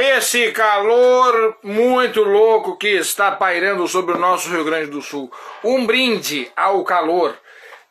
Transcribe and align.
esse 0.00 0.50
calor 0.52 1.56
muito 1.62 2.22
louco 2.22 2.76
que 2.76 2.88
está 2.88 3.30
pairando 3.30 3.86
sobre 3.86 4.14
o 4.14 4.18
nosso 4.18 4.48
Rio 4.48 4.64
Grande 4.64 4.90
do 4.90 5.02
Sul. 5.02 5.30
Um 5.62 5.86
brinde 5.86 6.50
ao 6.56 6.82
calor. 6.84 7.36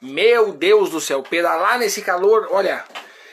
Meu 0.01 0.51
Deus 0.51 0.89
do 0.89 0.99
céu, 0.99 1.21
pedalar 1.21 1.77
nesse 1.77 2.01
calor, 2.01 2.47
olha, 2.51 2.83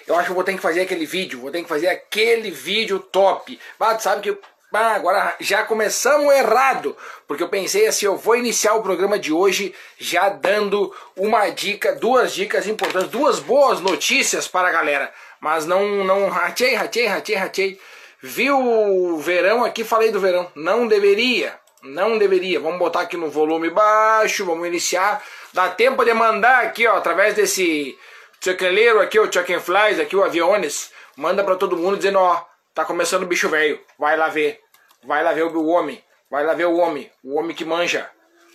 eu 0.07 0.15
acho 0.17 0.29
que 0.29 0.35
vou 0.35 0.45
ter 0.45 0.55
que 0.55 0.61
fazer 0.61 0.83
aquele 0.83 1.07
vídeo, 1.07 1.41
vou 1.41 1.51
ter 1.51 1.63
que 1.63 1.69
fazer 1.69 1.89
aquele 1.89 2.51
vídeo 2.51 2.99
top. 2.99 3.59
Mas 3.79 4.03
sabe 4.03 4.23
que 4.23 4.39
ah, 4.75 4.95
agora 4.95 5.35
já 5.41 5.65
começamos 5.65 6.35
errado, 6.35 6.95
porque 7.27 7.43
eu 7.43 7.49
pensei 7.49 7.87
assim, 7.87 8.05
eu 8.05 8.17
vou 8.17 8.37
iniciar 8.37 8.75
o 8.75 8.83
programa 8.83 9.19
de 9.19 9.33
hoje 9.33 9.75
já 9.99 10.29
dando 10.29 10.95
uma 11.17 11.49
dica, 11.49 11.95
duas 11.95 12.35
dicas 12.35 12.67
importantes, 12.67 13.09
duas 13.09 13.39
boas 13.39 13.81
notícias 13.81 14.47
para 14.47 14.69
a 14.69 14.73
galera. 14.73 15.11
Mas 15.41 15.65
não, 15.65 16.05
não, 16.05 16.29
ratei, 16.29 16.75
ratei, 16.75 17.07
ratei, 17.07 17.37
ratei. 17.37 17.81
Viu 18.27 18.59
o 18.59 19.19
verão 19.19 19.65
aqui, 19.65 19.85
falei 19.85 20.11
do 20.11 20.19
verão. 20.19 20.51
Não 20.57 20.89
deveria, 20.89 21.57
não 21.81 22.19
deveria. 22.19 22.59
Vamos 22.59 22.81
botar 22.81 23.03
aqui 23.03 23.17
no 23.17 23.31
volume 23.31 23.71
baixo, 23.71 24.45
vamos 24.45 24.67
iniciar. 24.67 25.23
Dá 25.53 25.69
tempo 25.69 26.05
de 26.05 26.13
mandar 26.13 26.65
aqui, 26.65 26.89
ó, 26.89 26.97
através 26.97 27.35
desse 27.35 27.97
chaceleiro 28.41 29.01
aqui, 29.01 29.21
o 29.21 29.33
Chuck 29.33 29.55
and 29.55 29.61
Flies, 29.61 30.01
aqui 30.01 30.17
o 30.17 30.25
Aviones. 30.25 30.91
Manda 31.17 31.45
para 31.45 31.55
todo 31.55 31.77
mundo 31.77 31.99
dizendo, 31.99 32.19
ó, 32.19 32.45
tá 32.75 32.85
começando 32.85 33.23
o 33.23 33.27
bicho 33.27 33.49
velho. 33.49 33.81
Vai 33.97 34.17
lá 34.17 34.27
ver. 34.27 34.59
Vai 35.05 35.23
lá 35.23 35.33
ver 35.33 35.45
o 35.45 35.67
homem. 35.67 36.03
Vai 36.29 36.45
lá 36.45 36.53
ver 36.53 36.67
o 36.67 36.79
homem. 36.79 37.09
O 37.23 37.39
homem 37.39 37.55
que 37.55 37.65
manja. 37.65 38.11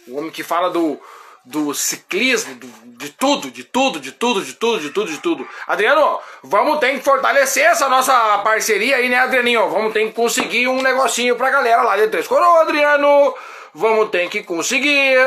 O 0.05 0.17
homem 0.17 0.31
que 0.31 0.43
fala 0.43 0.69
do, 0.69 0.99
do 1.43 1.73
ciclismo, 1.73 2.55
do, 2.55 2.67
de 2.97 3.09
tudo, 3.09 3.49
de 3.49 3.63
tudo, 3.63 3.99
de 3.99 4.11
tudo, 4.11 4.43
de 4.43 4.53
tudo, 4.53 4.79
de 4.79 4.89
tudo, 4.91 5.11
de 5.11 5.17
tudo. 5.17 5.47
Adriano, 5.67 6.19
vamos 6.43 6.79
ter 6.79 6.93
que 6.93 7.03
fortalecer 7.03 7.65
essa 7.65 7.89
nossa 7.89 8.13
parceria 8.39 8.97
aí, 8.97 9.09
né, 9.09 9.17
Adrianinho? 9.17 9.69
Vamos 9.69 9.93
ter 9.93 10.05
que 10.07 10.13
conseguir 10.13 10.67
um 10.67 10.81
negocinho 10.81 11.35
pra 11.35 11.49
galera 11.49 11.81
lá 11.81 11.97
de 11.97 12.07
Três 12.07 12.27
Coroas, 12.27 12.61
Adriano. 12.61 13.35
Vamos 13.73 14.09
ter 14.09 14.29
que 14.29 14.43
conseguir. 14.43 15.17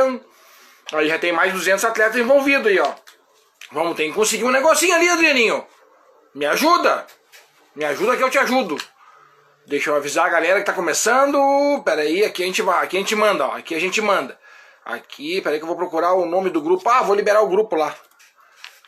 Aí 0.93 1.09
já 1.09 1.19
tem 1.19 1.33
mais 1.33 1.53
200 1.53 1.85
atletas 1.85 2.17
envolvidos 2.17 2.67
aí, 2.69 2.79
ó. 2.79 2.93
Vamos 3.73 3.97
ter 3.97 4.07
que 4.09 4.13
conseguir 4.13 4.45
um 4.45 4.51
negocinho 4.51 4.95
ali, 4.95 5.09
Adrianinho. 5.09 5.67
Me 6.35 6.47
ajuda. 6.47 7.07
Me 7.75 7.85
ajuda 7.85 8.17
que 8.17 8.23
eu 8.23 8.31
te 8.31 8.39
ajudo. 8.39 8.77
Deixa 9.67 9.91
eu 9.91 9.97
avisar 9.97 10.27
a 10.27 10.29
galera 10.29 10.61
que 10.61 10.67
tá 10.67 10.73
começando. 10.73 11.39
Pera 11.85 12.03
aí, 12.03 12.25
aqui 12.25 12.43
a 12.43 12.47
gente 12.47 12.63
vai, 12.63 12.85
aqui 12.85 12.97
a 12.97 13.01
gente 13.01 13.17
manda, 13.17 13.47
ó. 13.47 13.57
Aqui 13.57 13.75
a 13.75 13.81
gente 13.81 14.01
manda. 14.01 14.39
Aqui, 14.85 15.41
peraí 15.41 15.59
que 15.59 15.65
eu 15.65 15.69
vou 15.69 15.77
procurar 15.77 16.15
o 16.15 16.27
nome 16.27 16.51
do 16.51 16.61
grupo. 16.61 16.89
Ah, 16.91 17.03
vou 17.03 17.17
liberar 17.17 17.41
o 17.41 17.49
grupo 17.49 17.75
lá. 17.75 17.95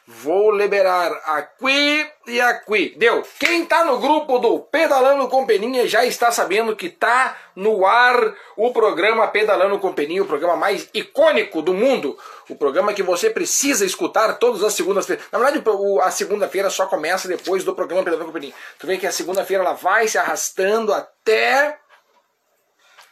Vou 0.09 0.53
liberar 0.53 1.11
aqui 1.25 2.09
e 2.29 2.41
aqui. 2.41 2.95
Deu. 2.97 3.25
Quem 3.41 3.67
tá 3.67 3.85
no 3.85 3.99
grupo 3.99 4.39
do 4.39 4.61
Pedalando 4.61 5.27
com 5.27 5.45
Peninha 5.45 5.89
já 5.89 6.05
está 6.05 6.31
sabendo 6.31 6.77
que 6.77 6.89
tá 6.89 7.37
no 7.57 7.85
ar 7.85 8.33
o 8.57 8.73
programa 8.73 9.27
Pedalando 9.27 9.81
com 9.81 9.93
Peninha, 9.93 10.23
o 10.23 10.27
programa 10.27 10.55
mais 10.55 10.89
icônico 10.95 11.61
do 11.61 11.75
mundo. 11.75 12.17
O 12.49 12.55
programa 12.55 12.95
que 12.95 13.03
você 13.03 13.31
precisa 13.31 13.85
escutar 13.85 14.39
todas 14.39 14.63
as 14.63 14.75
segundas-feiras. 14.75 15.25
Na 15.33 15.41
verdade, 15.41 15.65
a 16.01 16.11
segunda-feira 16.13 16.71
só 16.71 16.87
começa 16.87 17.27
depois 17.27 17.65
do 17.65 17.75
programa 17.75 18.05
Pedalando 18.05 18.27
com 18.27 18.33
Peninha. 18.33 18.55
Tu 18.79 18.87
vê 18.87 18.99
que 18.99 19.09
a 19.09 19.13
segunda-feira 19.13 19.65
ela 19.65 19.73
vai 19.73 20.07
se 20.07 20.19
arrastando 20.19 20.95
até 20.95 21.81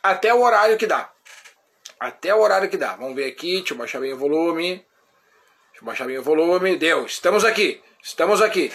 até 0.01 0.33
o 0.33 0.43
horário 0.43 0.77
que 0.77 0.87
dá. 0.87 1.14
Até 2.05 2.35
o 2.35 2.41
horário 2.41 2.69
que 2.69 2.77
dá. 2.77 2.95
Vamos 2.97 3.17
ver 3.17 3.25
aqui, 3.25 3.57
deixa 3.57 3.73
eu 3.73 3.79
baixar 3.79 3.99
bem 3.99 4.13
o 4.13 4.19
volume. 4.19 4.75
Deixa 5.71 5.81
eu 5.81 5.87
baixar 5.87 6.07
bem 6.07 6.19
o 6.19 6.23
volume. 6.23 6.77
Deu, 6.77 7.07
estamos 7.07 7.47
aqui. 7.47 7.81
Estamos 8.03 8.43
aqui. 8.43 8.71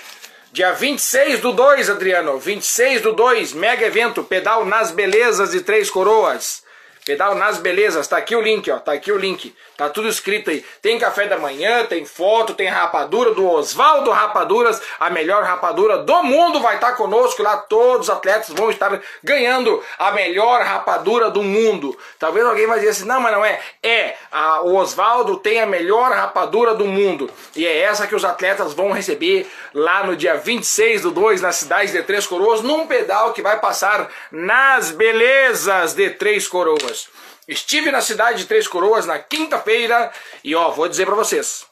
Dia 0.51 0.71
26 0.71 1.39
do 1.39 1.53
2, 1.53 1.91
Adriano. 1.91 2.39
26 2.39 3.01
do 3.01 3.13
2, 3.13 3.53
mega 3.53 3.85
evento, 3.85 4.23
pedal 4.23 4.65
nas 4.65 4.89
belezas 4.89 5.51
de 5.51 5.61
Três 5.61 5.91
Coroas. 5.91 6.63
Pedal 7.05 7.35
nas 7.35 7.59
belezas, 7.59 8.07
tá 8.07 8.17
aqui 8.17 8.35
o 8.35 8.41
link, 8.41 8.69
ó, 8.71 8.79
tá 8.79 8.93
aqui 8.93 9.11
o 9.11 9.17
link, 9.17 9.55
tá 9.79 9.89
tudo 9.89 10.09
escrito 10.09 10.49
aí. 10.49 10.63
Tem 10.81 10.99
café 10.99 11.25
da 11.25 11.37
manhã, 11.37 11.85
tem 11.85 12.03
foto, 12.03 12.53
tem 12.53 12.67
rapadura 12.67 13.33
do 13.33 13.49
Oswaldo 13.49 14.11
Rapaduras, 14.11 14.81
a 14.99 15.09
melhor 15.09 15.41
rapadura 15.43 15.99
do 15.99 16.21
mundo 16.21 16.59
vai 16.59 16.75
estar 16.75 16.91
tá 16.91 16.97
conosco 16.97 17.41
lá, 17.41 17.55
todos 17.55 18.09
os 18.09 18.13
atletas 18.13 18.49
vão 18.49 18.69
estar 18.69 18.99
ganhando 19.23 19.81
a 19.97 20.11
melhor 20.11 20.61
rapadura 20.63 21.29
do 21.29 21.41
mundo. 21.41 21.97
Talvez 22.19 22.45
alguém 22.45 22.67
vai 22.67 22.79
dizer 22.79 22.91
assim, 22.91 23.05
não, 23.05 23.21
mas 23.21 23.31
não 23.31 23.45
é. 23.45 23.61
É, 23.81 24.15
a, 24.29 24.61
o 24.63 24.75
Oswaldo 24.75 25.37
tem 25.37 25.61
a 25.61 25.65
melhor 25.65 26.11
rapadura 26.11 26.75
do 26.75 26.85
mundo. 26.85 27.31
E 27.55 27.65
é 27.65 27.79
essa 27.79 28.05
que 28.05 28.15
os 28.15 28.25
atletas 28.25 28.73
vão 28.73 28.91
receber 28.91 29.49
lá 29.73 30.03
no 30.03 30.13
dia 30.13 30.35
26 30.35 31.03
do 31.03 31.11
2, 31.11 31.41
na 31.41 31.53
cidade 31.53 31.93
de 31.93 32.03
Três 32.03 32.27
Coroas, 32.27 32.61
num 32.61 32.85
pedal 32.85 33.31
que 33.31 33.41
vai 33.41 33.57
passar 33.61 34.09
nas 34.29 34.91
belezas 34.91 35.93
de 35.93 36.09
Três 36.09 36.49
Coroas. 36.49 37.07
Estive 37.49 37.91
na 37.91 37.99
cidade 37.99 38.37
de 38.37 38.45
Três 38.45 38.67
Coroas 38.67 39.07
na 39.07 39.17
quinta-feira 39.17 40.11
e 40.43 40.53
ó, 40.53 40.69
vou 40.69 40.87
dizer 40.87 41.07
para 41.07 41.15
vocês, 41.15 41.65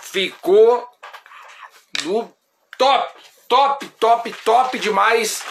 ficou 0.00 0.88
do 2.02 2.32
top, 2.78 3.14
top, 3.46 3.86
top, 4.00 4.32
top 4.42 4.78
demais 4.78 5.44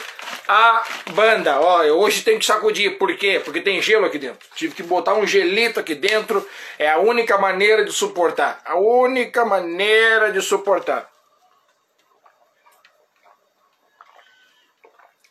a 0.47 0.83
banda. 1.11 1.61
Ó, 1.61 1.83
eu 1.83 1.99
hoje 1.99 2.23
tenho 2.23 2.39
que 2.39 2.45
sacudir, 2.45 2.97
por 2.97 3.15
quê? 3.15 3.39
Porque 3.45 3.61
tem 3.61 3.79
gelo 3.79 4.07
aqui 4.07 4.17
dentro. 4.17 4.49
Tive 4.55 4.73
que 4.73 4.81
botar 4.81 5.13
um 5.13 5.27
gelito 5.27 5.79
aqui 5.79 5.93
dentro, 5.93 6.43
é 6.79 6.89
a 6.89 6.97
única 6.97 7.37
maneira 7.37 7.85
de 7.85 7.91
suportar. 7.91 8.59
A 8.65 8.77
única 8.79 9.45
maneira 9.45 10.31
de 10.31 10.41
suportar. 10.41 11.07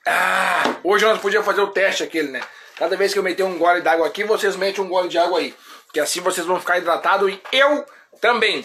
Ah, 0.07 0.77
hoje 0.85 1.05
nós 1.05 1.21
podíamos 1.21 1.45
fazer 1.45 1.63
o 1.63 1.73
teste 1.73 2.05
aquele, 2.05 2.29
né? 2.29 2.41
Cada 2.77 2.95
vez 2.95 3.13
que 3.13 3.19
eu 3.19 3.23
meter 3.23 3.43
um 3.43 3.57
gole 3.57 3.81
d'água 3.81 4.07
aqui, 4.07 4.23
vocês 4.23 4.55
metem 4.55 4.85
um 4.85 4.89
gole 4.89 5.09
de 5.09 5.19
água 5.19 5.39
aí. 5.39 5.55
Que 5.93 5.99
assim 5.99 6.21
vocês 6.21 6.47
vão 6.47 6.61
ficar 6.61 6.77
hidratados 6.77 7.33
e 7.33 7.41
eu 7.51 7.87
também. 8.21 8.65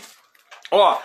Ó, 0.70 0.98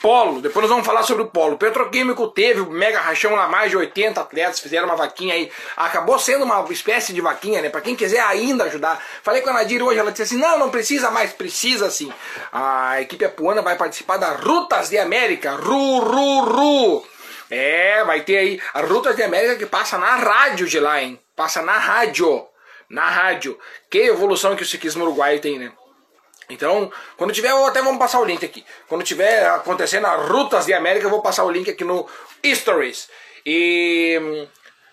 polo, 0.00 0.40
depois 0.40 0.62
nós 0.62 0.70
vamos 0.70 0.86
falar 0.86 1.02
sobre 1.02 1.22
o 1.22 1.26
polo. 1.26 1.54
O 1.54 1.58
petroquímico 1.58 2.28
teve 2.28 2.62
o 2.62 2.70
mega 2.70 2.98
rachão 2.98 3.34
lá, 3.34 3.46
mais 3.46 3.70
de 3.70 3.76
80 3.76 4.22
atletas 4.22 4.58
fizeram 4.58 4.86
uma 4.86 4.96
vaquinha 4.96 5.34
aí. 5.34 5.52
Acabou 5.76 6.18
sendo 6.18 6.44
uma 6.46 6.64
espécie 6.70 7.12
de 7.12 7.20
vaquinha, 7.20 7.60
né? 7.60 7.68
Pra 7.68 7.82
quem 7.82 7.94
quiser 7.94 8.20
ainda 8.20 8.64
ajudar. 8.64 9.02
Falei 9.22 9.42
com 9.42 9.50
a 9.50 9.52
Nadir 9.52 9.82
hoje, 9.82 9.98
ela 9.98 10.10
disse 10.10 10.22
assim: 10.22 10.38
não, 10.38 10.58
não 10.58 10.70
precisa 10.70 11.10
mais, 11.10 11.34
precisa 11.34 11.90
sim. 11.90 12.10
A 12.50 13.02
equipe 13.02 13.24
apuana 13.24 13.60
vai 13.60 13.76
participar 13.76 14.16
da 14.16 14.32
Rutas 14.32 14.88
de 14.88 14.96
América. 14.96 15.56
Ru, 15.56 15.98
ru, 15.98 16.40
ru. 16.44 17.06
É, 17.50 18.02
vai 18.04 18.22
ter 18.22 18.38
aí 18.38 18.62
a 18.72 18.80
Rutas 18.80 19.14
de 19.14 19.22
América 19.22 19.56
que 19.56 19.66
passa 19.66 19.98
na 19.98 20.16
rádio 20.16 20.66
de 20.66 20.80
lá, 20.80 21.02
hein? 21.02 21.20
Passa 21.40 21.62
na 21.62 21.78
rádio. 21.78 22.46
Na 22.90 23.08
rádio. 23.08 23.58
Que 23.88 24.00
evolução 24.00 24.54
que 24.54 24.62
o 24.62 24.66
ciclismo 24.66 25.04
uruguaio 25.04 25.40
tem, 25.40 25.58
né? 25.58 25.72
Então, 26.50 26.92
quando 27.16 27.32
tiver, 27.32 27.48
até 27.66 27.80
vamos 27.80 27.98
passar 27.98 28.20
o 28.20 28.26
link 28.26 28.44
aqui. 28.44 28.62
Quando 28.86 29.02
tiver 29.02 29.48
acontecendo 29.48 30.06
as 30.06 30.28
Rutas 30.28 30.66
de 30.66 30.74
América, 30.74 31.06
eu 31.06 31.10
vou 31.10 31.22
passar 31.22 31.44
o 31.44 31.50
link 31.50 31.70
aqui 31.70 31.82
no 31.82 32.06
Stories. 32.44 33.08
E 33.46 34.46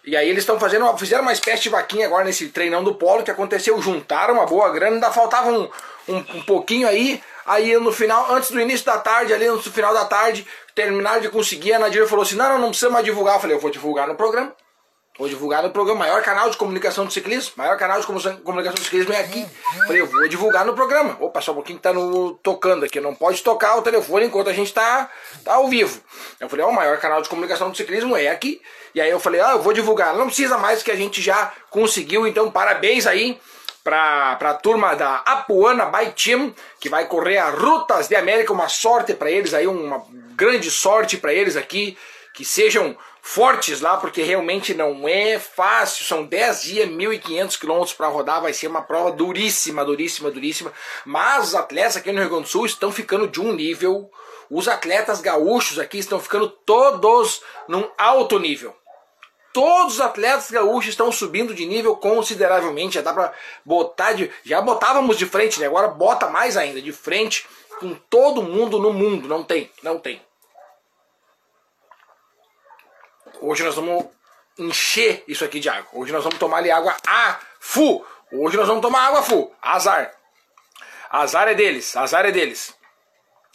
e 0.06 0.16
aí 0.16 0.30
eles 0.30 0.44
estão 0.44 0.58
fazendo, 0.58 0.98
fizeram 0.98 1.24
uma 1.24 1.34
espécie 1.34 1.64
de 1.64 1.70
vaquinha 1.70 2.06
agora 2.06 2.24
nesse 2.24 2.48
treinão 2.48 2.82
do 2.82 2.96
polo 2.96 3.24
que 3.24 3.32
aconteceu, 3.32 3.82
juntaram 3.82 4.36
uma 4.36 4.46
boa 4.46 4.70
grana, 4.70 4.96
ainda 4.96 5.12
faltava 5.12 5.52
um, 5.52 5.70
um, 6.08 6.16
um, 6.16 6.42
pouquinho 6.44 6.88
aí. 6.88 7.22
Aí 7.46 7.78
no 7.78 7.92
final, 7.92 8.32
antes 8.32 8.52
do 8.52 8.62
início 8.62 8.86
da 8.86 9.00
tarde, 9.00 9.34
ali 9.34 9.50
no 9.50 9.62
final 9.62 9.94
da 9.94 10.06
tarde, 10.06 10.48
terminaram 10.74 11.20
de 11.20 11.28
conseguir, 11.28 11.74
a 11.74 11.80
Nadir 11.80 12.08
falou 12.08 12.24
assim, 12.24 12.38
não, 12.38 12.48
não, 12.52 12.58
não 12.58 12.70
precisa 12.70 12.90
mais 12.90 13.04
divulgar. 13.04 13.36
Eu 13.36 13.42
falei, 13.42 13.58
eu 13.58 13.60
vou 13.60 13.70
divulgar 13.70 14.08
no 14.08 14.16
programa. 14.16 14.56
Vou 15.18 15.28
divulgar 15.28 15.64
no 15.64 15.72
programa, 15.72 16.02
maior 16.02 16.22
canal 16.22 16.48
de 16.50 16.58
comunicação 16.58 17.04
do 17.04 17.12
ciclismo, 17.12 17.54
maior 17.56 17.76
canal 17.76 18.00
de 18.00 18.06
comunicação 18.06 18.76
do 18.76 18.84
ciclismo 18.84 19.12
é 19.12 19.20
aqui. 19.20 19.48
Falei, 19.88 20.02
eu 20.02 20.06
vou 20.06 20.28
divulgar 20.28 20.64
no 20.64 20.76
programa. 20.76 21.18
Opa, 21.20 21.42
só 21.42 21.54
um 21.54 21.56
pouquinho 21.56 21.80
que 21.80 21.84
tá 21.84 21.92
no, 21.92 22.36
tocando 22.36 22.86
aqui, 22.86 23.00
não 23.00 23.16
pode 23.16 23.42
tocar 23.42 23.78
o 23.78 23.82
telefone 23.82 24.28
enquanto 24.28 24.50
a 24.50 24.54
gente 24.54 24.72
tá, 24.72 25.10
tá 25.44 25.56
ao 25.56 25.68
vivo. 25.68 26.00
Eu 26.40 26.48
falei, 26.48 26.64
ó, 26.64 26.70
o 26.70 26.76
maior 26.76 27.00
canal 27.00 27.20
de 27.20 27.30
comunicação 27.30 27.72
do 27.72 27.76
ciclismo 27.76 28.16
é 28.16 28.28
aqui. 28.28 28.62
E 28.94 29.02
aí 29.02 29.10
eu 29.10 29.20
falei, 29.20 29.42
ah, 29.42 29.54
eu 29.54 29.62
vou 29.62 29.74
divulgar. 29.74 30.16
Não 30.16 30.28
precisa 30.28 30.56
mais 30.56 30.84
que 30.84 30.92
a 30.92 30.96
gente 30.96 31.20
já 31.20 31.52
conseguiu, 31.72 32.28
então 32.28 32.52
parabéns 32.52 33.08
aí 33.08 33.40
para 33.84 34.38
a 34.40 34.54
turma 34.54 34.96
da 34.96 35.16
Apuana 35.26 35.86
Bike 35.86 36.26
Team, 36.26 36.54
que 36.80 36.90
vai 36.90 37.06
correr 37.06 37.38
a 37.38 37.50
Rutas 37.50 38.08
de 38.08 38.16
América. 38.16 38.54
Uma 38.54 38.68
sorte 38.68 39.14
para 39.14 39.32
eles 39.32 39.54
aí, 39.54 39.66
uma 39.66 40.04
grande 40.36 40.70
sorte 40.70 41.18
para 41.18 41.34
eles 41.34 41.56
aqui, 41.56 41.98
que 42.38 42.46
sejam 42.46 42.96
fortes 43.20 43.82
lá, 43.82 43.98
porque 43.98 44.22
realmente 44.22 44.76
não 44.76 45.10
é 45.10 45.40
fácil. 45.40 46.06
São 46.06 46.24
10 46.24 46.62
dias, 46.62 46.88
1.500 46.88 47.60
quilômetros 47.60 47.94
para 47.94 48.08
rodar, 48.10 48.44
vai 48.44 48.54
ser 48.54 48.68
uma 48.68 48.84
prova 48.84 49.12
duríssima, 49.12 49.84
duríssima, 49.84 50.30
duríssima. 50.30 50.72
Mas 51.04 51.48
os 51.48 51.56
atletas 51.56 51.98
aqui 51.98 52.12
no 52.12 52.20
Rio 52.20 52.30
Grande 52.30 52.44
do 52.44 52.50
Sul 52.50 52.68
estão 52.68 52.92
ficando 52.92 53.28
de 53.28 53.42
um 53.42 53.54
nível. 53.54 54.12
Os 54.52 54.68
atletas 54.68 55.20
gaúchos 55.20 55.80
aqui 55.80 55.98
estão 55.98 56.20
ficando 56.20 56.48
todos 56.48 57.42
num 57.68 57.90
alto 57.98 58.38
nível. 58.38 58.76
Todos 59.52 59.96
os 59.96 60.02
atletas 60.02 60.52
gaúchos 60.52 60.92
estão 60.92 61.12
subindo 61.12 61.56
de 61.56 61.66
nível 61.66 61.96
consideravelmente. 61.96 62.94
Já 62.94 63.02
dá 63.02 63.14
para 63.14 63.34
botar 63.66 64.12
de. 64.12 64.30
Já 64.46 64.62
botávamos 64.62 65.18
de 65.18 65.26
frente, 65.26 65.60
né? 65.60 65.66
Agora 65.66 65.88
bota 65.88 66.28
mais 66.28 66.56
ainda, 66.56 66.80
de 66.80 66.92
frente 66.92 67.48
com 67.80 67.96
todo 68.12 68.44
mundo 68.44 68.78
no 68.78 68.94
mundo. 68.94 69.28
Não 69.28 69.44
tem, 69.44 69.72
não 69.82 69.98
tem. 69.98 70.22
Hoje 73.48 73.64
nós 73.64 73.76
vamos 73.76 74.04
encher 74.60 75.24
isso 75.26 75.46
aqui 75.46 75.62
de 75.62 75.70
água. 75.70 75.88
Hoje 75.94 76.12
nós 76.12 76.22
vamos 76.22 76.38
tomar 76.38 76.58
ali 76.58 76.70
água 76.70 76.94
a 77.08 77.40
fu. 77.62 78.06
Hoje 78.30 78.58
nós 78.58 78.68
vamos 78.68 78.82
tomar 78.82 79.08
água 79.08 79.24
fu. 79.24 79.50
Azar. 79.62 80.12
Azar 81.10 81.48
é 81.48 81.54
deles, 81.54 81.96
azar 81.96 82.26
é 82.26 82.32
deles. 82.32 82.76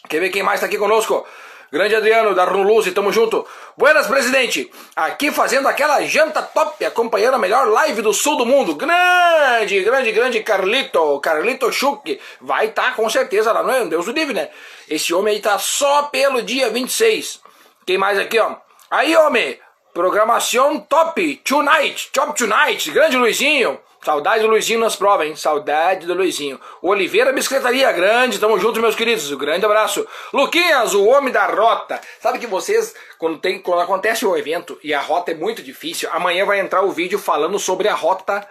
Quer 0.09 0.21
ver 0.21 0.31
quem 0.31 0.43
mais 0.43 0.56
está 0.56 0.67
aqui 0.67 0.79
conosco? 0.79 1.27
Grande 1.71 1.94
Adriano, 1.94 2.35
da 2.35 2.44
Runluz, 2.44 2.91
tamo 2.94 3.12
junto. 3.12 3.47
Buenas, 3.77 4.06
presidente. 4.06 4.73
Aqui 4.97 5.31
fazendo 5.31 5.69
aquela 5.69 6.00
janta 6.06 6.41
top, 6.41 6.83
acompanhando 6.87 7.35
a 7.35 7.39
melhor 7.39 7.69
live 7.69 8.00
do 8.00 8.15
sul 8.15 8.39
do 8.39 8.47
mundo. 8.47 8.75
Grande, 8.75 9.79
grande, 9.83 10.11
grande 10.11 10.43
Carlito, 10.43 11.21
Carlito 11.21 11.71
Schuch. 11.71 12.19
Vai 12.41 12.69
estar 12.69 12.83
tá, 12.83 12.93
com 12.93 13.11
certeza 13.11 13.53
lá, 13.53 13.62
não 13.62 13.75
é? 13.75 13.85
Deus 13.85 14.09
o 14.09 14.12
livre, 14.12 14.33
né? 14.33 14.49
Esse 14.89 15.12
homem 15.12 15.35
aí 15.35 15.41
tá 15.43 15.59
só 15.59 16.05
pelo 16.05 16.41
dia 16.41 16.71
26. 16.71 17.43
Quem 17.87 17.99
mais 17.99 18.19
aqui, 18.19 18.39
ó? 18.39 18.56
Aí, 18.91 19.17
homem, 19.17 19.59
programação 19.93 20.81
top, 20.81 21.37
tonight, 21.44 22.11
top 22.12 22.37
tonight, 22.37 22.91
grande 22.91 23.17
Luizinho. 23.17 23.79
Saudade 24.05 24.43
do 24.43 24.49
Luizinho 24.49 24.81
nas 24.81 24.97
provas, 24.97 25.29
hein? 25.29 25.37
Saudade 25.37 26.09
do 26.09 26.15
Luizinho. 26.15 26.61
Oliveira 26.83 27.33
Bicicletaria 27.33 27.93
Grande, 27.93 28.41
tamo 28.41 28.59
junto, 28.59 28.81
meus 28.81 28.97
queridos. 28.97 29.31
Um 29.31 29.39
grande 29.39 29.65
abraço. 29.65 30.05
Luquinhas, 30.33 30.93
o 30.93 31.06
homem 31.06 31.33
da 31.33 31.47
rota. 31.47 32.00
Sabe 32.21 32.41
que 32.41 32.49
vocês, 32.49 32.97
quando, 33.17 33.39
tem, 33.39 33.61
quando 33.61 33.81
acontece 33.81 34.27
o 34.27 34.37
evento 34.37 34.77
e 34.83 34.93
a 34.93 35.00
rota 35.00 35.31
é 35.31 35.35
muito 35.35 35.62
difícil, 35.62 36.09
amanhã 36.12 36.44
vai 36.44 36.59
entrar 36.59 36.83
o 36.83 36.91
vídeo 36.91 37.17
falando 37.17 37.61
sobre 37.61 37.87
a 37.87 37.94
rota 37.94 38.44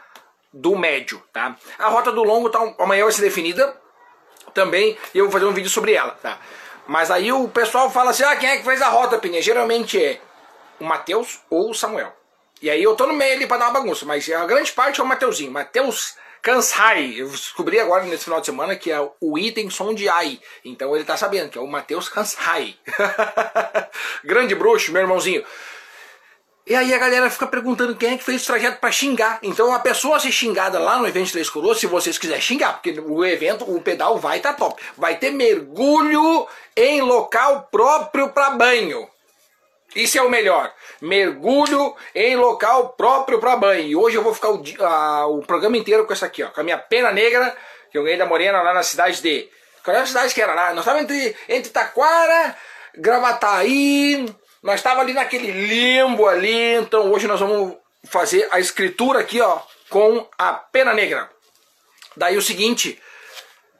do 0.54 0.78
médio, 0.78 1.22
tá? 1.34 1.58
A 1.78 1.90
rota 1.90 2.14
do 2.14 2.24
longo 2.24 2.50
tá, 2.50 2.74
amanhã 2.80 3.04
vai 3.04 3.12
ser 3.12 3.24
definida 3.24 3.76
também 4.54 4.98
e 5.14 5.18
eu 5.18 5.26
vou 5.26 5.34
fazer 5.34 5.46
um 5.46 5.54
vídeo 5.54 5.70
sobre 5.70 5.94
ela, 5.94 6.12
tá? 6.12 6.40
Mas 6.88 7.12
aí 7.12 7.30
o 7.30 7.50
pessoal 7.50 7.90
fala 7.92 8.12
assim, 8.12 8.24
ah, 8.24 8.38
quem 8.38 8.50
é 8.50 8.58
que 8.58 8.64
fez 8.64 8.82
a 8.82 8.88
rota, 8.88 9.18
Pinha? 9.18 9.42
Geralmente 9.42 10.02
é 10.02 10.22
o 10.82 10.86
Matheus 10.86 11.40
ou 11.50 11.70
o 11.70 11.74
Samuel. 11.74 12.12
E 12.62 12.70
aí 12.70 12.82
eu 12.84 12.96
tô 12.96 13.08
no 13.08 13.14
meio 13.14 13.36
ali 13.36 13.48
pra 13.48 13.58
dar 13.58 13.66
uma 13.66 13.80
bagunça, 13.80 14.06
mas 14.06 14.30
a 14.30 14.46
grande 14.46 14.72
parte 14.72 15.00
é 15.00 15.04
o 15.04 15.08
Mateuzinho. 15.08 15.52
Mateus 15.52 16.16
Kansai. 16.42 17.16
Eu 17.18 17.30
descobri 17.30 17.80
agora 17.80 18.04
nesse 18.04 18.26
final 18.26 18.40
de 18.40 18.48
semana 18.48 18.76
que 18.76 18.92
é 18.92 19.10
o 19.20 19.38
item 19.38 19.70
som 19.70 19.94
de 19.94 20.10
AI. 20.10 20.40
Então 20.66 20.96
ele 20.96 21.06
tá 21.06 21.16
sabendo 21.16 21.50
que 21.50 21.58
é 21.58 21.62
o 21.62 21.68
Mateus 21.68 22.10
Kansai. 22.10 22.76
grande 24.24 24.56
bruxo, 24.56 24.92
meu 24.92 25.02
irmãozinho. 25.02 25.44
E 26.66 26.76
aí 26.76 26.94
a 26.94 27.00
galera 27.00 27.30
fica 27.30 27.48
perguntando 27.48 27.96
quem 27.96 28.14
é 28.14 28.18
que 28.18 28.24
fez 28.24 28.38
esse 28.38 28.46
trajeto 28.46 28.80
para 28.80 28.92
xingar. 28.92 29.40
Então 29.42 29.74
a 29.74 29.80
pessoa 29.80 30.20
ser 30.20 30.32
xingada 30.32 30.80
lá 30.80 30.98
no 30.98 31.08
evento 31.08 31.26
de 31.26 31.32
Três 31.34 31.50
Coroas, 31.50 31.80
se 31.80 31.88
vocês 31.88 32.18
quiserem 32.18 32.42
xingar, 32.42 32.74
porque 32.74 33.00
o 33.00 33.26
evento, 33.26 33.70
o 33.70 33.82
pedal 33.82 34.18
vai 34.18 34.38
estar 34.38 34.54
tá 34.54 34.60
top. 34.60 34.82
Vai 34.98 35.18
ter 35.18 35.32
mergulho 35.32 36.48
em 36.76 37.02
local 37.02 37.68
próprio 37.72 38.30
para 38.30 38.52
banho. 38.52 39.08
Isso 39.96 40.18
é 40.18 40.22
o 40.22 40.30
melhor. 40.30 40.74
Mergulho 41.02 41.96
em 42.16 42.36
local 42.36 42.90
próprio 42.90 43.40
para 43.40 43.56
banho. 43.56 43.88
E 43.88 43.96
hoje 43.96 44.16
eu 44.16 44.24
vou 44.24 44.34
ficar 44.34 44.52
o, 44.52 44.64
a, 44.80 45.28
o 45.28 45.42
programa 45.42 45.78
inteiro 45.78 46.06
com 46.06 46.14
essa 46.14 46.26
aqui, 46.26 46.44
ó. 46.44 46.48
Com 46.48 46.62
a 46.62 46.64
minha 46.64 46.78
pena 46.78 47.12
negra, 47.12 47.56
que 47.92 47.98
eu 47.98 48.04
ganhei 48.04 48.18
da 48.18 48.26
Morena 48.26 48.62
lá 48.62 48.74
na 48.74 48.84
cidade 48.84 49.22
de. 49.22 49.50
Qual 49.84 49.94
era 49.94 50.04
a 50.04 50.08
cidade 50.08 50.34
que 50.34 50.42
era 50.42 50.54
lá? 50.54 50.70
Nós 50.70 50.82
estávamos 50.82 51.12
entre, 51.12 51.36
entre 51.50 51.72
Taquara, 51.72 52.56
Gravataí. 52.96 54.34
Nós 54.64 54.76
estávamos 54.76 55.04
ali 55.04 55.14
naquele 55.14 55.52
limbo 55.52 56.28
ali. 56.28 56.76
Então 56.76 57.12
hoje 57.12 57.28
nós 57.28 57.40
vamos 57.40 57.76
fazer 58.06 58.48
a 58.52 58.60
escritura 58.60 59.20
aqui, 59.20 59.42
ó. 59.42 59.60
Com 59.90 60.26
a 60.38 60.54
pena 60.54 60.94
negra. 60.94 61.30
Daí 62.16 62.38
o 62.38 62.42
seguinte. 62.42 63.02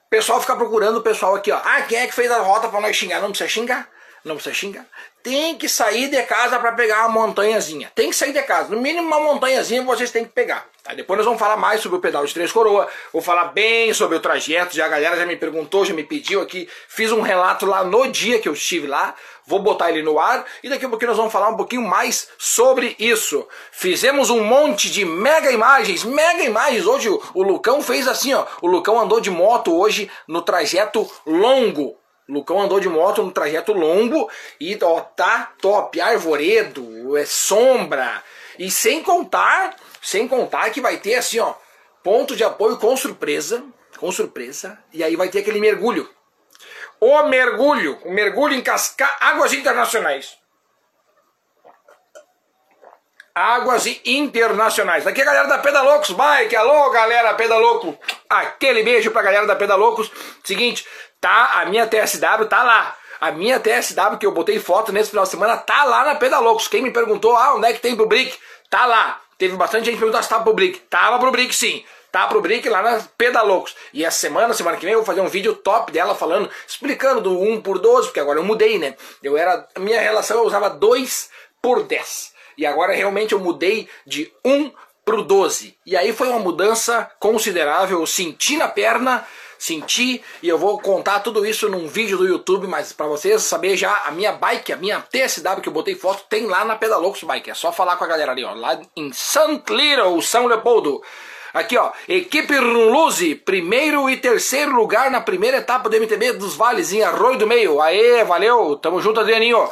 O 0.06 0.10
pessoal 0.12 0.42
fica 0.42 0.54
procurando 0.56 0.98
o 0.98 1.02
pessoal 1.02 1.34
aqui, 1.34 1.50
ó. 1.50 1.58
Ah, 1.64 1.80
quem 1.88 1.98
é 1.98 2.06
que 2.06 2.12
fez 2.12 2.30
a 2.30 2.40
rota 2.40 2.68
para 2.68 2.82
nós 2.82 2.94
xingar? 2.94 3.22
Não 3.22 3.30
precisa 3.30 3.48
xingar. 3.48 3.88
Não 4.22 4.34
precisa 4.34 4.54
xingar 4.54 4.86
tem 5.22 5.56
que 5.56 5.68
sair 5.68 6.08
de 6.08 6.22
casa 6.24 6.58
para 6.58 6.72
pegar 6.72 7.06
uma 7.06 7.26
montanhazinha. 7.26 7.90
Tem 7.94 8.10
que 8.10 8.16
sair 8.16 8.32
de 8.32 8.42
casa. 8.42 8.74
No 8.74 8.80
mínimo 8.80 9.06
uma 9.06 9.20
montanhazinha 9.20 9.82
vocês 9.82 10.10
têm 10.10 10.24
que 10.24 10.32
pegar. 10.32 10.66
Tá? 10.82 10.94
Depois 10.94 11.16
nós 11.18 11.24
vamos 11.24 11.38
falar 11.38 11.56
mais 11.56 11.80
sobre 11.80 11.98
o 11.98 12.00
pedal 12.00 12.24
de 12.26 12.34
Três 12.34 12.50
Coroas. 12.50 12.88
Vou 13.12 13.22
falar 13.22 13.46
bem 13.46 13.94
sobre 13.94 14.16
o 14.16 14.20
trajeto. 14.20 14.74
Já 14.74 14.86
a 14.86 14.88
galera 14.88 15.16
já 15.16 15.24
me 15.24 15.36
perguntou, 15.36 15.84
já 15.84 15.94
me 15.94 16.02
pediu 16.02 16.40
aqui. 16.40 16.68
Fiz 16.88 17.12
um 17.12 17.20
relato 17.20 17.66
lá 17.66 17.84
no 17.84 18.08
dia 18.08 18.40
que 18.40 18.48
eu 18.48 18.52
estive 18.52 18.86
lá. 18.86 19.14
Vou 19.46 19.60
botar 19.60 19.90
ele 19.90 20.02
no 20.02 20.18
ar. 20.18 20.44
E 20.62 20.68
daqui 20.68 20.84
a 20.84 20.88
pouquinho 20.88 21.10
nós 21.10 21.16
vamos 21.16 21.32
falar 21.32 21.48
um 21.48 21.56
pouquinho 21.56 21.82
mais 21.82 22.28
sobre 22.36 22.96
isso. 22.98 23.46
Fizemos 23.70 24.28
um 24.28 24.42
monte 24.42 24.90
de 24.90 25.04
mega 25.04 25.52
imagens. 25.52 26.04
Mega 26.04 26.42
imagens. 26.42 26.84
Hoje 26.84 27.08
o 27.08 27.42
Lucão 27.42 27.80
fez 27.80 28.08
assim, 28.08 28.34
ó. 28.34 28.44
O 28.60 28.66
Lucão 28.66 29.00
andou 29.00 29.20
de 29.20 29.30
moto 29.30 29.76
hoje 29.76 30.10
no 30.26 30.42
trajeto 30.42 31.08
longo 31.24 32.01
Lucão 32.32 32.60
andou 32.60 32.80
de 32.80 32.88
moto 32.88 33.22
no 33.22 33.30
trajeto 33.30 33.72
longo 33.72 34.30
e 34.58 34.78
ó, 34.82 35.00
tá 35.00 35.52
top, 35.60 36.00
arvoredo, 36.00 37.16
é 37.16 37.24
sombra. 37.26 38.22
E 38.58 38.70
sem 38.70 39.02
contar, 39.02 39.76
sem 40.00 40.26
contar 40.26 40.70
que 40.70 40.80
vai 40.80 40.96
ter 40.96 41.16
assim, 41.16 41.38
ó, 41.38 41.54
ponto 42.02 42.34
de 42.34 42.44
apoio 42.44 42.78
com 42.78 42.96
surpresa, 42.96 43.62
com 43.98 44.10
surpresa, 44.10 44.78
e 44.92 45.04
aí 45.04 45.14
vai 45.14 45.28
ter 45.28 45.40
aquele 45.40 45.60
mergulho. 45.60 46.08
O 47.00 47.22
mergulho, 47.24 47.98
o 48.04 48.12
mergulho 48.12 48.54
em 48.54 48.62
casca 48.62 49.08
águas 49.20 49.52
internacionais. 49.52 50.38
Águas 53.34 53.86
internacionais. 54.04 55.06
Aqui 55.06 55.22
a 55.22 55.24
galera 55.24 55.48
da 55.48 55.58
Pedalocos 55.58 56.10
Bike. 56.10 56.54
Alô, 56.54 56.90
galera 56.90 57.34
Pedalocos. 57.34 57.94
Aquele 58.28 58.82
beijo 58.82 59.10
pra 59.10 59.22
galera 59.22 59.46
da 59.46 59.56
Pedalocos. 59.56 60.10
Seguinte, 60.44 60.86
Tá, 61.22 61.60
a 61.60 61.66
minha 61.66 61.86
TSW 61.86 62.46
tá 62.48 62.64
lá. 62.64 62.96
A 63.20 63.30
minha 63.30 63.60
TSW 63.60 64.18
que 64.18 64.26
eu 64.26 64.32
botei 64.32 64.58
foto 64.58 64.90
nesse 64.90 65.10
final 65.10 65.22
de 65.22 65.30
semana 65.30 65.56
tá 65.56 65.84
lá 65.84 66.04
na 66.04 66.16
Pedalocos. 66.16 66.66
Quem 66.66 66.82
me 66.82 66.90
perguntou, 66.90 67.36
ah, 67.36 67.54
onde 67.54 67.68
é 67.68 67.72
que 67.72 67.78
tem 67.78 67.94
pro 67.94 68.08
Brick? 68.08 68.36
Tá 68.68 68.84
lá. 68.86 69.20
Teve 69.38 69.56
bastante 69.56 69.84
gente 69.84 69.98
perguntando 69.98 70.24
se 70.24 70.28
tava 70.28 70.42
pro 70.42 70.52
Brick. 70.52 70.80
Tava 70.80 71.20
pro 71.20 71.30
Brick 71.30 71.54
sim. 71.54 71.84
Tá 72.10 72.26
pro 72.26 72.40
Brick 72.40 72.68
lá 72.68 72.82
na 72.82 73.04
Pedalocos. 73.16 73.76
E 73.92 74.04
essa 74.04 74.18
semana, 74.18 74.52
semana 74.52 74.76
que 74.76 74.84
vem, 74.84 74.94
eu 74.94 74.98
vou 74.98 75.06
fazer 75.06 75.20
um 75.20 75.28
vídeo 75.28 75.54
top 75.54 75.92
dela 75.92 76.16
falando, 76.16 76.50
explicando 76.66 77.20
do 77.20 77.40
1 77.40 77.62
por 77.62 77.78
12, 77.78 78.08
porque 78.08 78.18
agora 78.18 78.40
eu 78.40 78.44
mudei, 78.44 78.76
né? 78.80 78.96
Eu 79.22 79.36
era. 79.36 79.64
Minha 79.78 80.00
relação 80.00 80.38
eu 80.38 80.44
usava 80.44 80.68
2 80.68 81.30
por 81.62 81.84
10. 81.84 82.31
E 82.56 82.66
agora 82.66 82.92
realmente 82.92 83.32
eu 83.32 83.40
mudei 83.40 83.88
de 84.06 84.32
1 84.44 84.70
pro 85.04 85.22
12. 85.22 85.76
E 85.84 85.96
aí 85.96 86.12
foi 86.12 86.28
uma 86.28 86.38
mudança 86.38 87.10
considerável. 87.18 88.00
Eu 88.00 88.06
senti 88.06 88.56
na 88.56 88.68
perna 88.68 89.26
senti 89.62 90.20
e 90.42 90.48
eu 90.48 90.58
vou 90.58 90.76
contar 90.80 91.20
tudo 91.20 91.46
isso 91.46 91.68
num 91.68 91.86
vídeo 91.86 92.18
do 92.18 92.26
YouTube, 92.26 92.66
mas 92.66 92.92
para 92.92 93.06
vocês 93.06 93.42
saber 93.42 93.76
já 93.76 94.02
a 94.06 94.10
minha 94.10 94.32
bike, 94.32 94.72
a 94.72 94.76
minha 94.76 95.00
TSW 95.00 95.60
que 95.62 95.68
eu 95.68 95.72
botei 95.72 95.94
foto, 95.94 96.24
tem 96.28 96.46
lá 96.46 96.64
na 96.64 96.74
Pedalocos 96.74 97.22
Bike. 97.22 97.48
É 97.48 97.54
só 97.54 97.70
falar 97.70 97.96
com 97.96 98.02
a 98.02 98.08
galera 98.08 98.32
ali, 98.32 98.44
ó, 98.44 98.54
lá 98.54 98.80
em 98.96 99.12
St. 99.12 99.62
Little, 99.70 100.20
São 100.20 100.46
Leopoldo. 100.46 101.00
Aqui, 101.54 101.78
ó, 101.78 101.92
equipe 102.08 102.56
Runluzi, 102.56 103.36
primeiro 103.36 104.10
e 104.10 104.16
terceiro 104.16 104.74
lugar 104.74 105.12
na 105.12 105.20
primeira 105.20 105.58
etapa 105.58 105.88
do 105.88 105.96
MTB 105.96 106.32
dos 106.32 106.56
Vales, 106.56 106.92
em 106.92 107.04
Arroio 107.04 107.38
do 107.38 107.46
Meio. 107.46 107.80
Aê, 107.80 108.24
valeu, 108.24 108.74
tamo 108.76 109.00
junto, 109.00 109.20
Adrianinho. 109.20 109.70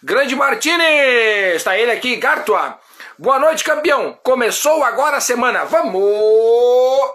Grande 0.00 0.36
Martinez, 0.36 1.56
está 1.56 1.76
ele 1.76 1.90
aqui, 1.90 2.14
Gartua. 2.14 2.78
Boa 3.18 3.36
noite, 3.40 3.64
campeão. 3.64 4.16
Começou 4.22 4.84
agora 4.84 5.16
a 5.16 5.20
semana. 5.20 5.64
Vamos! 5.64 5.98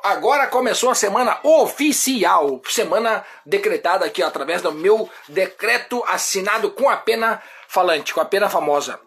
Agora 0.03 0.47
começou 0.47 0.89
a 0.89 0.95
semana 0.95 1.39
oficial. 1.43 2.61
Semana 2.67 3.25
decretada 3.45 4.05
aqui 4.05 4.21
ó, 4.21 4.27
através 4.27 4.61
do 4.61 4.73
meu 4.73 5.09
decreto 5.29 6.03
assinado 6.09 6.71
com 6.71 6.89
a 6.89 6.97
pena 6.97 7.41
falante, 7.69 8.13
com 8.13 8.19
a 8.19 8.25
pena 8.25 8.49
famosa. 8.49 8.99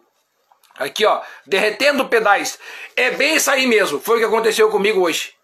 Aqui, 0.79 1.05
ó, 1.05 1.21
derretendo 1.47 2.09
pedais. 2.09 2.59
É 2.97 3.11
bem 3.11 3.37
isso 3.37 3.51
aí 3.51 3.67
mesmo. 3.67 4.01
Foi 4.01 4.17
o 4.17 4.21
que 4.21 4.25
aconteceu 4.25 4.71
comigo 4.71 5.03
hoje. 5.03 5.35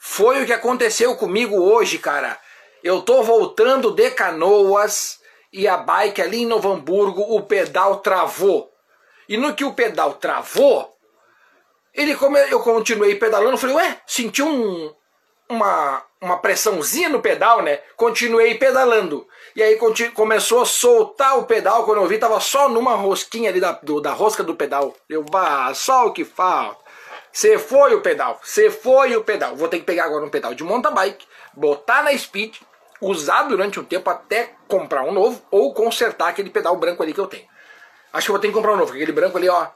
Foi 0.00 0.42
o 0.42 0.46
que 0.46 0.52
aconteceu 0.52 1.14
comigo 1.14 1.56
hoje, 1.56 1.98
cara. 1.98 2.36
Eu 2.82 3.02
tô 3.02 3.22
voltando 3.22 3.92
de 3.92 4.10
canoas 4.10 5.20
e 5.52 5.66
a 5.66 5.76
bike 5.76 6.22
ali 6.22 6.42
em 6.42 6.46
Novo 6.46 6.70
Hamburgo, 6.70 7.22
o 7.22 7.42
pedal 7.42 7.96
travou. 7.96 8.72
E 9.28 9.36
no 9.36 9.54
que 9.54 9.64
o 9.64 9.74
pedal 9.74 10.14
travou, 10.14 10.96
ele 11.94 12.14
come, 12.14 12.38
eu 12.50 12.60
continuei 12.60 13.14
pedalando, 13.16 13.58
falei, 13.58 13.76
ué, 13.76 14.00
senti 14.06 14.42
um, 14.42 14.94
uma, 15.48 16.02
uma 16.20 16.38
pressãozinha 16.38 17.08
no 17.08 17.20
pedal, 17.20 17.62
né? 17.62 17.80
Continuei 17.96 18.54
pedalando. 18.54 19.26
E 19.56 19.62
aí 19.62 19.78
começou 20.14 20.62
a 20.62 20.66
soltar 20.66 21.38
o 21.38 21.44
pedal, 21.44 21.84
quando 21.84 22.00
eu 22.00 22.06
vi, 22.06 22.18
tava 22.18 22.38
só 22.40 22.68
numa 22.68 22.94
rosquinha 22.94 23.50
ali 23.50 23.60
da, 23.60 23.72
do, 23.72 24.00
da 24.00 24.12
rosca 24.12 24.42
do 24.42 24.54
pedal. 24.54 24.94
Eu, 25.08 25.24
bah, 25.24 25.72
só 25.74 26.06
o 26.06 26.12
que 26.12 26.24
falta. 26.24 26.88
Você 27.32 27.58
foi 27.58 27.94
o 27.94 28.00
pedal, 28.00 28.40
você 28.42 28.70
foi 28.70 29.16
o 29.16 29.24
pedal. 29.24 29.56
Vou 29.56 29.68
ter 29.68 29.78
que 29.78 29.84
pegar 29.84 30.04
agora 30.04 30.24
um 30.24 30.30
pedal 30.30 30.54
de 30.54 30.64
mountain 30.64 30.94
bike, 30.94 31.26
botar 31.54 32.02
na 32.02 32.16
speed, 32.16 32.56
usar 33.00 33.44
durante 33.44 33.78
um 33.78 33.84
tempo 33.84 34.08
até 34.10 34.54
comprar 34.66 35.04
um 35.04 35.12
novo 35.12 35.42
ou 35.50 35.72
consertar 35.72 36.28
aquele 36.28 36.50
pedal 36.50 36.76
branco 36.76 37.02
ali 37.02 37.12
que 37.12 37.20
eu 37.20 37.26
tenho. 37.26 37.46
Acho 38.12 38.26
que 38.26 38.30
eu 38.30 38.34
vou 38.34 38.40
ter 38.40 38.48
que 38.48 38.54
comprar 38.54 38.72
um 38.72 38.76
novo, 38.76 38.92
aquele 38.92 39.12
branco 39.12 39.36
ali, 39.36 39.48
ó, 39.48 39.68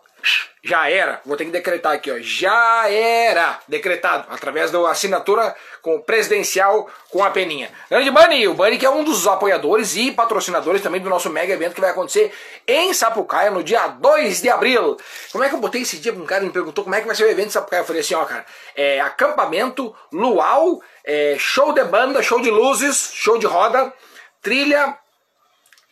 Já 0.65 0.89
era. 0.89 1.21
Vou 1.27 1.37
ter 1.37 1.45
que 1.45 1.51
decretar 1.51 1.93
aqui, 1.93 2.11
ó. 2.11 2.17
Já 2.21 2.89
era 2.89 3.59
decretado 3.67 4.27
através 4.31 4.71
da 4.71 4.89
assinatura 4.89 5.55
com 5.81 6.01
presidencial 6.01 6.89
com 7.11 7.25
a 7.25 7.31
peninha. 7.31 7.71
Grande 7.91 8.11
Bunny, 8.11 8.47
o 8.47 8.55
Bunny 8.55 8.79
que 8.79 8.87
é 8.87 8.91
um 8.91 9.03
dos 9.03 9.27
apoiadores 9.27 9.97
e 9.97 10.13
patrocinadores 10.13 10.81
também 10.81 11.01
do 11.01 11.11
nosso 11.11 11.29
mega 11.29 11.53
evento 11.53 11.75
que 11.75 11.81
vai 11.81 11.91
acontecer 11.91 12.33
em 12.67 12.95
Sapucaia 12.95 13.51
no 13.51 13.65
dia 13.65 13.89
2 13.89 14.41
de 14.41 14.49
abril. 14.49 14.97
Como 15.33 15.43
é 15.43 15.49
que 15.49 15.55
eu 15.57 15.61
botei 15.61 15.83
esse 15.83 15.99
dia? 15.99 16.13
Um 16.13 16.25
cara 16.25 16.45
me 16.45 16.51
perguntou 16.51 16.85
como 16.85 16.95
é 16.95 17.01
que 17.01 17.07
vai 17.07 17.17
ser 17.17 17.25
o 17.25 17.31
evento 17.31 17.49
em 17.49 17.51
Sapucaia. 17.51 17.81
Eu 17.81 17.87
falei 17.87 18.01
assim, 18.01 18.15
ó, 18.15 18.25
cara, 18.25 18.47
é 18.77 19.01
acampamento, 19.01 19.93
luau, 20.13 20.81
é, 21.05 21.35
show 21.39 21.73
de 21.73 21.83
banda, 21.83 22.23
show 22.23 22.41
de 22.41 22.51
luzes, 22.51 23.11
show 23.13 23.37
de 23.37 23.47
roda, 23.47 23.93
trilha 24.41 24.97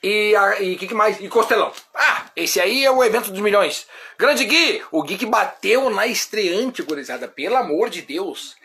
e 0.03 0.35
o 0.75 0.79
que, 0.79 0.87
que, 0.89 0.95
mais? 0.95 1.21
E 1.21 1.29
Costelão. 1.29 1.73
Ah, 1.95 2.27
esse 2.35 2.59
aí 2.59 2.85
é 2.85 2.91
o 2.91 3.05
evento 3.05 3.31
dos 3.31 3.41
milhões. 3.41 3.87
Grande 4.19 4.45
Gui, 4.45 4.83
o 4.91 5.03
Gui 5.03 5.19
que 5.19 5.27
bateu 5.27 5.91
na 5.91 6.07
estreante, 6.07 6.83
gurizada. 6.83 7.29
Pelo 7.29 7.57
amor 7.57 7.91
de 7.91 8.01
Deus. 8.01 8.57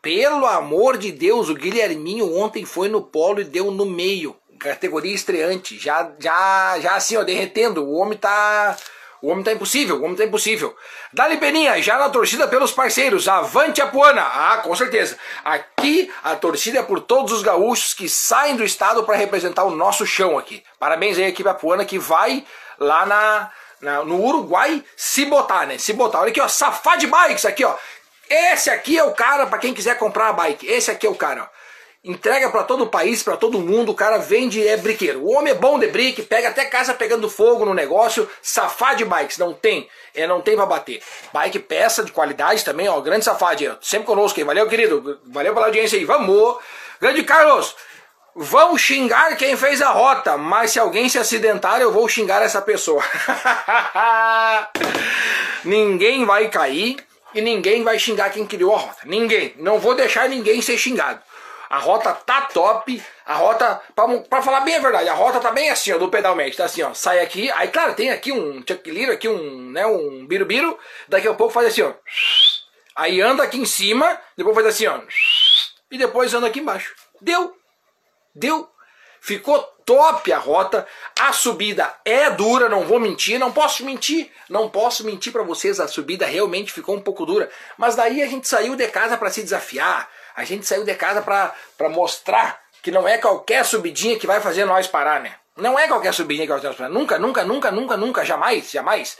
Pelo 0.00 0.46
amor 0.46 0.96
de 0.96 1.12
Deus, 1.12 1.50
o 1.50 1.54
Guilherminho 1.54 2.34
ontem 2.34 2.64
foi 2.64 2.88
no 2.88 3.02
polo 3.02 3.42
e 3.42 3.44
deu 3.44 3.70
no 3.70 3.84
meio. 3.84 4.34
Categoria 4.58 5.14
estreante. 5.14 5.78
Já, 5.78 6.12
já, 6.18 6.78
já 6.80 6.94
assim, 6.94 7.16
ó, 7.16 7.22
derretendo. 7.22 7.84
O 7.84 7.96
homem 7.96 8.16
tá. 8.16 8.76
O 9.22 9.30
homem 9.30 9.44
tá 9.44 9.52
impossível, 9.52 9.96
o 9.96 10.04
homem 10.04 10.16
tá 10.16 10.24
impossível. 10.24 10.74
Dali 11.12 11.36
Peninha, 11.36 11.80
já 11.82 11.98
na 11.98 12.08
torcida 12.08 12.48
pelos 12.48 12.72
parceiros, 12.72 13.28
avante 13.28 13.82
Apuana. 13.82 14.22
Ah, 14.22 14.58
com 14.64 14.74
certeza. 14.74 15.18
Aqui 15.44 16.10
a 16.24 16.34
torcida 16.36 16.78
é 16.78 16.82
por 16.82 17.00
todos 17.00 17.32
os 17.32 17.42
gaúchos 17.42 17.92
que 17.92 18.08
saem 18.08 18.56
do 18.56 18.64
estado 18.64 19.04
para 19.04 19.16
representar 19.16 19.64
o 19.64 19.70
nosso 19.70 20.06
chão 20.06 20.38
aqui. 20.38 20.62
Parabéns 20.78 21.18
aí 21.18 21.24
à 21.24 21.28
equipe 21.28 21.48
Apuana 21.48 21.84
que 21.84 21.98
vai 21.98 22.46
lá 22.78 23.04
na, 23.04 23.50
na, 23.80 24.04
no 24.04 24.24
Uruguai 24.24 24.82
se 24.96 25.26
botar, 25.26 25.66
né? 25.66 25.76
Se 25.76 25.92
botar. 25.92 26.20
Olha 26.20 26.30
aqui, 26.30 26.40
ó, 26.40 26.48
Safad 26.48 27.06
Bikes 27.06 27.44
aqui, 27.44 27.64
ó. 27.64 27.74
Esse 28.28 28.70
aqui 28.70 28.96
é 28.96 29.04
o 29.04 29.12
cara 29.12 29.46
para 29.46 29.58
quem 29.58 29.74
quiser 29.74 29.98
comprar 29.98 30.28
a 30.28 30.32
bike. 30.32 30.66
Esse 30.66 30.90
aqui 30.90 31.06
é 31.06 31.10
o 31.10 31.14
cara, 31.14 31.42
ó 31.42 31.59
entrega 32.02 32.48
para 32.48 32.62
todo 32.62 32.84
o 32.84 32.86
país, 32.86 33.22
para 33.22 33.36
todo 33.36 33.60
mundo, 33.60 33.92
o 33.92 33.94
cara 33.94 34.16
vende, 34.16 34.66
é 34.66 34.76
briqueiro. 34.76 35.20
O 35.20 35.32
homem 35.32 35.52
é 35.52 35.56
bom 35.56 35.78
de 35.78 35.86
brique, 35.86 36.22
pega 36.22 36.48
até 36.48 36.64
casa 36.64 36.94
pegando 36.94 37.28
fogo 37.28 37.64
no 37.64 37.74
negócio, 37.74 38.28
safado 38.40 38.96
de 38.96 39.04
bikes, 39.04 39.36
não 39.36 39.52
tem, 39.52 39.88
é, 40.14 40.26
não 40.26 40.40
tem 40.40 40.56
para 40.56 40.66
bater. 40.66 41.02
Bike 41.32 41.58
peça 41.58 42.02
de 42.02 42.10
qualidade 42.10 42.64
também, 42.64 42.88
ó, 42.88 43.00
grande 43.00 43.24
safado, 43.24 43.78
sempre 43.82 44.06
conosco 44.06 44.38
aí, 44.38 44.44
valeu 44.44 44.66
querido, 44.66 45.20
valeu 45.26 45.52
pela 45.52 45.66
audiência 45.66 45.98
aí, 45.98 46.04
vamos! 46.04 46.56
Grande 46.98 47.22
Carlos, 47.22 47.76
vão 48.34 48.78
xingar 48.78 49.36
quem 49.36 49.56
fez 49.56 49.82
a 49.82 49.90
rota, 49.90 50.38
mas 50.38 50.70
se 50.70 50.78
alguém 50.78 51.08
se 51.08 51.18
acidentar 51.18 51.80
eu 51.80 51.92
vou 51.92 52.08
xingar 52.08 52.42
essa 52.42 52.62
pessoa. 52.62 53.04
ninguém 55.64 56.24
vai 56.24 56.48
cair 56.48 56.96
e 57.34 57.42
ninguém 57.42 57.84
vai 57.84 57.98
xingar 57.98 58.30
quem 58.30 58.46
criou 58.46 58.74
a 58.74 58.78
rota, 58.78 59.00
ninguém, 59.04 59.54
não 59.58 59.78
vou 59.78 59.94
deixar 59.94 60.30
ninguém 60.30 60.62
ser 60.62 60.78
xingado. 60.78 61.20
A 61.70 61.78
rota 61.78 62.12
tá 62.12 62.42
top. 62.42 63.00
A 63.24 63.34
rota, 63.36 63.80
pra, 64.28 64.42
falar 64.42 64.62
bem 64.62 64.74
a 64.74 64.80
verdade, 64.80 65.08
a 65.08 65.14
rota 65.14 65.38
tá 65.38 65.52
bem 65.52 65.70
assim, 65.70 65.92
ó, 65.92 65.98
do 65.98 66.08
pedal 66.08 66.34
médio. 66.34 66.56
Tá 66.56 66.64
assim, 66.64 66.82
ó. 66.82 66.92
Sai 66.92 67.20
aqui. 67.20 67.48
Aí, 67.52 67.68
claro, 67.68 67.94
tem 67.94 68.10
aqui 68.10 68.32
um 68.32 68.64
Chuck 68.66 69.10
aqui 69.10 69.28
um, 69.28 69.70
né, 69.70 69.86
um 69.86 70.26
birubiru. 70.26 70.76
Daqui 71.08 71.28
a 71.28 71.34
pouco 71.34 71.54
faz 71.54 71.68
assim, 71.68 71.82
ó. 71.82 71.94
Aí 72.96 73.20
anda 73.20 73.44
aqui 73.44 73.56
em 73.56 73.64
cima, 73.64 74.20
depois 74.36 74.56
faz 74.56 74.66
assim, 74.66 74.88
ó. 74.88 75.00
E 75.88 75.96
depois 75.96 76.34
anda 76.34 76.48
aqui 76.48 76.58
embaixo. 76.58 76.92
Deu. 77.20 77.56
Deu. 78.34 78.68
Ficou 79.20 79.62
top 79.86 80.32
a 80.32 80.38
rota. 80.38 80.84
A 81.20 81.32
subida 81.32 81.94
é 82.04 82.30
dura, 82.30 82.68
não 82.68 82.82
vou 82.82 82.98
mentir, 82.98 83.38
não 83.38 83.52
posso 83.52 83.84
mentir. 83.84 84.28
Não 84.48 84.68
posso 84.68 85.04
mentir 85.04 85.32
para 85.32 85.44
vocês, 85.44 85.78
a 85.78 85.86
subida 85.86 86.26
realmente 86.26 86.72
ficou 86.72 86.96
um 86.96 87.00
pouco 87.00 87.24
dura. 87.24 87.48
Mas 87.78 87.94
daí 87.94 88.22
a 88.22 88.26
gente 88.26 88.48
saiu 88.48 88.74
de 88.74 88.88
casa 88.88 89.16
para 89.16 89.30
se 89.30 89.40
desafiar 89.40 90.10
a 90.40 90.44
gente 90.44 90.66
saiu 90.66 90.84
de 90.84 90.94
casa 90.94 91.20
para 91.20 91.88
mostrar 91.90 92.58
que 92.82 92.90
não 92.90 93.06
é 93.06 93.18
qualquer 93.18 93.62
subidinha 93.62 94.18
que 94.18 94.26
vai 94.26 94.40
fazer 94.40 94.64
nós 94.64 94.86
parar, 94.86 95.20
né? 95.20 95.34
Não 95.54 95.78
é 95.78 95.86
qualquer 95.86 96.14
subidinha 96.14 96.46
que 96.46 96.52
vai 96.52 96.58
fazer 96.58 96.68
nós 96.68 96.76
parar. 96.78 96.88
Nunca, 96.88 97.18
nunca, 97.18 97.44
nunca, 97.44 97.70
nunca, 97.70 97.96
nunca, 97.98 98.24
jamais, 98.24 98.70
jamais. 98.70 99.18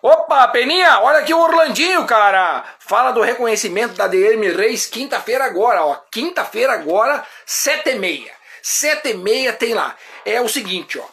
Opa, 0.00 0.48
Peninha, 0.48 1.00
olha 1.00 1.18
aqui 1.18 1.34
o 1.34 1.38
Orlandinho, 1.38 2.06
cara. 2.06 2.64
Fala 2.78 3.10
do 3.12 3.20
reconhecimento 3.20 3.94
da 3.94 4.06
DM 4.06 4.50
Reis 4.52 4.86
quinta-feira 4.86 5.44
agora, 5.44 5.84
ó. 5.84 5.96
Quinta-feira 6.10 6.72
agora, 6.72 7.22
sete 7.44 7.90
e 7.90 7.98
meia. 7.98 8.32
Sete 8.62 9.10
e 9.10 9.14
meia 9.14 9.52
tem 9.52 9.74
lá. 9.74 9.94
É 10.24 10.40
o 10.40 10.48
seguinte, 10.48 10.98
ó. 10.98 11.04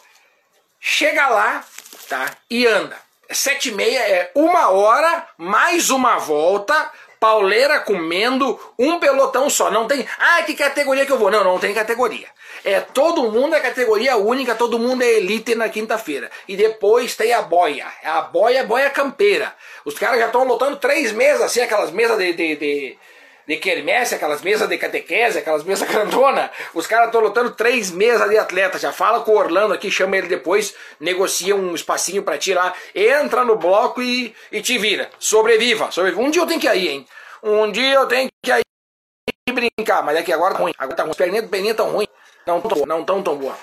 Chega 0.80 1.28
lá, 1.28 1.62
tá? 2.08 2.30
E 2.48 2.66
anda. 2.66 2.96
Sete 3.30 3.68
e 3.68 3.72
meia 3.72 3.98
é 3.98 4.30
uma 4.34 4.70
hora 4.70 5.28
mais 5.36 5.90
uma 5.90 6.16
volta 6.16 6.90
pauleira 7.24 7.80
comendo, 7.80 8.60
um 8.78 8.98
pelotão 8.98 9.48
só. 9.48 9.70
Não 9.70 9.86
tem, 9.86 10.06
ah, 10.18 10.42
que 10.42 10.52
categoria 10.52 11.06
que 11.06 11.12
eu 11.12 11.16
vou? 11.16 11.30
Não, 11.30 11.42
não 11.42 11.58
tem 11.58 11.72
categoria. 11.72 12.26
É 12.62 12.82
todo 12.82 13.32
mundo 13.32 13.56
é 13.56 13.60
categoria 13.60 14.14
única, 14.18 14.54
todo 14.54 14.78
mundo 14.78 15.02
é 15.02 15.10
elite 15.10 15.54
na 15.54 15.70
quinta-feira. 15.70 16.30
E 16.46 16.54
depois 16.54 17.16
tem 17.16 17.32
a 17.32 17.40
boia. 17.40 17.86
A 18.04 18.20
boia 18.20 18.62
boia 18.64 18.90
campeira. 18.90 19.54
Os 19.86 19.98
caras 19.98 20.20
já 20.20 20.26
estão 20.26 20.44
lotando 20.44 20.76
três 20.76 21.12
mesas, 21.12 21.40
assim, 21.40 21.62
aquelas 21.62 21.90
mesas 21.90 22.18
de, 22.18 22.34
de, 22.34 22.56
de 22.56 22.98
de 23.46 23.56
quermesse, 23.56 24.14
aquelas 24.14 24.42
mesas 24.42 24.68
de 24.68 24.78
catequese, 24.78 25.38
aquelas 25.38 25.64
mesas 25.64 25.86
grandona. 25.88 26.50
Os 26.72 26.86
caras 26.86 27.06
estão 27.06 27.20
lotando 27.20 27.50
três 27.52 27.90
mesas 27.90 28.28
de 28.28 28.38
atleta. 28.38 28.78
Já 28.78 28.92
fala 28.92 29.20
com 29.20 29.32
o 29.32 29.38
Orlando 29.38 29.74
aqui, 29.74 29.90
chama 29.90 30.16
ele 30.16 30.28
depois, 30.28 30.74
negocia 30.98 31.54
um 31.54 31.74
espacinho 31.74 32.22
para 32.22 32.38
ti 32.38 32.54
lá. 32.54 32.72
Entra 32.94 33.44
no 33.44 33.56
bloco 33.56 34.02
e, 34.02 34.34
e 34.50 34.62
te 34.62 34.78
vira. 34.78 35.10
Sobreviva, 35.18 35.90
sobreviva. 35.90 36.22
Um 36.22 36.30
dia 36.30 36.42
eu 36.42 36.46
tenho 36.46 36.60
que 36.60 36.68
ir, 36.68 36.88
hein? 36.88 37.06
Um 37.42 37.70
dia 37.70 37.94
eu 37.94 38.06
tenho 38.06 38.28
que 38.42 38.52
ir 38.52 39.52
brincar, 39.52 40.02
mas 40.02 40.16
é 40.16 40.22
que 40.22 40.32
agora 40.32 40.54
tá 40.54 40.60
ruim. 40.60 40.72
Agora 40.78 40.96
tá 40.96 41.02
ruim. 41.02 41.12
As 41.12 41.46
perninhas 41.48 41.76
tão 41.76 41.90
ruim. 41.90 42.08
Não 42.46 42.60
tão, 42.60 42.86
não 42.86 43.04
tão 43.04 43.22
tão 43.22 43.36
boa. 43.36 43.56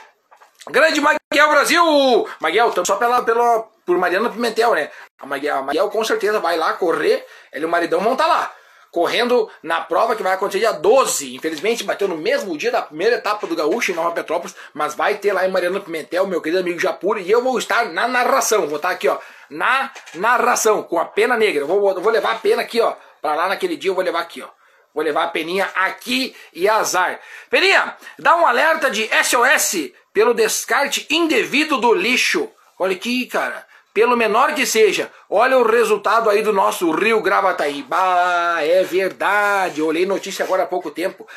Grande 0.69 1.01
Maguel 1.01 1.49
Brasil! 1.49 2.27
Maguel, 2.39 2.71
só 2.85 2.95
pela, 2.95 3.23
pela, 3.23 3.67
por 3.83 3.97
Mariana 3.97 4.29
Pimentel, 4.29 4.75
né? 4.75 4.91
A 5.19 5.25
Maguel, 5.25 5.57
a 5.57 5.61
Maguel 5.63 5.89
com 5.89 6.03
certeza 6.03 6.39
vai 6.39 6.55
lá 6.55 6.73
correr, 6.73 7.25
ele 7.51 7.63
e 7.63 7.65
o 7.65 7.69
maridão 7.69 7.99
vão 7.99 8.13
estar 8.13 8.25
tá 8.25 8.29
lá 8.29 8.51
correndo 8.91 9.49
na 9.63 9.79
prova 9.81 10.15
que 10.15 10.21
vai 10.21 10.33
acontecer 10.33 10.59
dia 10.59 10.73
12. 10.73 11.35
Infelizmente 11.35 11.83
bateu 11.83 12.07
no 12.07 12.17
mesmo 12.17 12.57
dia 12.57 12.71
da 12.71 12.81
primeira 12.81 13.15
etapa 13.15 13.47
do 13.47 13.55
Gaúcho 13.55 13.91
em 13.91 13.95
Nova 13.95 14.11
Petrópolis, 14.11 14.55
mas 14.73 14.93
vai 14.93 15.15
ter 15.15 15.31
lá 15.31 15.47
em 15.47 15.51
Mariana 15.51 15.79
Pimentel, 15.79 16.27
meu 16.27 16.41
querido 16.41 16.59
amigo 16.61 16.79
Japur, 16.79 17.17
e 17.17 17.31
eu 17.31 17.41
vou 17.41 17.57
estar 17.57 17.85
na 17.85 18.07
narração, 18.07 18.67
vou 18.67 18.75
estar 18.75 18.89
aqui, 18.89 19.07
ó, 19.07 19.17
na 19.49 19.91
narração, 20.15 20.83
com 20.83 20.99
a 20.99 21.05
pena 21.05 21.37
negra. 21.37 21.65
Vou, 21.65 21.79
vou 22.01 22.11
levar 22.11 22.33
a 22.33 22.39
pena 22.39 22.61
aqui, 22.61 22.81
ó, 22.81 22.93
para 23.21 23.35
lá 23.35 23.47
naquele 23.47 23.77
dia 23.77 23.89
eu 23.89 23.95
vou 23.95 24.03
levar 24.03 24.19
aqui, 24.19 24.41
ó. 24.41 24.47
Vou 24.93 25.03
levar 25.03 25.23
a 25.23 25.27
peninha 25.29 25.69
aqui 25.73 26.35
e 26.51 26.67
azar. 26.67 27.17
Peninha, 27.49 27.95
dá 28.19 28.35
um 28.35 28.45
alerta 28.45 28.91
de 28.91 29.09
SOS 29.23 29.93
pelo 30.13 30.33
descarte 30.33 31.07
indevido 31.09 31.77
do 31.77 31.93
lixo. 31.93 32.51
Olha 32.77 32.93
aqui, 32.93 33.25
cara 33.25 33.70
pelo 33.93 34.15
menor 34.15 34.53
que 34.53 34.65
seja. 34.65 35.11
Olha 35.29 35.57
o 35.57 35.69
resultado 35.69 36.29
aí 36.29 36.41
do 36.41 36.53
nosso 36.53 36.91
Rio 36.91 37.21
Gravataí. 37.21 37.83
Bah, 37.83 38.57
é 38.61 38.83
verdade. 38.83 39.81
olhei 39.81 40.05
notícia 40.05 40.45
agora 40.45 40.63
há 40.63 40.67
pouco 40.67 40.91
tempo. 40.91 41.27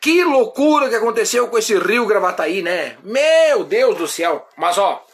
Que 0.00 0.22
loucura 0.22 0.88
que 0.88 0.94
aconteceu 0.94 1.48
com 1.48 1.58
esse 1.58 1.76
Rio 1.76 2.06
Gravataí, 2.06 2.62
né? 2.62 2.96
Meu 3.02 3.64
Deus 3.64 3.96
do 3.96 4.06
céu. 4.06 4.46
Mas 4.56 4.78
ó, 4.78 5.04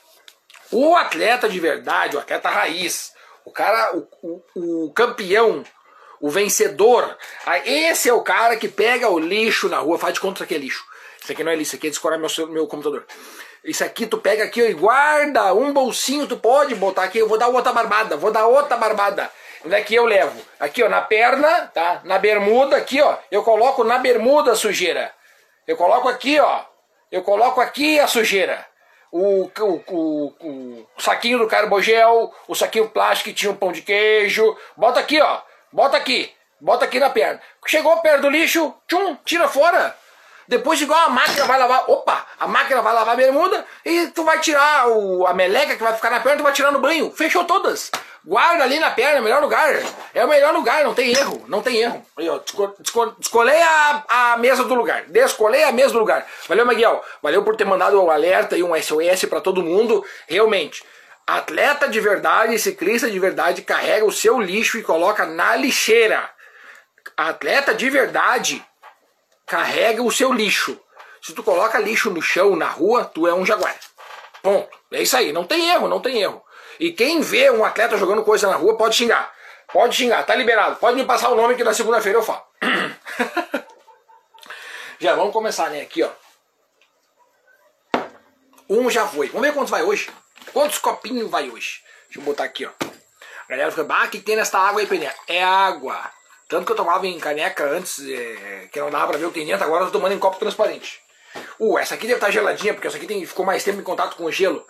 o 0.70 0.94
atleta 0.94 1.48
de 1.48 1.58
verdade, 1.58 2.16
o 2.16 2.18
atleta 2.18 2.50
raiz, 2.50 3.12
o 3.44 3.50
cara, 3.50 3.96
o, 3.96 4.42
o, 4.54 4.86
o 4.86 4.92
campeão, 4.92 5.64
o 6.20 6.30
vencedor, 6.30 7.16
esse 7.64 8.08
é 8.08 8.12
o 8.12 8.22
cara 8.22 8.56
que 8.56 8.68
pega 8.68 9.08
o 9.08 9.18
lixo 9.18 9.68
na 9.68 9.78
rua, 9.78 9.98
faz 9.98 10.14
de 10.14 10.20
conta 10.20 10.44
que 10.44 10.54
é 10.54 10.58
lixo. 10.58 10.84
Isso 11.22 11.32
aqui 11.32 11.42
não 11.42 11.52
é 11.52 11.54
lixo, 11.54 11.68
isso 11.68 11.76
aqui 11.76 11.86
é 11.86 11.90
descorar 11.90 12.18
meu, 12.18 12.28
meu 12.48 12.66
computador. 12.66 13.06
Isso 13.64 13.82
aqui 13.82 14.06
tu 14.06 14.18
pega 14.18 14.44
aqui 14.44 14.60
e 14.60 14.74
guarda. 14.74 15.54
Um 15.54 15.72
bolsinho 15.72 16.26
tu 16.26 16.36
pode 16.36 16.74
botar 16.74 17.04
aqui. 17.04 17.18
Eu 17.18 17.28
vou 17.28 17.38
dar 17.38 17.48
outra 17.48 17.72
barbada. 17.72 18.16
Vou 18.16 18.30
dar 18.30 18.46
outra 18.46 18.76
barbada. 18.76 19.30
Onde 19.64 19.74
é 19.74 19.80
que 19.80 19.94
eu 19.94 20.04
levo? 20.04 20.38
Aqui, 20.60 20.82
ó, 20.82 20.88
na 20.90 21.00
perna, 21.00 21.70
tá? 21.72 22.02
Na 22.04 22.18
bermuda, 22.18 22.76
aqui, 22.76 23.00
ó. 23.00 23.16
Eu 23.30 23.42
coloco 23.42 23.82
na 23.82 23.98
bermuda 23.98 24.52
a 24.52 24.56
sujeira. 24.56 25.10
Eu 25.66 25.76
coloco 25.76 26.06
aqui, 26.08 26.38
ó. 26.38 26.60
Eu 27.10 27.22
coloco 27.22 27.60
aqui 27.60 27.98
a 27.98 28.06
sujeira. 28.06 28.66
O, 29.10 29.50
o, 29.58 29.82
o, 29.88 30.86
o 30.96 31.00
saquinho 31.00 31.38
do 31.38 31.46
carbogel, 31.46 32.34
o 32.46 32.54
saquinho 32.54 32.90
plástico 32.90 33.30
que 33.30 33.34
tinha 33.34 33.52
um 33.52 33.56
pão 33.56 33.72
de 33.72 33.80
queijo. 33.80 34.54
Bota 34.76 35.00
aqui, 35.00 35.18
ó. 35.18 35.40
Bota 35.72 35.96
aqui. 35.96 36.30
Bota 36.60 36.84
aqui 36.84 37.00
na 37.00 37.08
perna. 37.08 37.40
Chegou 37.66 37.96
perto 37.98 38.22
do 38.22 38.30
lixo, 38.30 38.74
tchum, 38.86 39.16
tira 39.24 39.48
fora. 39.48 39.96
Depois, 40.46 40.80
igual 40.80 41.06
a 41.06 41.08
máquina 41.08 41.44
vai 41.46 41.58
lavar, 41.58 41.84
opa, 41.88 42.26
a 42.38 42.46
máquina 42.46 42.82
vai 42.82 42.92
lavar 42.92 43.14
a 43.14 43.16
bermuda 43.16 43.64
e 43.84 44.08
tu 44.08 44.24
vai 44.24 44.40
tirar 44.40 44.88
o, 44.88 45.26
a 45.26 45.32
meleca 45.32 45.76
que 45.76 45.82
vai 45.82 45.94
ficar 45.94 46.10
na 46.10 46.20
perna, 46.20 46.38
tu 46.38 46.42
vai 46.42 46.52
tirar 46.52 46.70
no 46.70 46.80
banho. 46.80 47.10
Fechou 47.12 47.44
todas. 47.44 47.90
Guarda 48.24 48.64
ali 48.64 48.78
na 48.78 48.90
perna, 48.90 49.20
melhor 49.20 49.42
lugar. 49.42 49.74
É 50.14 50.24
o 50.24 50.28
melhor 50.28 50.54
lugar, 50.54 50.82
não 50.82 50.94
tem 50.94 51.12
erro, 51.12 51.44
não 51.46 51.60
tem 51.60 51.76
erro. 51.76 52.04
Eu 52.16 52.42
descolei 53.18 53.60
a, 53.60 54.04
a 54.08 54.36
mesa 54.38 54.64
do 54.64 54.74
lugar, 54.74 55.04
descolei 55.08 55.64
a 55.64 55.72
mesa 55.72 55.92
do 55.92 55.98
lugar. 55.98 56.26
Valeu, 56.48 56.66
Miguel. 56.66 57.04
Valeu 57.22 57.42
por 57.42 57.54
ter 57.56 57.66
mandado 57.66 58.00
o 58.00 58.06
um 58.06 58.10
alerta 58.10 58.56
e 58.56 58.62
um 58.62 58.74
SOS 58.80 59.26
para 59.28 59.42
todo 59.42 59.62
mundo. 59.62 60.04
Realmente, 60.26 60.82
Atleta 61.26 61.88
de 61.88 62.00
verdade, 62.00 62.58
ciclista 62.58 63.10
de 63.10 63.18
verdade, 63.18 63.62
carrega 63.62 64.04
o 64.04 64.12
seu 64.12 64.38
lixo 64.38 64.78
e 64.78 64.82
coloca 64.82 65.24
na 65.24 65.56
lixeira. 65.56 66.28
Atleta 67.16 67.74
de 67.74 67.88
verdade 67.88 68.64
carrega 69.46 70.02
o 70.02 70.10
seu 70.10 70.32
lixo. 70.32 70.78
Se 71.22 71.32
tu 71.32 71.42
coloca 71.42 71.78
lixo 71.78 72.10
no 72.10 72.20
chão, 72.20 72.54
na 72.54 72.68
rua, 72.68 73.04
tu 73.04 73.26
é 73.26 73.34
um 73.34 73.46
jaguar. 73.46 73.74
Ponto. 74.42 74.68
É 74.92 75.02
isso 75.02 75.16
aí. 75.16 75.32
Não 75.32 75.44
tem 75.44 75.70
erro, 75.70 75.88
não 75.88 76.00
tem 76.00 76.20
erro. 76.20 76.44
E 76.78 76.92
quem 76.92 77.20
vê 77.20 77.50
um 77.50 77.64
atleta 77.64 77.96
jogando 77.96 78.24
coisa 78.24 78.48
na 78.48 78.56
rua 78.56 78.76
pode 78.76 78.96
xingar. 78.96 79.32
Pode 79.72 79.96
xingar, 79.96 80.24
tá 80.24 80.34
liberado. 80.34 80.76
Pode 80.76 80.96
me 80.96 81.04
passar 81.04 81.30
o 81.30 81.34
nome 81.34 81.54
que 81.54 81.64
na 81.64 81.72
segunda-feira 81.72 82.18
eu 82.18 82.22
falo. 82.22 82.42
já 85.00 85.14
vamos 85.14 85.32
começar, 85.32 85.70
né? 85.70 85.80
Aqui, 85.80 86.02
ó. 86.02 86.10
Um 88.68 88.90
já 88.90 89.06
foi. 89.06 89.28
Vamos 89.28 89.46
ver 89.46 89.54
quantos 89.54 89.70
vai 89.70 89.82
hoje. 89.82 90.10
Quantos 90.52 90.78
copinhos 90.78 91.30
vai 91.30 91.50
hoje? 91.50 91.82
Deixa 92.06 92.20
eu 92.20 92.22
botar 92.22 92.44
aqui, 92.44 92.66
ó. 92.66 92.70
A 93.46 93.50
galera 93.50 93.70
fica, 93.70 93.84
bah, 93.84 94.04
o 94.04 94.10
que 94.10 94.20
tem 94.20 94.36
nessa 94.36 94.58
água 94.58 94.80
aí, 94.80 94.86
Peninha? 94.86 95.14
É 95.26 95.42
água. 95.42 96.10
Tanto 96.48 96.66
que 96.66 96.72
eu 96.72 96.76
tomava 96.76 97.06
em 97.06 97.18
caneca 97.18 97.64
antes, 97.64 97.98
é, 98.06 98.68
que 98.70 98.78
não 98.78 98.90
dava 98.90 99.08
pra 99.08 99.18
ver 99.18 99.26
o 99.26 99.28
que 99.28 99.38
tem 99.40 99.46
dentro, 99.46 99.64
agora 99.64 99.82
eu 99.82 99.86
tô 99.86 99.92
tomando 99.92 100.14
em 100.14 100.18
copo 100.18 100.38
transparente. 100.38 101.02
Uh, 101.58 101.78
essa 101.78 101.94
aqui 101.94 102.06
deve 102.06 102.14
estar 102.14 102.26
tá 102.26 102.32
geladinha, 102.32 102.74
porque 102.74 102.86
essa 102.86 102.96
aqui 102.96 103.06
tem, 103.06 103.24
ficou 103.26 103.44
mais 103.44 103.64
tempo 103.64 103.80
em 103.80 103.84
contato 103.84 104.16
com 104.16 104.24
o 104.24 104.32
gelo. 104.32 104.64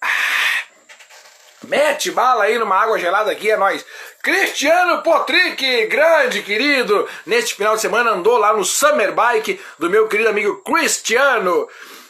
Ah, 0.00 0.62
mete 1.64 2.10
bala 2.10 2.44
aí 2.44 2.58
numa 2.58 2.76
água 2.76 2.98
gelada 2.98 3.30
aqui, 3.30 3.50
é 3.50 3.56
nóis. 3.56 3.84
Cristiano 4.22 5.02
Potrick, 5.02 5.86
grande 5.86 6.42
querido, 6.42 7.08
neste 7.24 7.54
final 7.54 7.74
de 7.74 7.80
semana 7.80 8.10
andou 8.10 8.36
lá 8.36 8.52
no 8.52 8.64
Summer 8.64 9.12
Bike 9.12 9.58
do 9.78 9.88
meu 9.88 10.08
querido 10.08 10.28
amigo 10.28 10.62
Cristiano. 10.62 11.66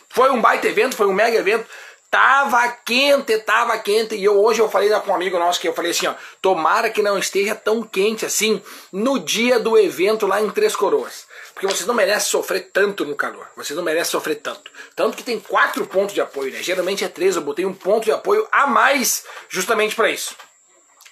Foi 0.09 0.29
um 0.31 0.41
baita 0.41 0.67
evento, 0.67 0.97
foi 0.97 1.07
um 1.07 1.13
mega 1.13 1.39
evento. 1.39 1.69
Tava 2.11 2.69
quente, 2.85 3.39
tava 3.39 3.79
quente. 3.79 4.17
E 4.17 4.25
eu, 4.25 4.37
hoje 4.43 4.61
eu 4.61 4.69
falei 4.69 4.91
com 5.01 5.13
um 5.13 5.15
amigo 5.15 5.39
nosso 5.39 5.61
que 5.61 5.69
eu 5.69 5.73
falei 5.73 5.93
assim, 5.93 6.09
ó, 6.09 6.15
tomara 6.43 6.91
que 6.91 7.03
não 7.03 7.17
esteja 7.17 7.55
tão 7.55 7.85
quente 7.85 8.27
assim 8.27 8.61
no 8.93 9.21
dia 9.21 9.61
do 9.61 9.79
evento 9.79 10.27
lá 10.27 10.41
em 10.41 10.51
Três 10.51 10.75
Coroas. 10.75 11.29
Porque 11.55 11.69
vocês 11.69 11.87
não 11.87 11.95
merecem 11.95 12.31
sofrer 12.31 12.71
tanto 12.73 13.05
no 13.05 13.15
calor. 13.15 13.47
Vocês 13.57 13.77
não 13.77 13.85
merecem 13.85 14.11
sofrer 14.11 14.37
tanto. 14.37 14.73
Tanto 14.97 15.17
que 15.17 15.23
tem 15.23 15.39
quatro 15.39 15.87
pontos 15.87 16.13
de 16.13 16.21
apoio, 16.21 16.53
né? 16.53 16.61
Geralmente 16.63 17.05
é 17.05 17.09
três, 17.09 17.37
eu 17.37 17.43
botei 17.43 17.65
um 17.65 17.75
ponto 17.75 18.05
de 18.05 18.13
apoio 18.13 18.49
a 18.51 18.67
mais 18.67 19.25
justamente 19.49 19.95
para 19.95 20.11
isso. 20.11 20.35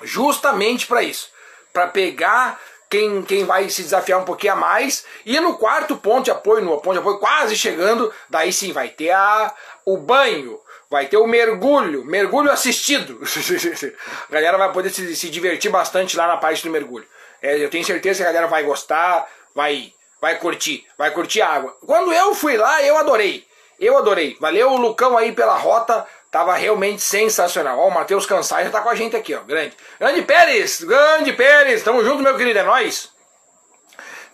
Justamente 0.02 0.86
para 0.86 1.02
isso. 1.04 1.28
Para 1.72 1.86
pegar 1.86 2.60
quem, 2.90 3.22
quem 3.22 3.44
vai 3.44 3.68
se 3.68 3.82
desafiar 3.82 4.20
um 4.20 4.24
pouquinho 4.24 4.54
a 4.54 4.56
mais. 4.56 5.04
E 5.24 5.38
no 5.38 5.58
quarto 5.58 5.96
ponto 5.96 6.24
de 6.24 6.30
apoio, 6.32 6.64
no 6.64 6.80
ponto 6.80 6.94
de 6.94 6.98
apoio 6.98 7.18
quase 7.18 7.54
chegando, 7.54 8.12
daí 8.28 8.52
sim 8.52 8.72
vai 8.72 8.88
ter 8.88 9.10
a, 9.10 9.54
o 9.84 9.96
banho, 9.96 10.58
vai 10.90 11.06
ter 11.06 11.16
o 11.16 11.26
mergulho, 11.26 12.04
mergulho 12.04 12.50
assistido. 12.50 13.20
a 14.28 14.32
galera 14.32 14.58
vai 14.58 14.72
poder 14.72 14.90
se, 14.90 15.14
se 15.14 15.28
divertir 15.28 15.70
bastante 15.70 16.16
lá 16.16 16.26
na 16.26 16.36
parte 16.36 16.62
do 16.62 16.70
mergulho. 16.70 17.06
É, 17.42 17.62
eu 17.62 17.70
tenho 17.70 17.84
certeza 17.84 18.18
que 18.18 18.28
a 18.28 18.32
galera 18.32 18.46
vai 18.46 18.62
gostar, 18.62 19.28
vai, 19.54 19.92
vai 20.20 20.38
curtir, 20.38 20.86
vai 20.96 21.10
curtir 21.10 21.42
a 21.42 21.48
água. 21.48 21.76
Quando 21.86 22.12
eu 22.12 22.34
fui 22.34 22.56
lá, 22.56 22.82
eu 22.82 22.96
adorei. 22.96 23.46
Eu 23.78 23.96
adorei. 23.96 24.36
Valeu 24.40 24.72
o 24.72 24.76
Lucão 24.76 25.16
aí 25.16 25.32
pela 25.32 25.56
rota. 25.56 26.04
Tava 26.30 26.54
realmente 26.54 27.00
sensacional. 27.00 27.78
Ó, 27.78 27.88
o 27.88 27.90
Matheus 27.90 28.26
Cansai 28.26 28.64
já 28.64 28.70
tá 28.70 28.80
com 28.80 28.90
a 28.90 28.94
gente 28.94 29.16
aqui, 29.16 29.34
ó. 29.34 29.40
Grande. 29.40 29.76
Grande 29.98 30.22
Pérez! 30.22 30.82
Grande 30.82 31.32
Pérez! 31.32 31.82
Tamo 31.82 32.04
junto, 32.04 32.22
meu 32.22 32.36
querido, 32.36 32.58
é 32.58 32.62
nóis! 32.62 33.10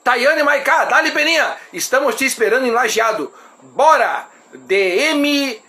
Tayane 0.02 0.42
Maiká, 0.42 0.86
Dali 0.86 1.12
Peninha! 1.12 1.56
Estamos 1.72 2.16
te 2.16 2.24
esperando 2.24 2.66
em 2.66 2.70
Lajeado. 2.70 3.32
Bora! 3.62 4.28
DM. 4.54 5.63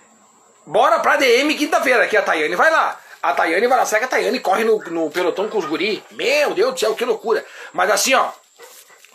Bora 0.66 1.00
pra 1.00 1.18
DM 1.18 1.54
quinta-feira, 1.56 2.08
que 2.08 2.18
a 2.18 2.22
Tayane 2.22 2.56
vai 2.56 2.72
lá. 2.72 3.00
A 3.22 3.34
Tayane 3.34 3.68
vai 3.68 3.78
lá, 3.78 3.86
será 3.86 4.00
que 4.00 4.06
a 4.06 4.08
Tayane 4.08 4.40
corre 4.40 4.64
no, 4.64 4.78
no 4.78 5.12
pelotão 5.12 5.48
com 5.50 5.58
os 5.58 5.66
guri? 5.66 6.04
Meu 6.12 6.54
Deus 6.54 6.74
do 6.74 6.80
céu, 6.80 6.96
que 6.96 7.06
loucura. 7.06 7.46
Mas 7.74 7.90
assim, 7.92 8.14
ó, 8.14 8.30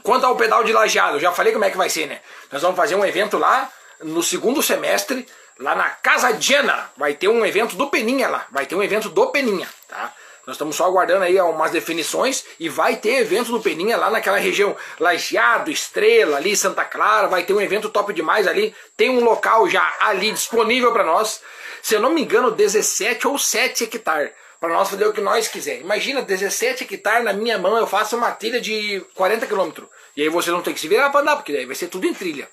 quanto 0.03 0.27
ao 0.27 0.37
pedal 0.37 0.63
de 0.65 0.73
lajeado, 0.73 1.19
já 1.19 1.33
falei 1.33 1.53
como 1.53 1.65
é 1.65 1.71
que 1.71 1.77
vai 1.77 1.91
ser, 1.91 2.07
né? 2.07 2.21
Nós 2.51 2.63
vamos 2.63 2.77
fazer 2.77 2.95
um 2.95 3.05
evento 3.05 3.39
lá 3.39 3.71
no 4.03 4.23
segundo 4.23 4.63
semestre, 4.63 5.27
lá 5.59 5.75
na 5.75 5.91
Casa 5.91 6.33
Diana. 6.33 6.91
Vai 6.97 7.15
ter 7.15 7.29
um 7.29 7.45
evento 7.45 7.77
do 7.77 7.89
Peninha 7.89 8.29
lá, 8.29 8.47
vai 8.51 8.67
ter 8.67 8.75
um 8.75 8.83
evento 8.83 9.09
do 9.09 9.27
Peninha, 9.29 9.69
tá? 9.89 10.13
Nós 10.51 10.57
estamos 10.57 10.75
só 10.75 10.87
aguardando 10.87 11.23
aí 11.23 11.41
umas 11.41 11.71
definições 11.71 12.45
e 12.59 12.69
vai 12.69 12.97
ter 12.97 13.21
evento 13.21 13.53
do 13.53 13.61
Peninha 13.61 13.97
lá 13.97 14.11
naquela 14.11 14.37
região 14.37 14.77
Lajeado, 14.99 15.71
Estrela, 15.71 16.39
ali 16.39 16.57
Santa 16.57 16.85
Clara, 16.85 17.29
vai 17.29 17.45
ter 17.45 17.53
um 17.53 17.61
evento 17.61 17.89
top 17.89 18.13
demais 18.13 18.49
ali. 18.49 18.75
Tem 18.97 19.09
um 19.11 19.23
local 19.23 19.69
já 19.69 19.89
ali 20.01 20.33
disponível 20.33 20.93
para 20.93 21.05
nós. 21.05 21.41
Se 21.81 21.95
eu 21.95 22.01
não 22.01 22.11
me 22.11 22.23
engano, 22.23 22.51
17 22.51 23.29
ou 23.29 23.39
7 23.39 23.85
hectares 23.85 24.33
para 24.59 24.71
nós 24.71 24.91
fazer 24.91 25.07
o 25.07 25.13
que 25.13 25.21
nós 25.21 25.47
quiser. 25.47 25.79
Imagina, 25.79 26.21
17 26.21 26.83
hectares 26.83 27.25
na 27.25 27.33
minha 27.33 27.57
mão, 27.57 27.77
eu 27.77 27.87
faço 27.87 28.17
uma 28.17 28.33
trilha 28.33 28.61
de 28.61 29.07
40 29.15 29.47
km. 29.47 29.85
E 30.17 30.23
aí 30.23 30.29
você 30.29 30.51
não 30.51 30.63
tem 30.63 30.75
que 30.75 30.81
se 30.81 30.89
virar 30.89 31.11
para 31.11 31.21
andar, 31.21 31.37
porque 31.37 31.53
daí 31.53 31.65
vai 31.65 31.77
ser 31.77 31.87
tudo 31.87 32.09
em 32.09 32.13
trilha. 32.13 32.51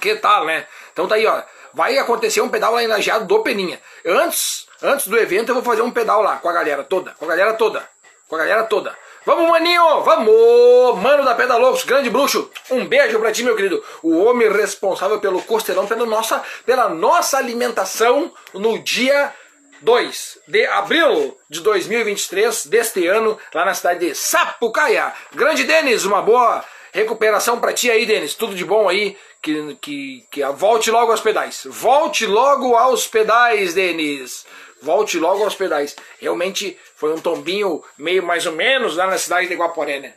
Que 0.00 0.14
tal, 0.14 0.44
né? 0.44 0.68
Então 0.92 1.08
tá 1.08 1.16
aí, 1.16 1.26
ó. 1.26 1.42
Vai 1.74 1.98
acontecer 1.98 2.40
um 2.42 2.48
pedal 2.48 2.74
lá 2.74 2.80
em 2.80 2.86
Lajeado 2.86 3.26
do 3.26 3.42
Peninha. 3.42 3.82
Antes 4.06 4.67
Antes 4.82 5.08
do 5.08 5.18
evento 5.18 5.48
eu 5.48 5.54
vou 5.54 5.64
fazer 5.64 5.82
um 5.82 5.90
pedal 5.90 6.22
lá 6.22 6.36
com 6.36 6.48
a 6.48 6.52
galera 6.52 6.84
toda, 6.84 7.12
com 7.18 7.24
a 7.24 7.28
galera 7.28 7.54
toda, 7.54 7.88
com 8.28 8.36
a 8.36 8.38
galera 8.38 8.62
toda. 8.64 8.96
Vamos, 9.26 9.50
maninho, 9.50 10.02
vamos! 10.02 11.02
Mano 11.02 11.24
da 11.24 11.34
Pedalocos, 11.34 11.84
grande 11.84 12.08
bruxo, 12.08 12.48
um 12.70 12.86
beijo 12.86 13.18
pra 13.18 13.32
ti, 13.32 13.42
meu 13.42 13.56
querido. 13.56 13.84
O 14.02 14.22
homem 14.22 14.50
responsável 14.50 15.18
pelo 15.18 15.42
costelão, 15.42 15.86
pela 15.86 16.06
nossa, 16.06 16.42
pela 16.64 16.88
nossa 16.88 17.36
alimentação 17.38 18.32
no 18.54 18.78
dia 18.78 19.34
2 19.82 20.38
de 20.46 20.64
abril 20.66 21.36
de 21.50 21.60
2023, 21.60 22.66
deste 22.66 23.06
ano, 23.08 23.36
lá 23.52 23.64
na 23.64 23.74
cidade 23.74 24.06
de 24.06 24.14
Sapucaia. 24.14 25.12
Grande 25.34 25.64
Denis, 25.64 26.04
uma 26.04 26.22
boa 26.22 26.64
recuperação 26.92 27.58
pra 27.58 27.72
ti 27.72 27.90
aí, 27.90 28.06
Denis. 28.06 28.34
Tudo 28.34 28.54
de 28.54 28.64
bom 28.64 28.88
aí. 28.88 29.16
Que, 29.40 29.76
que, 29.80 30.26
que 30.32 30.44
volte 30.46 30.90
logo 30.90 31.12
aos 31.12 31.20
pedais. 31.20 31.62
Volte 31.64 32.26
logo 32.26 32.74
aos 32.74 33.06
pedais, 33.06 33.72
Denis 33.72 34.44
volte 34.82 35.18
logo 35.18 35.44
aos 35.44 35.54
pedais. 35.54 35.96
Realmente 36.20 36.78
foi 36.96 37.12
um 37.12 37.20
tombinho 37.20 37.84
meio 37.96 38.22
mais 38.22 38.46
ou 38.46 38.52
menos 38.52 38.96
lá 38.96 39.06
na 39.06 39.18
cidade 39.18 39.48
de 39.48 39.54
Guaporé, 39.54 40.00
né? 40.00 40.14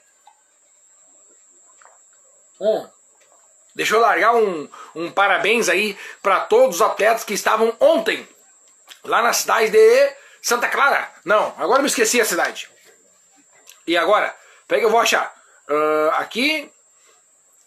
Hum. 2.60 2.88
Deixa 3.74 3.96
eu 3.96 4.00
largar 4.00 4.36
um, 4.36 4.70
um 4.94 5.12
parabéns 5.12 5.70
aí 5.70 5.98
para 6.22 6.42
todos 6.42 6.78
os 6.78 6.82
atletas 6.82 7.24
que 7.24 7.34
estavam 7.34 7.76
ontem 7.80 8.28
lá 9.04 9.22
na 9.22 9.34
cidade 9.34 9.70
de 9.70 10.16
Santa 10.42 10.68
Clara. 10.68 11.10
Não, 11.24 11.56
agora 11.58 11.80
eu 11.80 11.84
me 11.84 11.88
esqueci 11.88 12.20
a 12.20 12.26
cidade. 12.26 12.70
E 13.88 13.98
agora? 13.98 14.36
Pega, 14.68 14.84
eu 14.84 14.90
vou 14.90 15.00
achar. 15.00 15.34
Uh, 15.68 16.12
aqui. 16.16 16.72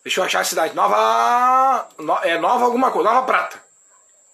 Deixa 0.03 0.21
eu 0.21 0.25
achar 0.25 0.41
a 0.41 0.45
cidade. 0.45 0.75
Nova. 0.75 1.89
No, 1.99 2.19
é 2.19 2.39
Nova 2.39 2.65
alguma 2.65 2.91
coisa. 2.91 3.11
Nova 3.11 3.27
Prata. 3.27 3.63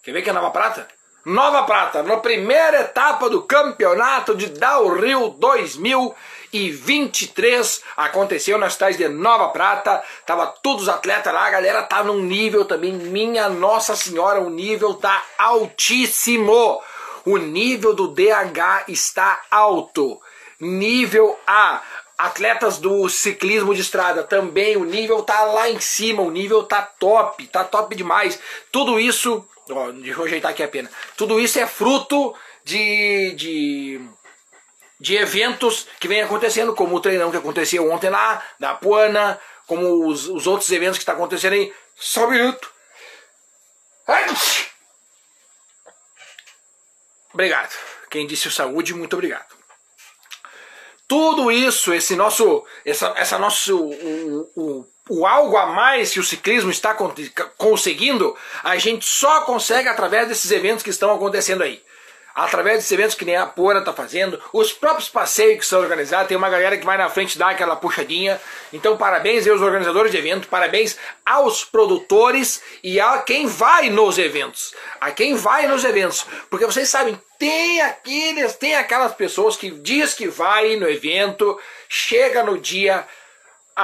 Quer 0.03 0.11
ver 0.11 0.21
que 0.21 0.29
é 0.29 0.33
Nova 0.33 0.51
Prata? 0.51 0.87
Nova 1.23 1.61
Prata, 1.63 2.01
na 2.01 2.17
primeira 2.17 2.81
etapa 2.81 3.29
do 3.29 3.43
campeonato 3.43 4.33
de 4.33 4.51
Rio 4.99 5.29
2023, 5.29 7.83
aconteceu 7.95 8.57
na 8.57 8.71
cidade 8.71 8.97
de 8.97 9.07
Nova 9.07 9.49
Prata, 9.49 10.01
tava 10.25 10.47
todos 10.47 10.81
os 10.83 10.89
atletas 10.89 11.31
lá, 11.31 11.45
a 11.45 11.51
galera 11.51 11.83
tá 11.83 12.03
num 12.03 12.23
nível 12.23 12.65
também, 12.65 12.93
minha 12.93 13.47
Nossa 13.49 13.95
Senhora, 13.95 14.41
o 14.41 14.49
nível 14.49 14.95
tá 14.95 15.23
altíssimo, 15.37 16.81
o 17.23 17.37
nível 17.37 17.93
do 17.93 18.07
DH 18.07 18.85
está 18.87 19.41
alto, 19.51 20.19
nível 20.59 21.39
A, 21.45 21.83
atletas 22.17 22.79
do 22.79 23.07
ciclismo 23.07 23.75
de 23.75 23.81
estrada 23.81 24.23
também, 24.23 24.75
o 24.75 24.85
nível 24.85 25.21
tá 25.21 25.43
lá 25.43 25.69
em 25.69 25.79
cima, 25.79 26.23
o 26.23 26.31
nível 26.31 26.63
tá 26.63 26.81
top, 26.81 27.45
tá 27.45 27.63
top 27.63 27.95
demais, 27.95 28.39
tudo 28.71 28.99
isso 28.99 29.45
Ó, 29.69 29.91
deixa 29.91 30.19
eu 30.19 30.25
ajeitar 30.25 30.51
aqui 30.51 30.63
a 30.63 30.67
pena. 30.67 30.89
Tudo 31.15 31.39
isso 31.39 31.59
é 31.59 31.67
fruto 31.67 32.35
de, 32.63 33.33
de, 33.35 34.01
de 34.99 35.15
eventos 35.15 35.87
que 35.99 36.07
vem 36.07 36.21
acontecendo, 36.21 36.75
como 36.75 36.95
o 36.95 37.01
treinão 37.01 37.31
que 37.31 37.37
aconteceu 37.37 37.89
ontem 37.91 38.09
lá, 38.09 38.43
da 38.59 38.73
Puana, 38.73 39.39
como 39.67 40.07
os, 40.07 40.27
os 40.27 40.47
outros 40.47 40.71
eventos 40.71 40.97
que 40.97 41.03
estão 41.03 41.15
tá 41.15 41.19
acontecendo 41.21 41.53
aí. 41.53 41.73
Só 41.95 42.25
um 42.27 42.31
minuto. 42.31 42.71
Obrigado. 47.33 47.73
Quem 48.09 48.27
disse 48.27 48.47
o 48.47 48.51
saúde, 48.51 48.93
muito 48.93 49.13
obrigado. 49.13 49.55
Tudo 51.07 51.51
isso, 51.51 51.93
esse 51.93 52.15
nosso, 52.15 52.65
essa, 52.85 53.13
essa 53.17 53.37
nosso, 53.37 53.77
o, 53.77 54.51
o, 54.55 54.87
o 55.09 55.25
algo 55.25 55.57
a 55.57 55.65
mais 55.67 56.11
que 56.11 56.19
o 56.19 56.23
ciclismo 56.23 56.71
está 56.71 56.95
conseguindo, 57.57 58.35
a 58.63 58.77
gente 58.77 59.05
só 59.05 59.41
consegue 59.41 59.89
através 59.89 60.27
desses 60.27 60.51
eventos 60.51 60.83
que 60.83 60.89
estão 60.89 61.13
acontecendo 61.13 61.63
aí. 61.63 61.81
através 62.33 62.77
desses 62.77 62.91
eventos 62.91 63.15
que 63.15 63.25
nem 63.25 63.35
a 63.35 63.45
Poeira 63.45 63.79
está 63.79 63.93
fazendo, 63.93 64.41
os 64.53 64.71
próprios 64.71 65.09
passeios 65.09 65.59
que 65.59 65.65
são 65.65 65.81
organizados, 65.81 66.27
tem 66.27 66.37
uma 66.37 66.49
galera 66.49 66.77
que 66.77 66.85
vai 66.85 66.97
na 66.97 67.09
frente 67.09 67.37
dar 67.37 67.49
aquela 67.49 67.75
puxadinha. 67.75 68.39
Então, 68.71 68.97
parabéns 68.97 69.47
aos 69.47 69.61
organizadores 69.61 70.11
de 70.11 70.17
evento, 70.17 70.47
parabéns 70.47 70.97
aos 71.25 71.65
produtores 71.65 72.61
e 72.83 72.99
a 72.99 73.19
quem 73.19 73.47
vai 73.47 73.89
nos 73.89 74.17
eventos. 74.17 74.73
A 74.99 75.11
quem 75.11 75.35
vai 75.35 75.67
nos 75.67 75.83
eventos. 75.83 76.25
Porque 76.49 76.65
vocês 76.65 76.89
sabem, 76.89 77.19
tem 77.37 77.81
aqueles, 77.81 78.55
tem 78.55 78.75
aquelas 78.75 79.13
pessoas 79.13 79.57
que 79.57 79.69
diz 79.69 80.13
que 80.13 80.27
vai 80.27 80.75
no 80.77 80.89
evento, 80.89 81.59
chega 81.89 82.43
no 82.43 82.57
dia, 82.57 83.05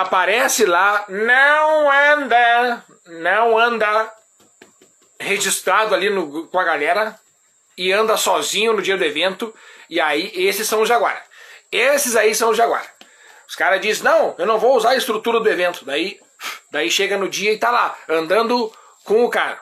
aparece 0.01 0.65
lá, 0.65 1.05
não 1.07 1.91
anda, 1.91 2.85
não 3.05 3.57
anda 3.57 4.13
registrado 5.19 5.95
ali 5.95 6.09
no, 6.09 6.47
com 6.47 6.59
a 6.59 6.63
galera 6.63 7.19
e 7.77 7.91
anda 7.91 8.17
sozinho 8.17 8.73
no 8.73 8.81
dia 8.81 8.97
do 8.97 9.03
evento. 9.03 9.53
E 9.89 9.99
aí, 9.99 10.31
esses 10.35 10.67
são 10.67 10.81
os 10.81 10.89
Jaguar. 10.89 11.23
Esses 11.71 12.15
aí 12.15 12.33
são 12.35 12.49
os 12.49 12.57
Jaguar. 12.57 12.85
Os 13.47 13.55
caras 13.55 13.81
dizem, 13.81 14.03
não, 14.03 14.35
eu 14.37 14.45
não 14.45 14.59
vou 14.59 14.75
usar 14.75 14.91
a 14.91 14.95
estrutura 14.95 15.39
do 15.39 15.49
evento. 15.49 15.85
Daí, 15.85 16.19
daí 16.71 16.91
chega 16.91 17.17
no 17.17 17.29
dia 17.29 17.53
e 17.53 17.57
tá 17.57 17.71
lá, 17.71 17.97
andando 18.09 18.71
com 19.03 19.23
o 19.23 19.29
cara. 19.29 19.59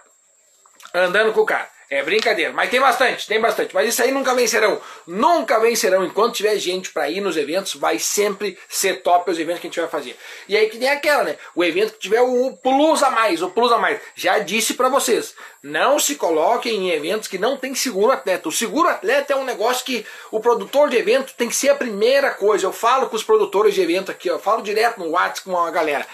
Andando 0.93 1.33
com 1.33 1.41
o 1.41 1.45
cara. 1.45 1.69
É 1.95 2.03
brincadeira, 2.03 2.51
mas 2.51 2.69
tem 2.69 2.81
bastante, 2.81 3.25
tem 3.25 3.39
bastante. 3.39 3.73
Mas 3.73 3.87
isso 3.87 4.03
aí 4.03 4.11
nunca 4.11 4.35
vencerão. 4.35 4.81
Nunca 5.07 5.57
vencerão. 5.61 6.03
Enquanto 6.03 6.35
tiver 6.35 6.57
gente 6.57 6.91
para 6.91 7.09
ir 7.09 7.21
nos 7.21 7.37
eventos, 7.37 7.75
vai 7.75 7.97
sempre 7.99 8.59
ser 8.67 9.01
top 9.01 9.31
os 9.31 9.39
eventos 9.39 9.61
que 9.61 9.67
a 9.67 9.69
gente 9.69 9.79
vai 9.79 9.89
fazer. 9.89 10.17
E 10.49 10.57
aí 10.57 10.67
que 10.67 10.77
nem 10.77 10.89
aquela, 10.89 11.23
né? 11.23 11.37
O 11.55 11.63
evento 11.63 11.93
que 11.93 11.99
tiver 11.99 12.19
o 12.19 12.51
plus 12.51 13.01
a 13.01 13.09
mais, 13.09 13.41
o 13.41 13.49
plus 13.49 13.71
a 13.71 13.77
mais. 13.77 13.97
Já 14.13 14.39
disse 14.39 14.73
para 14.73 14.89
vocês, 14.89 15.35
não 15.63 15.97
se 15.97 16.15
coloquem 16.15 16.75
em 16.75 16.89
eventos 16.89 17.29
que 17.29 17.37
não 17.37 17.55
tem 17.55 17.73
seguro 17.73 18.11
atleta. 18.11 18.49
O 18.49 18.51
seguro 18.51 18.89
atleta 18.89 19.31
é 19.31 19.37
um 19.37 19.45
negócio 19.45 19.85
que 19.85 20.05
o 20.31 20.41
produtor 20.41 20.89
de 20.89 20.97
evento 20.97 21.33
tem 21.37 21.47
que 21.47 21.55
ser 21.55 21.69
a 21.69 21.75
primeira 21.75 22.31
coisa. 22.31 22.65
Eu 22.65 22.73
falo 22.73 23.07
com 23.07 23.15
os 23.15 23.23
produtores 23.23 23.73
de 23.73 23.81
evento 23.81 24.11
aqui, 24.11 24.27
eu 24.27 24.37
falo 24.37 24.61
direto 24.61 24.99
no 24.99 25.11
WhatsApp 25.11 25.49
com 25.49 25.57
a 25.57 25.71
galera. 25.71 26.05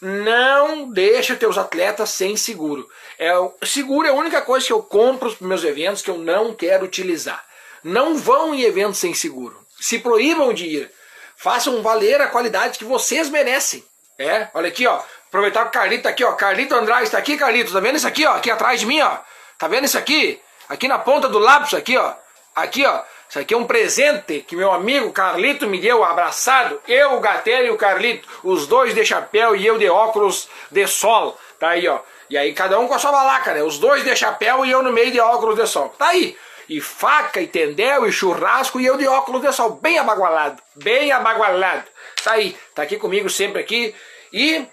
Não 0.00 0.90
deixa 0.90 1.34
teus 1.34 1.58
atletas 1.58 2.10
sem 2.10 2.36
seguro. 2.36 2.88
É, 3.18 3.32
seguro 3.64 4.06
é 4.06 4.10
a 4.10 4.14
única 4.14 4.40
coisa 4.40 4.66
que 4.66 4.72
eu 4.72 4.82
compro 4.82 5.34
para 5.34 5.46
meus 5.46 5.64
eventos 5.64 6.02
que 6.02 6.10
eu 6.10 6.18
não 6.18 6.54
quero 6.54 6.84
utilizar. 6.84 7.44
Não 7.82 8.16
vão 8.16 8.54
em 8.54 8.62
eventos 8.62 8.98
sem 8.98 9.12
seguro. 9.14 9.58
Se 9.80 9.98
proíbam 9.98 10.52
de 10.52 10.66
ir. 10.66 10.90
Façam 11.36 11.82
valer 11.82 12.20
a 12.20 12.28
qualidade 12.28 12.78
que 12.78 12.84
vocês 12.84 13.28
merecem. 13.28 13.84
É, 14.18 14.48
olha 14.54 14.68
aqui, 14.68 14.86
ó. 14.86 15.00
Aproveitar 15.28 15.62
que 15.62 15.68
o 15.68 15.72
Carlito 15.72 16.02
tá 16.04 16.08
aqui, 16.08 16.24
ó. 16.24 16.32
Carlito 16.32 16.74
Andrade 16.74 17.04
está 17.04 17.18
aqui, 17.18 17.36
Carlito. 17.36 17.72
Tá 17.72 17.80
vendo 17.80 17.96
isso 17.96 18.08
aqui, 18.08 18.26
ó? 18.26 18.34
Aqui 18.34 18.50
atrás 18.50 18.80
de 18.80 18.86
mim, 18.86 19.00
ó. 19.00 19.18
Tá 19.58 19.68
vendo 19.68 19.84
isso 19.84 19.98
aqui? 19.98 20.40
Aqui 20.68 20.88
na 20.88 20.98
ponta 20.98 21.28
do 21.28 21.38
lápis, 21.38 21.74
aqui, 21.74 21.96
ó. 21.96 22.14
Aqui, 22.54 22.84
ó. 22.84 23.02
Isso 23.28 23.38
aqui 23.38 23.52
é 23.52 23.56
um 23.56 23.66
presente 23.66 24.40
que 24.40 24.56
meu 24.56 24.72
amigo 24.72 25.12
Carlito 25.12 25.66
me 25.66 25.78
deu, 25.78 26.02
abraçado. 26.02 26.80
Eu, 26.88 27.14
o 27.14 27.20
Gatera 27.20 27.66
e 27.66 27.70
o 27.70 27.76
Carlito, 27.76 28.26
os 28.42 28.66
dois 28.66 28.94
de 28.94 29.04
chapéu 29.04 29.54
e 29.54 29.66
eu 29.66 29.76
de 29.76 29.88
óculos 29.88 30.48
de 30.70 30.86
sol. 30.86 31.38
Tá 31.58 31.70
aí, 31.70 31.86
ó. 31.86 32.00
E 32.30 32.38
aí 32.38 32.54
cada 32.54 32.78
um 32.78 32.88
com 32.88 32.94
a 32.94 32.98
sua 32.98 33.12
balaca, 33.12 33.52
né? 33.52 33.62
Os 33.62 33.78
dois 33.78 34.02
de 34.02 34.16
chapéu 34.16 34.64
e 34.64 34.70
eu 34.70 34.82
no 34.82 34.92
meio 34.92 35.10
de 35.10 35.20
óculos 35.20 35.56
de 35.56 35.66
sol. 35.66 35.94
Tá 35.98 36.08
aí. 36.08 36.36
E 36.68 36.80
faca, 36.80 37.40
e 37.40 37.46
tendel, 37.46 38.06
e 38.06 38.12
churrasco, 38.12 38.80
e 38.80 38.86
eu 38.86 38.96
de 38.96 39.06
óculos 39.06 39.42
de 39.42 39.52
sol. 39.52 39.72
Bem 39.72 39.98
abagualado. 39.98 40.62
Bem 40.76 41.12
abagualado. 41.12 41.84
Tá 42.24 42.32
aí. 42.32 42.56
Tá 42.74 42.82
aqui 42.82 42.96
comigo 42.96 43.28
sempre 43.28 43.60
aqui. 43.60 43.94
E 44.32 44.66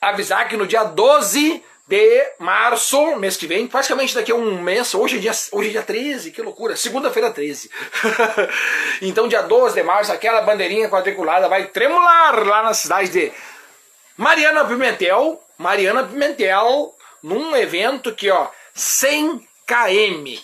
avisar 0.00 0.48
que 0.48 0.56
no 0.56 0.66
dia 0.66 0.84
12 0.84 1.62
de 1.86 2.32
março, 2.38 3.16
mês 3.16 3.36
que 3.36 3.46
vem, 3.46 3.66
praticamente 3.66 4.14
daqui 4.14 4.32
a 4.32 4.34
um 4.34 4.60
mês, 4.62 4.94
hoje 4.94 5.16
é 5.16 5.20
dia, 5.20 5.32
hoje 5.52 5.68
é 5.68 5.72
dia 5.72 5.82
13, 5.82 6.30
que 6.30 6.40
loucura, 6.40 6.76
segunda-feira 6.76 7.30
13. 7.30 7.70
então 9.02 9.28
dia 9.28 9.42
12 9.42 9.74
de 9.74 9.82
março, 9.82 10.10
aquela 10.10 10.40
bandeirinha 10.40 10.88
quadriculada 10.88 11.48
vai 11.48 11.66
tremular 11.66 12.46
lá 12.46 12.62
na 12.62 12.72
cidade 12.72 13.10
de 13.10 13.32
Mariana 14.16 14.64
Pimentel, 14.64 15.42
Mariana 15.58 16.04
Pimentel, 16.04 16.94
num 17.22 17.54
evento 17.54 18.14
que, 18.14 18.30
ó, 18.30 18.48
100 18.72 19.46
km, 19.66 20.40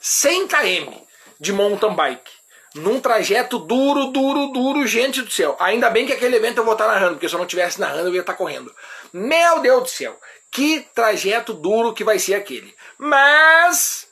100 0.00 0.46
km 0.46 0.92
de 1.40 1.52
mountain 1.52 1.94
bike. 1.94 2.38
Num 2.74 3.00
trajeto 3.00 3.58
duro, 3.58 4.06
duro, 4.06 4.48
duro, 4.52 4.86
gente 4.86 5.22
do 5.22 5.30
céu. 5.30 5.56
Ainda 5.58 5.90
bem 5.90 6.06
que 6.06 6.12
aquele 6.12 6.36
evento 6.36 6.58
eu 6.58 6.64
vou 6.64 6.74
estar 6.74 6.86
narrando, 6.86 7.14
porque 7.14 7.28
se 7.28 7.34
eu 7.34 7.38
não 7.38 7.46
estivesse 7.46 7.80
narrando 7.80 8.08
eu 8.08 8.14
ia 8.14 8.20
estar 8.20 8.34
correndo. 8.34 8.72
Meu 9.12 9.60
Deus 9.60 9.82
do 9.82 9.88
céu. 9.88 10.18
Que 10.50 10.80
trajeto 10.94 11.52
duro 11.52 11.92
que 11.92 12.04
vai 12.04 12.18
ser 12.18 12.34
aquele. 12.34 12.74
Mas 12.96 14.08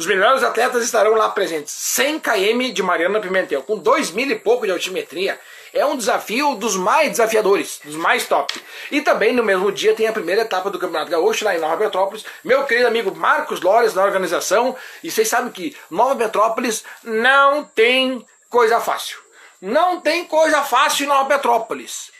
os 0.00 0.06
melhores 0.06 0.42
atletas 0.42 0.82
estarão 0.82 1.12
lá 1.14 1.28
presentes. 1.28 1.74
100 1.74 2.20
km 2.20 2.72
de 2.72 2.82
Mariana 2.82 3.20
Pimentel, 3.20 3.62
com 3.62 3.76
2 3.76 4.12
mil 4.12 4.30
e 4.30 4.34
pouco 4.38 4.64
de 4.64 4.72
altimetria. 4.72 5.38
É 5.74 5.84
um 5.84 5.94
desafio 5.94 6.54
dos 6.54 6.74
mais 6.74 7.10
desafiadores, 7.10 7.80
dos 7.84 7.96
mais 7.96 8.26
top. 8.26 8.58
E 8.90 9.02
também 9.02 9.34
no 9.34 9.42
mesmo 9.42 9.70
dia 9.70 9.94
tem 9.94 10.06
a 10.06 10.12
primeira 10.12 10.40
etapa 10.40 10.70
do 10.70 10.78
Campeonato 10.78 11.10
Gaúcho 11.10 11.44
lá 11.44 11.54
em 11.54 11.60
Nova 11.60 11.76
Petrópolis. 11.76 12.24
Meu 12.42 12.64
querido 12.64 12.88
amigo 12.88 13.14
Marcos 13.14 13.60
Lores 13.60 13.92
na 13.92 14.02
organização. 14.02 14.74
E 15.04 15.10
vocês 15.10 15.28
sabem 15.28 15.52
que 15.52 15.76
Nova 15.90 16.16
Petrópolis 16.16 16.82
não 17.04 17.62
tem 17.64 18.24
coisa 18.48 18.80
fácil. 18.80 19.18
Não 19.60 20.00
tem 20.00 20.24
coisa 20.24 20.62
fácil 20.62 21.04
em 21.04 21.08
Nova 21.08 21.28
Petrópolis. 21.28 22.10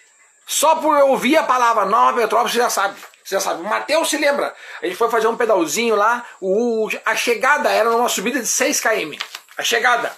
Só 0.51 0.75
por 0.75 0.97
ouvir 1.05 1.37
a 1.37 1.45
palavra 1.45 1.85
Nova 1.85 2.19
Petrópolis, 2.21 2.55
você 2.55 2.59
já 2.59 2.69
sabe. 2.69 3.01
Você 3.23 3.37
já 3.37 3.41
sabe. 3.41 3.61
O 3.63 3.65
Matheus 3.65 4.11
se 4.11 4.17
lembra. 4.17 4.53
A 4.83 4.87
gente 4.87 4.97
foi 4.97 5.09
fazer 5.09 5.29
um 5.29 5.37
pedalzinho 5.37 5.95
lá. 5.95 6.27
O, 6.41 6.89
a 7.05 7.15
chegada 7.15 7.71
era 7.71 7.89
numa 7.89 8.09
subida 8.09 8.41
de 8.41 8.49
6 8.49 8.81
km. 8.81 9.17
A 9.57 9.63
chegada. 9.63 10.13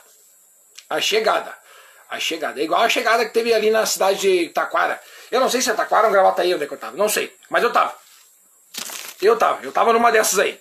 A 0.89 0.99
chegada. 1.03 1.55
A 2.09 2.19
chegada. 2.19 2.59
É 2.59 2.65
igual 2.65 2.81
a 2.81 2.89
chegada 2.89 3.27
que 3.27 3.31
teve 3.35 3.53
ali 3.53 3.71
na 3.71 3.85
cidade 3.85 4.21
de 4.21 4.49
Taquara. 4.55 4.99
Eu 5.31 5.39
não 5.39 5.51
sei 5.51 5.61
se 5.61 5.71
é 5.71 5.75
Taquara 5.75 6.07
ou 6.07 6.13
Gravataí 6.13 6.55
onde 6.55 6.65
é 6.65 6.67
que 6.67 6.73
eu 6.73 6.79
tava. 6.79 6.97
Não 6.97 7.11
sei. 7.11 7.37
Mas 7.51 7.63
eu 7.63 7.71
tava. 7.71 7.95
Eu 9.21 9.37
tava. 9.37 9.63
Eu 9.63 9.71
tava 9.71 9.93
numa 9.93 10.11
dessas 10.11 10.39
aí. 10.39 10.59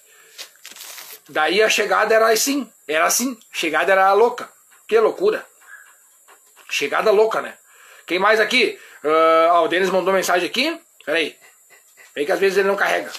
Daí 1.29 1.63
a 1.63 1.69
chegada 1.69 2.13
era 2.13 2.29
assim. 2.29 2.69
Era 2.85 3.05
assim. 3.05 3.39
Chegada 3.53 3.93
era 3.93 4.11
louca. 4.11 4.49
Que 4.85 4.99
loucura. 4.99 5.45
Chegada 6.69 7.09
louca, 7.09 7.41
né? 7.41 7.57
Quem 8.05 8.19
mais 8.19 8.41
aqui? 8.41 8.77
Uh, 9.03 9.49
ó, 9.51 9.63
o 9.63 9.67
Denis 9.67 9.89
mandou 9.89 10.13
mensagem 10.13 10.47
aqui. 10.47 10.79
Peraí. 11.05 11.35
Peraí 12.13 12.25
que 12.25 12.31
às 12.31 12.39
vezes 12.39 12.57
ele 12.57 12.67
não 12.67 12.75
carrega. 12.75 13.11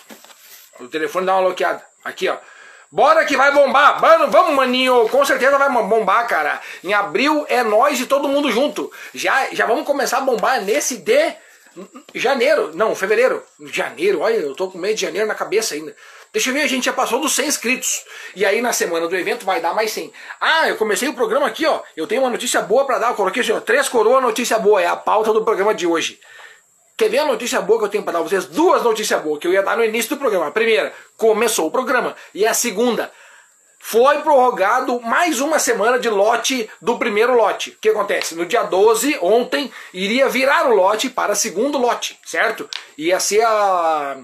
O 0.81 0.89
telefone 0.89 1.27
dá 1.27 1.35
uma 1.35 1.43
bloqueada. 1.43 1.85
Aqui, 2.05 2.29
ó. 2.29 2.37
Bora 2.91 3.25
que 3.25 3.37
vai 3.37 3.51
bombar. 3.53 4.01
Mano, 4.01 4.31
vamos, 4.31 4.55
maninho. 4.55 5.09
Com 5.09 5.25
certeza 5.25 5.57
vai 5.57 5.71
bombar, 5.71 6.27
cara. 6.29 6.61
Em 6.85 6.93
abril 6.93 7.47
é 7.49 7.63
nós 7.63 7.99
e 7.99 8.07
todo 8.07 8.29
mundo 8.29 8.51
junto. 8.53 8.93
Já, 9.15 9.49
já 9.53 9.65
vamos 9.65 9.87
começar 9.87 10.19
a 10.19 10.23
bombar 10.23 10.61
nesse 10.61 10.99
de 10.99 11.35
janeiro. 12.15 12.71
Não, 12.75 12.95
fevereiro. 12.95 13.43
Janeiro, 13.65 14.21
olha, 14.21 14.37
eu 14.37 14.55
tô 14.55 14.71
com 14.71 14.79
medo 14.79 14.95
de 14.95 15.01
janeiro 15.01 15.27
na 15.27 15.35
cabeça 15.35 15.75
ainda. 15.75 15.97
Deixa 16.33 16.49
eu 16.49 16.55
ver, 16.55 16.63
a 16.63 16.67
gente 16.67 16.87
já 16.87 16.93
passou 16.93 17.21
dos 17.21 17.35
100 17.35 17.47
inscritos. 17.47 18.05
E 18.35 18.47
aí 18.47 18.63
na 18.63 18.73
semana 18.73 19.07
do 19.07 19.15
evento 19.15 19.45
vai 19.45 19.61
dar 19.61 19.75
mais 19.75 19.93
100. 19.93 20.11
Ah, 20.41 20.69
eu 20.69 20.77
comecei 20.77 21.09
o 21.09 21.15
programa 21.15 21.47
aqui, 21.47 21.67
ó. 21.67 21.83
Eu 21.95 22.07
tenho 22.07 22.23
uma 22.23 22.31
notícia 22.31 22.63
boa 22.63 22.87
para 22.87 22.99
dar. 22.99 23.11
Eu 23.11 23.15
coloquei 23.15 23.43
assim, 23.43 23.53
ó, 23.53 23.61
três 23.61 23.89
coroas, 23.89 24.23
notícia 24.23 24.59
boa. 24.59 24.81
É 24.81 24.87
a 24.87 24.97
pauta 24.97 25.33
do 25.33 25.45
programa 25.45 25.75
de 25.75 25.87
hoje. 25.87 26.19
Quer 26.97 27.11
ver 27.11 27.19
a 27.19 27.27
notícia 27.27 27.61
boa 27.61 27.79
que 27.81 27.85
eu 27.85 27.89
tenho 27.91 28.05
para 28.05 28.15
dar 28.15 28.23
vocês? 28.23 28.47
Duas 28.47 28.83
notícias 28.83 29.21
boas 29.23 29.41
que 29.41 29.47
eu 29.47 29.53
ia 29.53 29.63
dar 29.63 29.77
no 29.77 29.85
início 29.85 30.11
do 30.11 30.19
programa. 30.19 30.47
A 30.47 30.51
primeira, 30.51 30.95
começou 31.19 31.67
o 31.67 31.71
programa. 31.71 32.17
E 32.35 32.47
a 32.47 32.55
segunda, 32.55 33.13
foi 33.79 34.23
prorrogado 34.23 35.01
mais 35.03 35.41
uma 35.41 35.59
semana 35.59 35.99
de 35.99 36.09
lote 36.09 36.71
do 36.81 36.99
primeiro 36.99 37.35
lote. 37.35 37.71
O 37.71 37.77
que 37.79 37.91
acontece? 37.91 38.35
No 38.35 38.47
dia 38.47 38.63
12, 38.63 39.19
ontem, 39.21 39.71
iria 39.93 40.29
virar 40.29 40.67
o 40.67 40.75
lote 40.75 41.11
para 41.11 41.35
segundo 41.35 41.77
lote, 41.77 42.19
certo? 42.25 42.71
Ia 42.97 43.21
ser 43.21 43.43
a. 43.43 44.17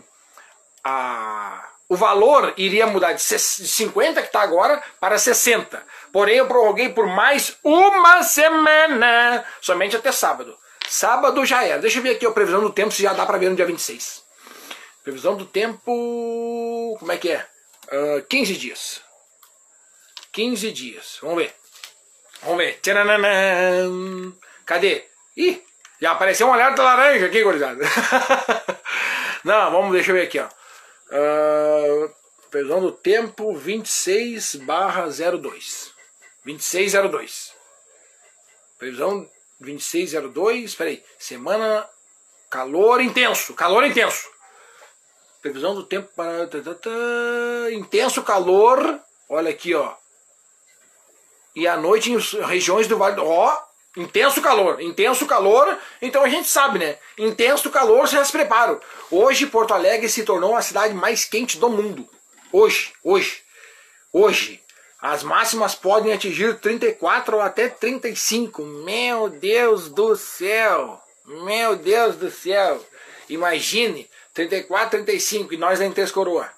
a 0.84 1.67
o 1.88 1.96
valor 1.96 2.52
iria 2.56 2.86
mudar 2.86 3.14
de 3.14 3.22
50 3.22 4.20
que 4.20 4.26
está 4.26 4.42
agora 4.42 4.82
para 5.00 5.18
60. 5.18 5.82
Porém, 6.12 6.36
eu 6.36 6.46
prorroguei 6.46 6.90
por 6.90 7.06
mais 7.06 7.56
uma 7.64 8.22
semana, 8.22 9.44
somente 9.60 9.96
até 9.96 10.12
sábado. 10.12 10.56
Sábado 10.86 11.44
já 11.46 11.64
era. 11.64 11.80
Deixa 11.80 11.98
eu 11.98 12.02
ver 12.02 12.16
aqui 12.16 12.26
a 12.26 12.30
previsão 12.30 12.60
do 12.60 12.70
tempo, 12.70 12.92
se 12.92 13.02
já 13.02 13.12
dá 13.14 13.24
para 13.24 13.38
ver 13.38 13.48
no 13.48 13.56
dia 13.56 13.64
26. 13.64 14.22
Previsão 15.02 15.34
do 15.34 15.46
tempo. 15.46 16.96
Como 16.98 17.12
é 17.12 17.16
que 17.16 17.30
é? 17.30 17.46
Uh, 17.90 18.18
ah, 18.18 18.22
15 18.28 18.56
dias. 18.56 19.00
15 20.32 20.72
dias. 20.72 21.18
Vamos 21.22 21.38
ver. 21.38 21.54
Vamos 22.42 22.58
ver. 22.58 22.80
Cadê? 24.66 25.06
Ih, 25.36 25.62
já 26.00 26.12
apareceu 26.12 26.46
um 26.46 26.52
alerta 26.52 26.82
laranja 26.82 27.26
aqui, 27.26 27.42
gurizada. 27.42 27.82
Não, 29.44 29.70
vamos, 29.70 29.92
deixa 29.92 30.10
eu 30.10 30.14
ver 30.14 30.22
aqui, 30.22 30.38
ó. 30.38 30.57
Uh, 31.10 32.14
previsão 32.50 32.80
do 32.80 32.92
tempo 32.92 33.54
26 33.56 34.56
barra 34.56 35.06
02. 35.08 35.92
2602. 36.44 37.52
Previsão 38.78 39.28
2602, 39.60 40.74
peraí, 40.74 41.02
semana 41.18 41.88
calor 42.48 43.00
intenso, 43.00 43.54
calor 43.54 43.84
intenso. 43.84 44.28
Previsão 45.42 45.74
do 45.74 45.84
tempo 45.84 46.08
para 46.14 46.48
intenso 47.72 48.22
calor 48.22 49.00
Olha 49.28 49.50
aqui, 49.50 49.74
ó. 49.74 49.94
E 51.54 51.68
à 51.68 51.76
noite 51.76 52.10
em 52.10 52.18
regiões 52.46 52.88
do 52.88 52.96
Vale 52.96 53.16
do... 53.16 53.26
Ó, 53.26 53.62
intenso 53.96 54.40
calor, 54.40 54.80
intenso 54.80 55.26
calor, 55.26 55.78
então 56.00 56.22
a 56.22 56.28
gente 56.28 56.48
sabe, 56.48 56.78
né? 56.78 56.98
Intenso 57.18 57.70
calor, 57.70 58.06
vocês 58.06 58.26
se 58.26 58.32
preparam. 58.32 58.80
Hoje 59.10 59.46
Porto 59.46 59.74
Alegre 59.74 60.08
se 60.08 60.24
tornou 60.24 60.56
a 60.56 60.62
cidade 60.62 60.94
mais 60.94 61.24
quente 61.24 61.58
do 61.58 61.68
mundo. 61.68 62.08
Hoje, 62.52 62.92
hoje, 63.02 63.42
hoje. 64.12 64.62
As 65.00 65.22
máximas 65.22 65.76
podem 65.76 66.12
atingir 66.12 66.58
34 66.58 67.36
ou 67.36 67.42
até 67.42 67.68
35. 67.68 68.62
Meu 68.64 69.28
Deus 69.28 69.88
do 69.88 70.16
céu! 70.16 71.00
Meu 71.24 71.76
Deus 71.76 72.16
do 72.16 72.30
céu! 72.30 72.84
Imagine, 73.28 74.08
34, 74.34 74.90
35 74.90 75.54
e 75.54 75.56
nós 75.56 75.80
em 75.80 75.92
Três 75.92 76.10
Coroa. 76.10 76.50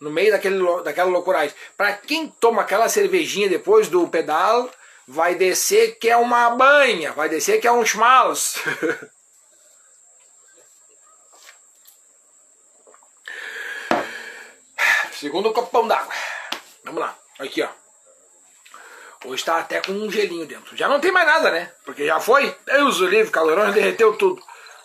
No 0.00 0.10
meio 0.10 0.32
daquele, 0.32 0.58
daquela 0.82 1.10
loucura. 1.10 1.52
Para 1.76 1.92
quem 1.92 2.28
toma 2.28 2.62
aquela 2.62 2.88
cervejinha 2.88 3.48
depois 3.48 3.88
do 3.88 4.08
pedal, 4.08 4.70
vai 5.08 5.34
descer 5.34 5.98
que 5.98 6.10
é 6.10 6.16
uma 6.16 6.50
banha, 6.50 7.12
vai 7.12 7.30
descer 7.30 7.58
que 7.58 7.66
é 7.66 7.72
um 7.72 7.84
schmaltz. 7.84 8.56
Segundo 15.12 15.52
copão 15.52 15.88
d'água. 15.88 16.14
Vamos 16.84 17.00
lá. 17.00 17.18
Aqui, 17.38 17.62
ó. 17.62 17.70
Hoje 19.24 19.42
tá 19.44 19.58
até 19.58 19.80
com 19.80 19.90
um 19.92 20.08
gelinho 20.10 20.46
dentro. 20.46 20.76
Já 20.76 20.86
não 20.86 21.00
tem 21.00 21.10
mais 21.10 21.26
nada, 21.26 21.50
né? 21.50 21.72
Porque 21.84 22.06
já 22.06 22.20
foi. 22.20 22.56
Deus 22.66 23.00
o 23.00 23.06
livre, 23.06 23.32
calorão, 23.32 23.72
derreteu 23.72 24.16
tudo. 24.16 24.40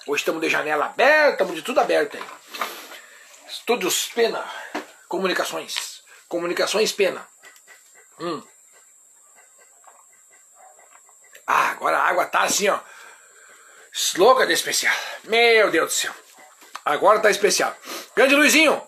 Hoje 0.07 0.21
estamos 0.21 0.41
de 0.41 0.49
janela 0.49 0.85
aberta, 0.85 1.33
estamos 1.33 1.53
de 1.55 1.61
tudo 1.61 1.79
aberto 1.81 2.17
aí. 2.17 2.23
Estúdios 3.47 4.07
Pena. 4.07 4.43
Comunicações. 5.07 6.01
Comunicações 6.27 6.91
Pena. 6.91 7.27
Hum. 8.19 8.41
Ah, 11.45 11.71
agora 11.71 11.97
a 11.97 12.07
água 12.07 12.25
tá 12.25 12.43
assim, 12.43 12.69
ó. 12.69 12.79
Louca 14.17 14.45
de 14.45 14.53
especial. 14.53 14.95
Meu 15.25 15.69
Deus 15.69 15.87
do 15.87 15.93
céu. 15.93 16.13
Agora 16.85 17.19
tá 17.19 17.29
especial. 17.29 17.75
Grande 18.15 18.35
Luizinho, 18.35 18.81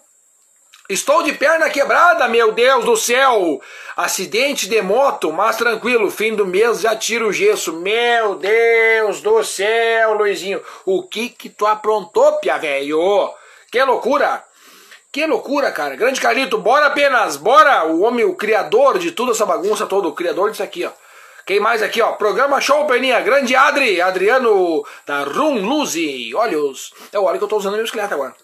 Estou 0.88 1.24
de 1.24 1.34
perna 1.34 1.68
quebrada, 1.68 2.28
meu 2.28 2.52
Deus 2.52 2.86
do 2.86 2.96
céu! 2.96 3.60
Acidente 3.98 4.70
de 4.70 4.84
moto, 4.84 5.34
mas 5.34 5.58
tranquilo, 5.58 6.12
fim 6.12 6.36
do 6.36 6.46
mês 6.46 6.82
já 6.82 6.96
tiro 6.96 7.30
o 7.30 7.34
gesso. 7.34 7.74
Meu 7.74 8.36
Deus 8.36 9.20
do 9.20 9.44
céu, 9.44 10.14
Luizinho! 10.14 10.62
O 10.86 11.02
que 11.02 11.30
que 11.30 11.50
tu 11.50 11.66
aprontou, 11.66 12.34
pia 12.34 12.60
velho? 12.60 13.34
Que 13.72 13.84
loucura! 13.84 14.44
Que 15.12 15.26
loucura, 15.26 15.72
cara! 15.72 15.96
Grande 15.96 16.22
Carlito, 16.22 16.60
bora 16.60 16.86
apenas, 16.86 17.36
bora! 17.36 17.86
O 17.86 18.02
homem, 18.04 18.24
o 18.24 18.36
criador 18.36 19.00
de 19.00 19.12
toda 19.12 19.32
essa 19.32 19.46
bagunça 19.46 19.88
toda, 19.88 20.08
o 20.08 20.14
criador 20.14 20.52
disso 20.52 20.62
aqui, 20.62 20.86
ó. 20.86 20.92
Quem 21.46 21.60
mais 21.60 21.84
aqui, 21.84 22.02
ó? 22.02 22.14
Programa 22.14 22.60
Show 22.60 22.88
Peninha, 22.88 23.20
grande 23.20 23.56
Adri, 23.56 24.02
Adriano 24.02 24.84
da 25.06 25.26
Rum 25.26 25.60
Luzi. 25.60 26.34
Olhos. 26.34 26.92
É 27.14 27.20
o 27.20 27.24
óleo 27.24 27.38
que 27.38 27.44
eu 27.44 27.48
tô 27.48 27.58
usando 27.58 27.74
na 27.74 27.78
minha 27.78 27.84
bicicleta 27.84 28.16
agora. 28.16 28.36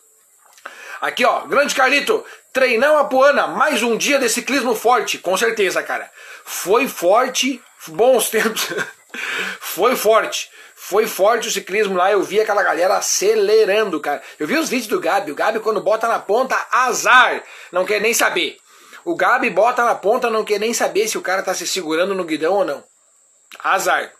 Aqui, 1.01 1.25
ó, 1.25 1.41
grande 1.47 1.73
Carlito, 1.73 2.23
treinão 2.53 2.99
Apuana, 2.99 3.47
mais 3.47 3.81
um 3.81 3.97
dia 3.97 4.19
de 4.19 4.29
ciclismo 4.29 4.75
forte, 4.75 5.17
com 5.17 5.35
certeza, 5.35 5.81
cara. 5.81 6.11
Foi 6.45 6.87
forte, 6.87 7.59
bons 7.87 8.29
tempos. 8.29 8.67
Foi 9.59 9.95
forte. 9.95 10.51
Foi 10.75 11.07
forte 11.07 11.47
o 11.47 11.51
ciclismo 11.51 11.95
lá, 11.95 12.11
eu 12.11 12.21
vi 12.21 12.39
aquela 12.39 12.61
galera 12.61 12.97
acelerando, 12.97 13.99
cara. 13.99 14.21
Eu 14.39 14.45
vi 14.45 14.59
os 14.59 14.69
vídeos 14.69 14.87
do 14.87 14.99
Gabi, 14.99 15.31
o 15.31 15.35
Gabi 15.35 15.59
quando 15.59 15.81
bota 15.81 16.07
na 16.07 16.19
ponta, 16.19 16.55
azar, 16.71 17.41
não 17.71 17.83
quer 17.83 17.99
nem 17.99 18.13
saber. 18.13 18.57
O 19.03 19.15
Gabi 19.15 19.49
bota 19.49 19.83
na 19.83 19.95
ponta, 19.95 20.29
não 20.29 20.45
quer 20.45 20.59
nem 20.59 20.71
saber 20.71 21.07
se 21.07 21.17
o 21.17 21.21
cara 21.21 21.41
tá 21.41 21.55
se 21.55 21.65
segurando 21.65 22.13
no 22.13 22.23
guidão 22.23 22.53
ou 22.53 22.65
não. 22.65 22.90
Azar. 23.59 24.11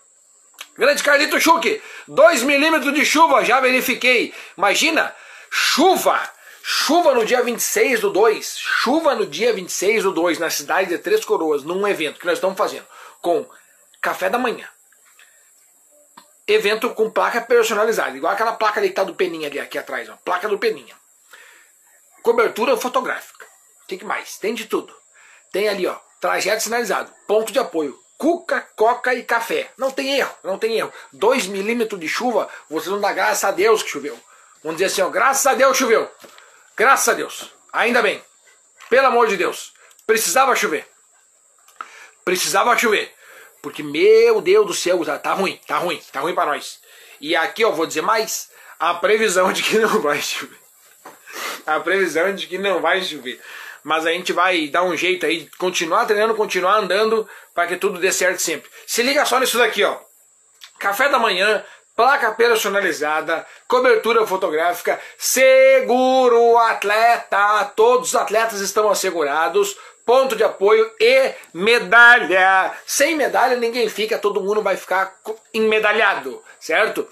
Grande 0.77 1.03
Carlito 1.03 1.39
Schuch, 1.39 1.81
2 2.07 2.43
milímetros 2.43 2.93
de 2.93 3.05
chuva, 3.05 3.43
já 3.43 3.59
verifiquei. 3.59 4.33
Imagina, 4.57 5.13
chuva 5.49 6.19
Chuva 6.63 7.15
no 7.15 7.25
dia 7.25 7.41
26 7.41 8.01
do 8.01 8.11
2, 8.11 8.57
chuva 8.57 9.15
no 9.15 9.25
dia 9.25 9.51
26 9.51 10.03
do 10.03 10.11
2, 10.11 10.37
na 10.37 10.49
cidade 10.49 10.89
de 10.89 10.97
Três 10.99 11.25
Coroas, 11.25 11.63
num 11.63 11.87
evento 11.87 12.19
que 12.19 12.25
nós 12.25 12.37
estamos 12.37 12.57
fazendo, 12.57 12.85
com 13.19 13.49
café 13.99 14.29
da 14.29 14.37
manhã. 14.37 14.67
Evento 16.47 16.93
com 16.93 17.09
placa 17.09 17.41
personalizada, 17.41 18.15
igual 18.15 18.31
aquela 18.31 18.53
placa 18.53 18.79
ali 18.79 18.89
que 18.89 18.95
tá 18.95 19.03
do 19.03 19.15
Peninha 19.15 19.47
ali 19.47 19.59
aqui 19.59 19.77
atrás, 19.77 20.07
ó, 20.07 20.15
placa 20.23 20.47
do 20.47 20.59
Peninha. 20.59 20.95
Cobertura 22.21 22.77
fotográfica. 22.77 23.45
O 23.83 23.87
que 23.87 24.05
mais? 24.05 24.37
Tem 24.37 24.53
de 24.53 24.65
tudo. 24.65 24.95
Tem 25.51 25.67
ali, 25.67 25.87
ó, 25.87 25.97
trajeto 26.19 26.61
sinalizado, 26.61 27.11
ponto 27.27 27.51
de 27.51 27.57
apoio, 27.57 27.99
cuca, 28.21 28.61
coca 28.75 29.15
e 29.15 29.23
café. 29.23 29.71
Não 29.75 29.89
tem 29.89 30.19
erro, 30.19 30.31
não 30.43 30.59
tem 30.59 30.77
erro. 30.77 30.93
2 31.11 31.47
milímetros 31.47 31.99
de 31.99 32.07
chuva, 32.07 32.47
você 32.69 32.87
não 32.87 33.01
dá 33.01 33.11
graças 33.11 33.43
a 33.43 33.49
Deus 33.49 33.81
que 33.81 33.89
choveu. 33.89 34.17
Vamos 34.63 34.77
dizer 34.77 34.93
assim, 34.93 35.01
ó, 35.01 35.09
graças 35.09 35.47
a 35.47 35.55
Deus 35.55 35.75
choveu. 35.75 36.07
Graças 36.77 37.09
a 37.09 37.13
Deus. 37.13 37.51
Ainda 37.73 37.99
bem. 37.99 38.23
Pelo 38.91 39.07
amor 39.07 39.27
de 39.27 39.37
Deus. 39.37 39.73
Precisava 40.05 40.55
chover. 40.55 40.87
Precisava 42.23 42.77
chover. 42.77 43.11
Porque, 43.59 43.81
meu 43.81 44.39
Deus 44.39 44.67
do 44.67 44.73
céu, 44.75 45.03
tá, 45.03 45.17
tá 45.17 45.33
ruim, 45.33 45.59
tá 45.65 45.79
ruim, 45.79 45.99
tá 46.11 46.19
ruim 46.19 46.35
para 46.35 46.51
nós. 46.51 46.79
E 47.19 47.35
aqui, 47.35 47.63
eu 47.63 47.73
vou 47.73 47.87
dizer 47.87 48.03
mais, 48.03 48.51
a 48.79 48.93
previsão 48.93 49.51
de 49.51 49.63
que 49.63 49.79
não 49.79 49.99
vai 49.99 50.21
chover. 50.21 50.59
A 51.65 51.79
previsão 51.79 52.35
de 52.35 52.45
que 52.45 52.57
não 52.57 52.81
vai 52.81 53.01
chover. 53.01 53.39
Mas 53.83 54.05
a 54.05 54.11
gente 54.11 54.31
vai 54.31 54.67
dar 54.67 54.83
um 54.83 54.95
jeito 54.95 55.25
aí, 55.25 55.49
continuar 55.57 56.05
treinando, 56.05 56.35
continuar 56.35 56.77
andando, 56.77 57.27
para 57.53 57.67
que 57.67 57.77
tudo 57.77 57.99
dê 57.99 58.11
certo 58.11 58.39
sempre. 58.39 58.69
Se 58.85 59.01
liga 59.01 59.25
só 59.25 59.39
nisso 59.39 59.57
daqui, 59.57 59.83
ó. 59.83 59.97
Café 60.79 61.09
da 61.09 61.19
manhã, 61.19 61.63
placa 61.95 62.31
personalizada, 62.31 63.45
cobertura 63.67 64.25
fotográfica, 64.25 64.99
seguro 65.17 66.57
atleta, 66.57 67.65
todos 67.75 68.09
os 68.09 68.15
atletas 68.15 68.59
estão 68.61 68.89
assegurados, 68.89 69.77
ponto 70.05 70.35
de 70.35 70.43
apoio 70.43 70.89
e 70.99 71.33
medalha. 71.53 72.71
Sem 72.85 73.15
medalha 73.15 73.55
ninguém 73.57 73.87
fica, 73.89 74.17
todo 74.17 74.41
mundo 74.41 74.61
vai 74.61 74.77
ficar 74.77 75.15
enmedalhado, 75.53 76.41
certo? 76.59 77.07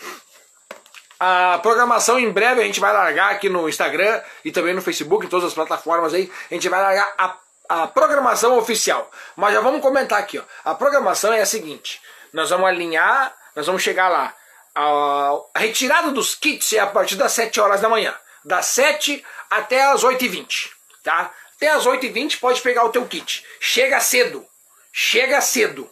A 1.20 1.60
programação 1.62 2.18
em 2.18 2.32
breve 2.32 2.62
a 2.62 2.64
gente 2.64 2.80
vai 2.80 2.94
largar 2.94 3.32
aqui 3.32 3.50
no 3.50 3.68
Instagram 3.68 4.22
e 4.46 4.52
também 4.52 4.74
no 4.74 4.82
Facebook, 4.82 5.26
em 5.26 5.30
todas 5.30 5.48
as 5.48 5.54
plataformas 5.54 6.14
aí, 6.14 6.32
a 6.50 6.54
gente 6.54 6.70
vai 6.70 6.82
largar 6.82 7.14
a, 7.18 7.36
a 7.68 7.88
programação 7.88 8.58
oficial. 8.58 9.12
Mas 9.36 9.54
já 9.54 9.60
vamos 9.60 9.82
comentar 9.82 10.20
aqui, 10.20 10.40
ó. 10.40 10.44
A 10.64 10.74
programação 10.74 11.34
é 11.34 11.42
a 11.42 11.46
seguinte: 11.46 12.02
nós 12.32 12.50
vamos 12.50 12.68
alinhar, 12.68 13.34
nós 13.56 13.68
vamos 13.68 13.82
chegar 13.82 14.08
lá 14.08 14.34
a 14.76 15.60
retirada 15.60 16.12
dos 16.12 16.36
kits 16.36 16.74
é 16.74 16.80
a 16.80 16.88
partir 16.88 17.16
das 17.16 17.34
7 17.34 17.60
horas 17.60 17.82
da 17.82 17.90
manhã. 17.90 18.16
Das 18.46 18.68
7 18.68 19.24
até 19.50 19.84
as 19.84 20.04
8h20. 20.04 20.70
Tá? 21.04 21.32
Até 21.56 21.70
as 21.70 21.86
8h20 21.86 22.40
pode 22.40 22.62
pegar 22.62 22.86
o 22.86 22.90
teu 22.90 23.06
kit. 23.06 23.46
Chega 23.60 24.00
cedo. 24.00 24.46
Chega 24.92 25.42
cedo. 25.42 25.90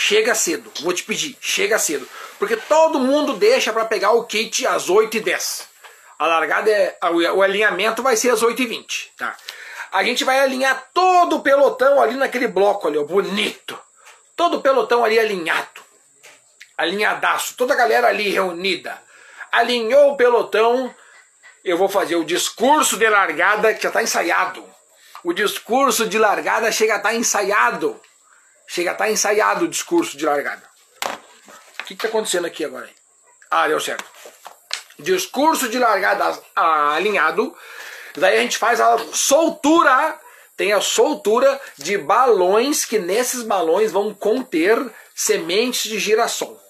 Chega 0.00 0.34
cedo. 0.34 0.70
Vou 0.80 0.92
te 0.92 1.02
pedir, 1.02 1.36
chega 1.40 1.78
cedo. 1.78 2.08
Porque 2.38 2.56
todo 2.56 3.00
mundo 3.00 3.32
deixa 3.32 3.72
para 3.72 3.84
pegar 3.84 4.12
o 4.12 4.24
kit 4.24 4.66
às 4.66 4.88
8h10. 4.88 5.64
A 6.18 6.26
largada 6.26 6.70
é. 6.70 6.96
O 7.34 7.42
alinhamento 7.42 8.02
vai 8.02 8.16
ser 8.16 8.30
às 8.30 8.42
8h20. 8.42 9.08
Tá? 9.16 9.36
A 9.90 10.04
gente 10.04 10.24
vai 10.24 10.38
alinhar 10.38 10.88
todo 10.94 11.36
o 11.36 11.40
pelotão 11.40 12.00
ali 12.00 12.14
naquele 12.14 12.46
bloco 12.46 12.86
ali, 12.86 12.98
ó, 12.98 13.04
bonito. 13.04 13.78
Todo 14.36 14.58
o 14.58 14.60
pelotão 14.60 15.04
ali 15.04 15.18
alinhado 15.18 15.88
alinhadaço, 16.78 17.54
toda 17.56 17.74
a 17.74 17.76
galera 17.76 18.06
ali 18.06 18.30
reunida. 18.30 18.96
Alinhou 19.50 20.12
o 20.12 20.16
pelotão, 20.16 20.94
eu 21.64 21.76
vou 21.76 21.88
fazer 21.88 22.14
o 22.14 22.24
discurso 22.24 22.96
de 22.96 23.08
largada 23.08 23.74
que 23.74 23.82
já 23.82 23.88
está 23.88 24.00
ensaiado. 24.00 24.64
O 25.24 25.32
discurso 25.32 26.06
de 26.06 26.16
largada 26.16 26.70
chega 26.70 26.94
a 26.94 26.96
estar 26.98 27.08
tá 27.08 27.14
ensaiado. 27.14 28.00
Chega 28.70 28.90
a 28.90 28.92
estar 28.92 29.06
tá 29.06 29.10
ensaiado 29.10 29.64
o 29.64 29.68
discurso 29.68 30.14
de 30.18 30.26
largada. 30.26 30.62
O 31.80 31.84
que 31.84 31.94
está 31.94 32.06
acontecendo 32.06 32.46
aqui 32.46 32.62
agora? 32.62 32.88
Ah, 33.50 33.66
deu 33.66 33.80
certo. 33.80 34.04
Discurso 34.98 35.70
de 35.70 35.78
largada 35.78 36.38
alinhado. 36.54 37.56
Daí 38.14 38.36
a 38.36 38.42
gente 38.42 38.58
faz 38.58 38.78
a 38.78 38.98
soltura. 39.14 40.20
Tem 40.54 40.74
a 40.74 40.82
soltura 40.82 41.58
de 41.78 41.96
balões 41.96 42.84
que 42.84 42.98
nesses 42.98 43.42
balões 43.42 43.90
vão 43.90 44.12
conter 44.12 44.78
sementes 45.14 45.84
de 45.84 45.98
girassol. 45.98 46.60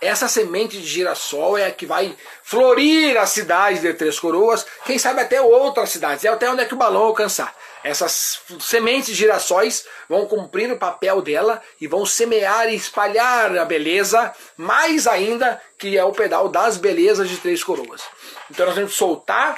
Essa 0.00 0.28
semente 0.28 0.78
de 0.78 0.86
girassol 0.86 1.56
é 1.56 1.66
a 1.66 1.70
que 1.70 1.86
vai 1.86 2.14
florir 2.42 3.16
a 3.16 3.24
cidade 3.24 3.80
de 3.80 3.94
Três 3.94 4.20
Coroas, 4.20 4.66
quem 4.84 4.98
sabe 4.98 5.22
até 5.22 5.40
outras 5.40 5.88
cidades, 5.88 6.24
é 6.24 6.28
até 6.28 6.50
onde 6.50 6.62
é 6.62 6.66
que 6.66 6.74
o 6.74 6.76
balão 6.76 7.04
alcançar. 7.04 7.56
Essas 7.86 8.40
sementes 8.58 9.14
girassóis 9.14 9.86
vão 10.08 10.26
cumprir 10.26 10.72
o 10.72 10.76
papel 10.76 11.22
dela 11.22 11.62
e 11.80 11.86
vão 11.86 12.04
semear 12.04 12.68
e 12.68 12.74
espalhar 12.74 13.56
a 13.56 13.64
beleza, 13.64 14.34
mais 14.56 15.06
ainda 15.06 15.62
que 15.78 15.96
é 15.96 16.02
o 16.02 16.10
pedal 16.10 16.48
das 16.48 16.76
belezas 16.76 17.28
de 17.28 17.36
Três 17.36 17.62
Coroas. 17.62 18.02
Então 18.50 18.66
nós 18.66 18.74
vamos 18.74 18.92
soltar 18.92 19.56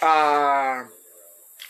a, 0.00 0.86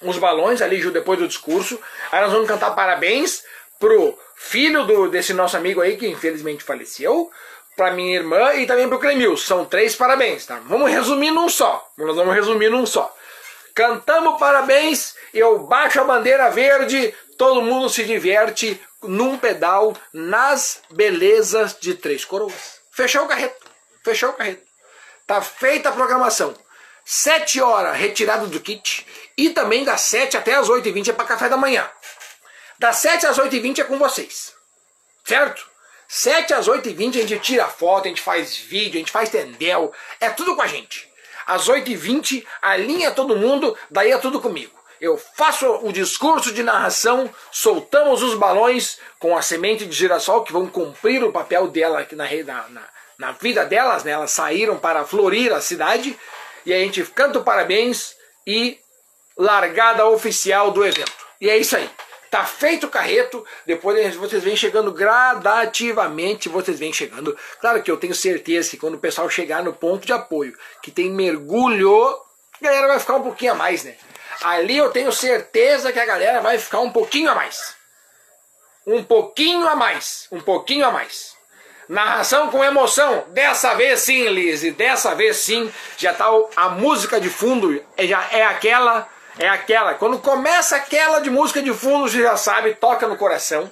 os 0.03 0.17
balões 0.17 0.63
ali 0.63 0.81
depois 0.93 1.19
do 1.19 1.27
discurso. 1.27 1.77
Aí 2.13 2.21
nós 2.21 2.31
vamos 2.31 2.47
cantar 2.47 2.71
parabéns 2.71 3.43
pro 3.81 4.17
filho 4.37 4.85
do, 4.85 5.09
desse 5.09 5.35
nosso 5.35 5.57
amigo 5.57 5.81
aí, 5.81 5.97
que 5.97 6.07
infelizmente 6.07 6.63
faleceu, 6.63 7.33
pra 7.75 7.91
minha 7.91 8.15
irmã 8.15 8.55
e 8.55 8.65
também 8.65 8.89
pro 8.89 9.01
Clemil. 9.01 9.37
São 9.37 9.65
três 9.65 9.97
parabéns, 9.97 10.47
tá? 10.47 10.61
Vamos 10.67 10.89
resumir 10.89 11.33
num 11.33 11.49
só. 11.49 11.85
Nós 11.99 12.15
vamos 12.15 12.33
resumir 12.33 12.71
num 12.71 12.87
só. 12.87 13.13
Cantamos 13.75 14.39
parabéns, 14.39 15.16
eu 15.39 15.61
baixo 15.61 16.01
a 16.01 16.05
bandeira 16.05 16.51
verde, 16.51 17.15
todo 17.37 17.63
mundo 17.63 17.89
se 17.89 18.05
diverte 18.05 18.81
num 19.03 19.39
pedal 19.39 19.97
nas 20.13 20.83
belezas 20.91 21.77
de 21.79 21.95
Três 21.95 22.25
Coroas. 22.25 22.81
Fechou 22.91 23.25
o 23.25 23.29
carreto. 23.29 23.65
Fechou 24.05 24.31
o 24.31 24.35
carreto. 24.35 24.67
Tá 25.27 25.41
feita 25.41 25.89
a 25.89 25.93
programação. 25.93 26.55
Sete 27.05 27.61
horas 27.61 27.97
retirado 27.97 28.47
do 28.47 28.61
kit 28.61 29.07
e 29.37 29.51
também 29.51 29.85
das 29.85 30.01
sete 30.01 30.37
até 30.37 30.55
as 30.55 30.69
oito 30.69 30.89
e 30.89 30.93
vinte 30.93 31.11
é 31.11 31.13
para 31.13 31.27
café 31.27 31.49
da 31.49 31.57
manhã. 31.57 31.89
Das 32.79 32.97
7 32.97 33.27
às 33.27 33.39
8 33.39 33.57
e 33.57 33.61
20 33.61 33.81
é 33.81 33.85
com 33.85 33.99
vocês. 33.99 34.53
Certo? 35.25 35.67
7 36.09 36.53
às 36.53 36.69
8 36.69 36.89
e 36.91 36.93
20 36.93 37.19
a 37.19 37.27
gente 37.27 37.43
tira 37.43 37.67
foto, 37.67 38.05
a 38.05 38.09
gente 38.09 38.21
faz 38.21 38.57
vídeo, 38.57 38.97
a 38.97 38.99
gente 38.99 39.11
faz 39.11 39.31
tendel. 39.31 39.93
É 40.21 40.29
tudo 40.29 40.55
com 40.55 40.63
a 40.63 40.67
gente. 40.67 41.11
Às 41.47 41.69
8 41.69 41.91
e 41.91 41.97
20 41.97 42.47
alinha 42.61 43.13
todo 43.13 43.37
mundo, 43.37 43.77
daí 43.91 44.13
é 44.13 44.19
tudo 44.19 44.41
comigo. 44.41 44.76
Eu 45.01 45.17
faço 45.17 45.67
o 45.83 45.93
discurso 45.93 46.53
de 46.53 46.63
narração, 46.63 47.31
soltamos 47.53 48.23
os 48.23 48.35
balões 48.35 48.99
com 49.19 49.37
a 49.37 49.43
semente 49.43 49.85
de 49.85 49.95
girassol 49.95 50.43
que 50.43 50.53
vão 50.53 50.67
cumprir 50.67 51.23
o 51.23 51.33
papel 51.33 51.69
dela 51.69 52.07
na, 52.13 52.69
na, 52.69 52.89
na 53.19 53.33
vida 53.33 53.65
delas, 53.65 54.05
né? 54.05 54.13
Elas 54.13 54.31
saíram 54.31 54.79
para 54.79 55.05
florir 55.05 55.53
a 55.53 55.61
cidade 55.61 56.19
e 56.65 56.73
a 56.73 56.79
gente 56.79 57.03
canta 57.05 57.41
parabéns 57.41 58.17
e 58.47 58.79
largada 59.37 60.07
oficial 60.07 60.71
do 60.71 60.85
evento. 60.85 61.13
E 61.41 61.51
é 61.51 61.57
isso 61.57 61.77
aí. 61.77 61.91
Tá 62.31 62.45
feito 62.45 62.87
o 62.87 62.91
carreto, 62.91 63.47
depois 63.65 64.17
vocês 64.17 64.43
vêm 64.43 64.57
chegando 64.57 64.93
gradativamente, 64.93 66.49
vocês 66.49 66.79
vêm 66.79 66.93
chegando. 66.93 67.37
Claro 67.61 67.83
que 67.83 67.91
eu 67.91 67.97
tenho 67.97 68.15
certeza 68.15 68.71
que 68.71 68.77
quando 68.77 68.95
o 68.95 68.99
pessoal 68.99 69.31
chegar 69.31 69.63
no 69.63 69.73
ponto 69.73 70.07
de 70.07 70.13
apoio, 70.13 70.57
que 70.83 70.91
tem 70.91 71.11
mergulho, 71.11 72.09
a 72.61 72.65
galera 72.65 72.89
vai 72.89 72.99
ficar 72.99 73.17
um 73.17 73.23
pouquinho 73.23 73.53
a 73.53 73.55
mais, 73.55 73.85
né? 73.85 73.97
Ali 74.43 74.77
eu 74.77 74.91
tenho 74.91 75.13
certeza 75.13 75.93
que 75.93 76.01
a 76.01 76.07
galera 76.07 76.41
vai 76.41 76.59
ficar 76.59 76.81
um 76.81 76.91
pouquinho 76.91 77.31
a 77.31 77.35
mais. 77.35 77.75
Um 78.87 79.03
pouquinho 79.03 79.67
a 79.67 79.75
mais, 79.75 80.29
um 80.31 80.41
pouquinho 80.41 80.87
a 80.87 80.91
mais. 80.91 81.35
Narração 81.89 82.51
com 82.51 82.65
emoção, 82.65 83.25
dessa 83.29 83.75
vez 83.75 84.01
sim, 84.01 84.29
Lizzie, 84.29 84.73
dessa 84.73 85.15
vez 85.15 85.37
sim, 85.37 85.73
já 85.97 86.13
tá 86.13 86.27
a 86.57 86.69
música 86.69 87.21
de 87.21 87.31
fundo, 87.31 87.81
já 87.99 88.29
é 88.33 88.45
aquela 88.45 89.09
é 89.39 89.49
aquela, 89.49 89.95
quando 89.95 90.19
começa 90.19 90.77
aquela 90.77 91.21
de 91.21 91.29
música 91.29 91.63
de 91.63 91.73
fundo, 91.73 92.09
você 92.09 92.23
já 92.23 92.37
sabe, 92.37 92.75
toca 92.75 93.07
no 93.07 93.17
coração. 93.17 93.71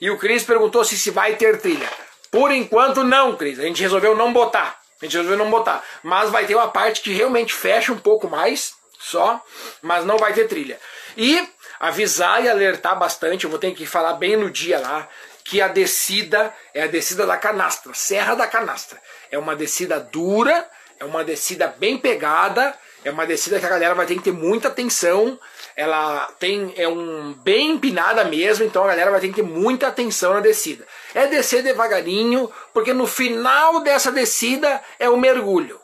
E 0.00 0.10
o 0.10 0.18
Cris 0.18 0.42
perguntou 0.42 0.84
se 0.84 0.98
se 0.98 1.10
vai 1.10 1.36
ter 1.36 1.58
trilha. 1.58 1.88
Por 2.30 2.50
enquanto 2.50 3.02
não, 3.02 3.36
Cris. 3.36 3.58
A 3.58 3.62
gente 3.62 3.80
resolveu 3.80 4.14
não 4.14 4.32
botar. 4.32 4.78
A 5.00 5.04
gente 5.04 5.16
resolveu 5.16 5.38
não 5.38 5.50
botar. 5.50 5.82
Mas 6.02 6.28
vai 6.28 6.44
ter 6.44 6.54
uma 6.54 6.68
parte 6.68 7.02
que 7.02 7.12
realmente 7.12 7.54
fecha 7.54 7.92
um 7.92 7.98
pouco 7.98 8.28
mais, 8.28 8.74
só, 9.02 9.44
mas 9.82 10.04
não 10.04 10.16
vai 10.16 10.32
ter 10.32 10.46
trilha. 10.46 10.78
E 11.16 11.48
avisar 11.80 12.44
e 12.44 12.48
alertar 12.48 12.96
bastante, 12.96 13.44
eu 13.44 13.50
vou 13.50 13.58
ter 13.58 13.74
que 13.74 13.84
falar 13.84 14.14
bem 14.14 14.36
no 14.36 14.50
dia 14.50 14.78
lá, 14.78 15.08
que 15.44 15.60
a 15.60 15.66
descida 15.66 16.54
é 16.72 16.84
a 16.84 16.86
descida 16.86 17.26
da 17.26 17.36
canastra, 17.36 17.92
Serra 17.94 18.36
da 18.36 18.46
Canastra. 18.46 19.00
É 19.30 19.36
uma 19.36 19.56
descida 19.56 19.98
dura, 19.98 20.68
é 21.00 21.04
uma 21.04 21.24
descida 21.24 21.66
bem 21.66 21.98
pegada, 21.98 22.74
é 23.04 23.10
uma 23.10 23.26
descida 23.26 23.58
que 23.58 23.66
a 23.66 23.68
galera 23.68 23.94
vai 23.94 24.06
ter 24.06 24.14
que 24.14 24.22
ter 24.22 24.32
muita 24.32 24.68
atenção. 24.68 25.38
Ela 25.74 26.26
tem 26.38 26.72
é 26.76 26.86
um 26.86 27.32
bem 27.32 27.72
empinada 27.72 28.24
mesmo, 28.24 28.64
então 28.64 28.84
a 28.84 28.88
galera 28.88 29.10
vai 29.10 29.20
ter 29.20 29.28
que 29.28 29.34
ter 29.34 29.42
muita 29.42 29.88
atenção 29.88 30.34
na 30.34 30.40
descida. 30.40 30.86
É 31.12 31.26
descer 31.26 31.64
devagarinho, 31.64 32.48
porque 32.72 32.92
no 32.92 33.06
final 33.08 33.80
dessa 33.80 34.12
descida 34.12 34.80
é 35.00 35.08
o 35.08 35.16
mergulho. 35.16 35.80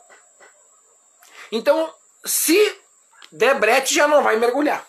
Então, 1.51 1.91
se 2.23 2.78
der 3.31 3.55
brete, 3.55 3.93
já 3.93 4.07
não 4.07 4.23
vai 4.23 4.37
mergulhar. 4.37 4.85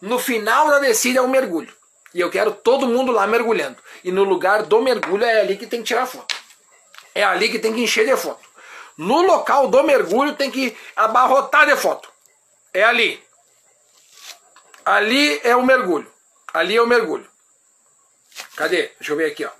No 0.00 0.18
final 0.18 0.68
da 0.70 0.78
descida 0.78 1.18
é 1.18 1.22
o 1.22 1.28
mergulho. 1.28 1.72
E 2.14 2.20
eu 2.20 2.30
quero 2.30 2.52
todo 2.52 2.86
mundo 2.86 3.12
lá 3.12 3.26
mergulhando. 3.26 3.76
E 4.02 4.10
no 4.10 4.24
lugar 4.24 4.62
do 4.62 4.80
mergulho 4.80 5.24
é 5.24 5.40
ali 5.40 5.56
que 5.56 5.66
tem 5.66 5.80
que 5.80 5.88
tirar 5.88 6.06
foto. 6.06 6.34
É 7.14 7.24
ali 7.24 7.48
que 7.48 7.58
tem 7.58 7.74
que 7.74 7.82
encher 7.82 8.06
de 8.06 8.16
foto. 8.16 8.48
No 8.96 9.22
local 9.22 9.68
do 9.68 9.82
mergulho 9.82 10.34
tem 10.34 10.50
que 10.50 10.76
abarrotar 10.96 11.66
de 11.66 11.76
foto. 11.76 12.08
É 12.72 12.84
ali. 12.84 13.22
Ali 14.84 15.40
é 15.44 15.54
o 15.54 15.64
mergulho. 15.64 16.10
Ali 16.52 16.76
é 16.76 16.82
o 16.82 16.86
mergulho. 16.86 17.28
Cadê? 18.56 18.92
Deixa 18.98 19.12
eu 19.12 19.16
ver 19.16 19.32
aqui, 19.32 19.44
ó. 19.44 19.50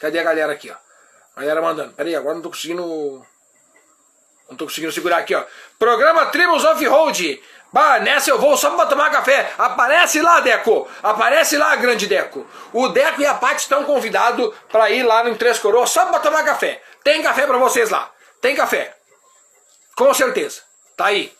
Cadê 0.00 0.18
a 0.18 0.22
galera 0.22 0.52
aqui, 0.52 0.70
ó? 0.70 0.76
A 1.36 1.40
galera 1.40 1.62
mandando. 1.62 1.94
Pera 1.94 2.08
aí, 2.08 2.16
agora 2.16 2.34
não 2.34 2.42
tô 2.42 2.50
conseguindo. 2.50 3.24
Não 4.48 4.56
tô 4.56 4.64
conseguindo 4.66 4.92
segurar 4.92 5.18
aqui, 5.18 5.34
ó. 5.34 5.44
Programa 5.78 6.26
Tribus 6.26 6.64
Off-Road. 6.64 7.42
Bah, 7.72 7.98
nessa 7.98 8.30
eu 8.30 8.38
vou 8.38 8.56
só 8.56 8.70
pra 8.70 8.86
tomar 8.86 9.10
café. 9.10 9.52
Aparece 9.58 10.20
lá, 10.20 10.40
Deco. 10.40 10.88
Aparece 11.02 11.56
lá, 11.56 11.74
grande 11.74 12.06
Deco. 12.06 12.46
O 12.72 12.88
Deco 12.88 13.20
e 13.20 13.26
a 13.26 13.34
Paty 13.34 13.62
estão 13.62 13.82
convidados 13.84 14.54
para 14.70 14.90
ir 14.90 15.02
lá 15.02 15.24
no 15.24 15.34
Três 15.36 15.58
Coroas 15.58 15.90
só 15.90 16.06
pra 16.06 16.20
tomar 16.20 16.44
café. 16.44 16.80
Tem 17.02 17.20
café 17.22 17.46
para 17.46 17.58
vocês 17.58 17.90
lá. 17.90 18.10
Tem 18.40 18.54
café. 18.54 18.94
Com 19.96 20.14
certeza. 20.14 20.62
Tá 20.96 21.06
aí. 21.06 21.32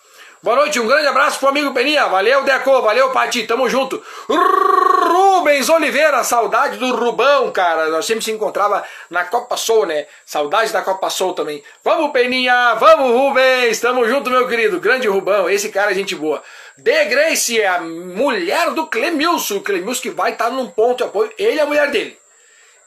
Boa 0.45 0.57
noite, 0.57 0.79
um 0.79 0.87
grande 0.87 1.07
abraço 1.07 1.39
pro 1.39 1.49
amigo 1.49 1.73
Peninha. 1.73 2.07
Valeu, 2.07 2.45
Deco. 2.45 2.83
Valeu, 2.83 3.11
Pati. 3.13 3.47
Tamo 3.47 3.67
junto. 3.67 4.05
Rubens 4.29 5.71
Oliveira, 5.71 6.23
saudade 6.23 6.77
do 6.77 6.95
Rubão, 6.95 7.51
cara. 7.51 7.89
Nós 7.89 8.05
sempre 8.05 8.23
se 8.23 8.31
encontrava 8.31 8.85
na 9.09 9.25
Copa 9.25 9.57
Soul, 9.57 9.87
né? 9.87 10.07
Saudade 10.27 10.71
da 10.71 10.83
Copa 10.83 11.09
Soul 11.09 11.33
também. 11.33 11.65
Vamos, 11.83 12.13
Peninha. 12.13 12.75
Vamos, 12.75 13.11
Rubens. 13.11 13.81
Tamo 13.81 14.07
junto, 14.07 14.29
meu 14.29 14.47
querido. 14.47 14.79
Grande 14.79 15.09
Rubão. 15.09 15.49
Esse 15.49 15.71
cara 15.71 15.93
é 15.93 15.95
gente 15.95 16.15
boa. 16.15 16.43
De 16.77 17.05
Grace 17.07 17.59
é 17.59 17.67
a 17.67 17.81
mulher 17.81 18.71
do 18.73 18.87
Clemilson. 18.87 19.57
O 19.57 19.63
Clemilson 19.63 20.03
que 20.03 20.11
vai 20.11 20.33
estar 20.33 20.51
num 20.51 20.69
ponto 20.69 20.99
de 20.99 21.05
apoio. 21.05 21.33
Ele 21.39 21.59
é 21.59 21.63
a 21.63 21.67
mulher 21.67 21.91
dele. 21.91 22.19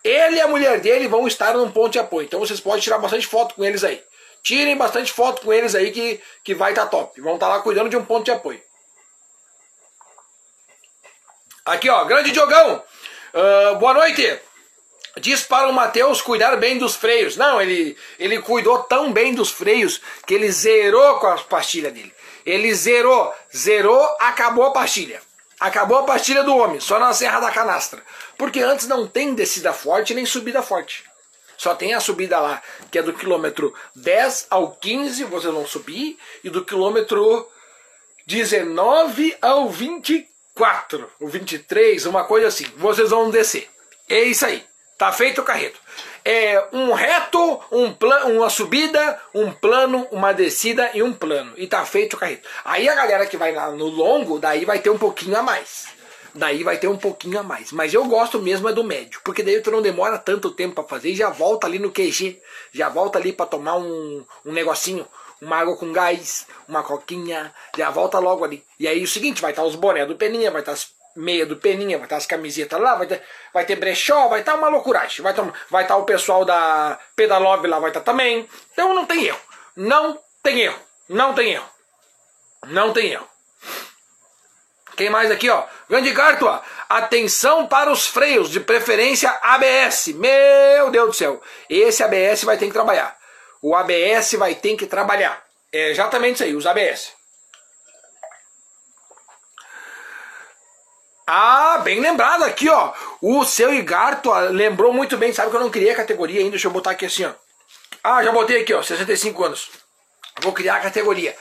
Ele 0.03 0.35
e 0.35 0.41
a 0.41 0.47
mulher 0.47 0.79
dele 0.79 1.07
vão 1.07 1.27
estar 1.27 1.55
num 1.55 1.71
ponto 1.71 1.93
de 1.93 1.97
apoio. 1.97 2.25
Então 2.25 2.39
vocês 2.39 2.59
podem 2.59 2.81
tirar 2.81 2.99
bastante 2.99 3.25
foto 3.25 3.55
com 3.55 3.65
eles 3.65 3.83
aí. 3.83 3.99
Tirem 4.47 4.77
bastante 4.77 5.11
foto 5.11 5.41
com 5.41 5.51
eles 5.51 5.75
aí 5.75 5.91
que, 5.91 6.21
que 6.41 6.55
vai 6.55 6.71
estar 6.71 6.85
tá 6.85 6.89
top. 6.89 7.19
Vão 7.19 7.33
estar 7.33 7.47
tá 7.47 7.55
lá 7.57 7.61
cuidando 7.61 7.89
de 7.89 7.97
um 7.97 8.05
ponto 8.05 8.23
de 8.23 8.31
apoio. 8.31 8.61
Aqui, 11.65 11.89
ó, 11.89 12.05
grande 12.05 12.31
Diogão. 12.31 12.81
Uh, 13.33 13.75
boa 13.77 13.93
noite. 13.93 14.39
Diz 15.17 15.41
para 15.43 15.67
o 15.67 15.73
Matheus 15.73 16.21
cuidar 16.21 16.55
bem 16.55 16.77
dos 16.77 16.95
freios. 16.95 17.35
Não, 17.35 17.61
ele, 17.61 17.97
ele 18.17 18.41
cuidou 18.41 18.83
tão 18.83 19.11
bem 19.11 19.33
dos 19.33 19.51
freios 19.51 19.99
que 20.25 20.35
ele 20.35 20.49
zerou 20.49 21.19
com 21.19 21.27
a 21.27 21.37
pastilha 21.39 21.91
dele. 21.91 22.15
Ele 22.45 22.73
zerou, 22.73 23.35
zerou, 23.53 24.01
acabou 24.17 24.63
a 24.63 24.71
pastilha. 24.71 25.21
Acabou 25.59 25.97
a 25.97 26.03
pastilha 26.03 26.45
do 26.45 26.55
homem, 26.55 26.79
só 26.79 26.97
na 26.97 27.11
Serra 27.11 27.41
da 27.41 27.51
Canastra. 27.51 28.01
Porque 28.37 28.61
antes 28.61 28.87
não 28.87 29.05
tem 29.05 29.35
descida 29.35 29.73
forte 29.73 30.13
nem 30.13 30.25
subida 30.25 30.61
forte. 30.61 31.03
Só 31.57 31.73
tem 31.73 31.93
a 31.93 31.99
subida 31.99 32.39
lá, 32.39 32.61
que 32.91 32.99
é 32.99 33.01
do 33.01 33.13
quilômetro 33.13 33.73
10 33.95 34.47
ao 34.49 34.71
15, 34.71 35.23
vocês 35.25 35.53
vão 35.53 35.65
subir, 35.65 36.17
e 36.43 36.49
do 36.49 36.63
quilômetro 36.63 37.47
19 38.27 39.35
ao 39.41 39.69
24, 39.69 41.09
o 41.19 41.27
23, 41.27 42.05
uma 42.05 42.25
coisa 42.25 42.47
assim. 42.47 42.65
Vocês 42.77 43.09
vão 43.09 43.29
descer. 43.29 43.69
É 44.09 44.21
isso 44.21 44.45
aí. 44.45 44.63
Tá 44.97 45.11
feito 45.11 45.41
o 45.41 45.43
carreto. 45.43 45.79
É 46.25 46.67
um 46.73 46.91
reto, 46.91 47.61
um 47.71 47.93
plano, 47.93 48.37
uma 48.37 48.49
subida, 48.49 49.21
um 49.33 49.51
plano, 49.51 50.07
uma 50.11 50.33
descida 50.33 50.89
e 50.93 51.01
um 51.01 51.13
plano. 51.13 51.53
E 51.55 51.67
tá 51.67 51.85
feito 51.85 52.15
o 52.15 52.17
carreto. 52.17 52.47
Aí 52.65 52.89
a 52.89 52.95
galera 52.95 53.25
que 53.25 53.37
vai 53.37 53.53
lá 53.53 53.71
no 53.71 53.85
longo, 53.85 54.39
daí 54.39 54.65
vai 54.65 54.79
ter 54.79 54.89
um 54.89 54.97
pouquinho 54.97 55.37
a 55.37 55.43
mais 55.43 55.96
daí 56.37 56.63
vai 56.63 56.77
ter 56.77 56.87
um 56.87 56.97
pouquinho 56.97 57.39
a 57.39 57.43
mais. 57.43 57.71
Mas 57.71 57.93
eu 57.93 58.05
gosto 58.05 58.39
mesmo 58.39 58.69
é 58.69 58.73
do 58.73 58.83
médio, 58.83 59.19
porque 59.23 59.43
daí 59.43 59.59
tu 59.61 59.71
não 59.71 59.81
demora 59.81 60.17
tanto 60.17 60.51
tempo 60.51 60.75
para 60.75 60.83
fazer 60.83 61.09
e 61.09 61.15
já 61.15 61.29
volta 61.29 61.67
ali 61.67 61.79
no 61.79 61.91
QG, 61.91 62.39
já 62.71 62.89
volta 62.89 63.17
ali 63.17 63.33
para 63.33 63.45
tomar 63.45 63.77
um, 63.77 64.23
um 64.45 64.51
negocinho, 64.53 65.05
uma 65.41 65.57
água 65.57 65.75
com 65.75 65.91
gás, 65.91 66.47
uma 66.67 66.83
coquinha, 66.83 67.53
já 67.77 67.89
volta 67.89 68.19
logo 68.19 68.45
ali. 68.45 68.63
E 68.79 68.87
aí 68.87 69.03
o 69.03 69.07
seguinte, 69.07 69.41
vai 69.41 69.51
estar 69.51 69.63
tá 69.63 69.67
os 69.67 69.75
boné 69.75 70.05
do 70.05 70.15
Peninha, 70.15 70.51
vai 70.51 70.61
estar 70.61 70.73
tá 70.73 70.77
as 70.77 70.95
meia 71.15 71.45
do 71.45 71.57
Peninha, 71.57 71.97
vai 71.97 72.05
estar 72.05 72.15
tá 72.15 72.17
as 72.17 72.25
camisetas 72.27 72.79
lá, 72.79 72.95
vai 72.95 73.07
ter, 73.07 73.21
vai 73.51 73.65
ter 73.65 73.75
brechó, 73.75 74.27
vai 74.27 74.41
estar 74.41 74.55
uma 74.55 74.69
loucuragem, 74.69 75.23
vai 75.23 75.31
estar 75.33 75.51
vai 75.69 75.87
tá 75.87 75.97
o 75.97 76.03
pessoal 76.03 76.45
da 76.45 76.99
Pedalove 77.15 77.67
lá, 77.67 77.79
vai 77.79 77.89
estar 77.89 78.01
também. 78.01 78.47
Então 78.71 78.93
não 78.93 79.05
tem 79.05 79.25
erro, 79.25 79.39
não 79.75 80.19
tem 80.43 80.61
erro, 80.61 80.79
não 81.09 81.33
tem 81.33 81.53
erro, 81.53 81.69
não 82.67 82.93
tem 82.93 83.11
erro. 83.11 83.36
Quem 84.97 85.11
mais 85.11 85.29
aqui, 85.29 85.47
ó? 85.47 85.63
Grande 85.87 86.11
Gartua, 86.11 86.59
atenção 86.89 87.67
para 87.67 87.91
os 87.91 88.07
freios, 88.07 88.49
de 88.49 88.59
preferência 88.59 89.29
ABS. 89.43 90.07
Meu 90.07 90.89
Deus 90.89 91.07
do 91.09 91.13
céu, 91.13 91.39
esse 91.69 92.03
ABS 92.03 92.43
vai 92.43 92.57
ter 92.57 92.65
que 92.65 92.73
trabalhar. 92.73 93.15
O 93.61 93.75
ABS 93.75 94.33
vai 94.33 94.55
ter 94.55 94.75
que 94.75 94.87
trabalhar. 94.87 95.45
É 95.71 95.91
exatamente 95.91 96.35
isso 96.35 96.43
aí, 96.45 96.55
os 96.55 96.65
ABS. 96.65 97.13
Ah, 101.27 101.79
bem 101.83 101.99
lembrado 101.99 102.43
aqui, 102.43 102.67
ó. 102.67 102.91
O 103.21 103.45
seu 103.45 103.71
Igarto 103.75 104.33
lembrou 104.49 104.91
muito 104.91 105.15
bem. 105.15 105.31
Sabe 105.31 105.51
que 105.51 105.57
eu 105.57 105.61
não 105.61 105.69
criei 105.69 105.91
a 105.91 105.95
categoria 105.95 106.39
ainda? 106.39 106.51
Deixa 106.51 106.67
eu 106.67 106.71
botar 106.71 106.91
aqui 106.91 107.05
assim, 107.05 107.25
ó. 107.25 107.33
Ah, 108.03 108.23
já 108.23 108.31
botei 108.31 108.61
aqui, 108.61 108.73
ó. 108.73 108.81
65 108.81 109.43
anos. 109.43 109.69
Vou 110.41 110.53
criar 110.53 110.77
a 110.77 110.79
categoria. 110.79 111.35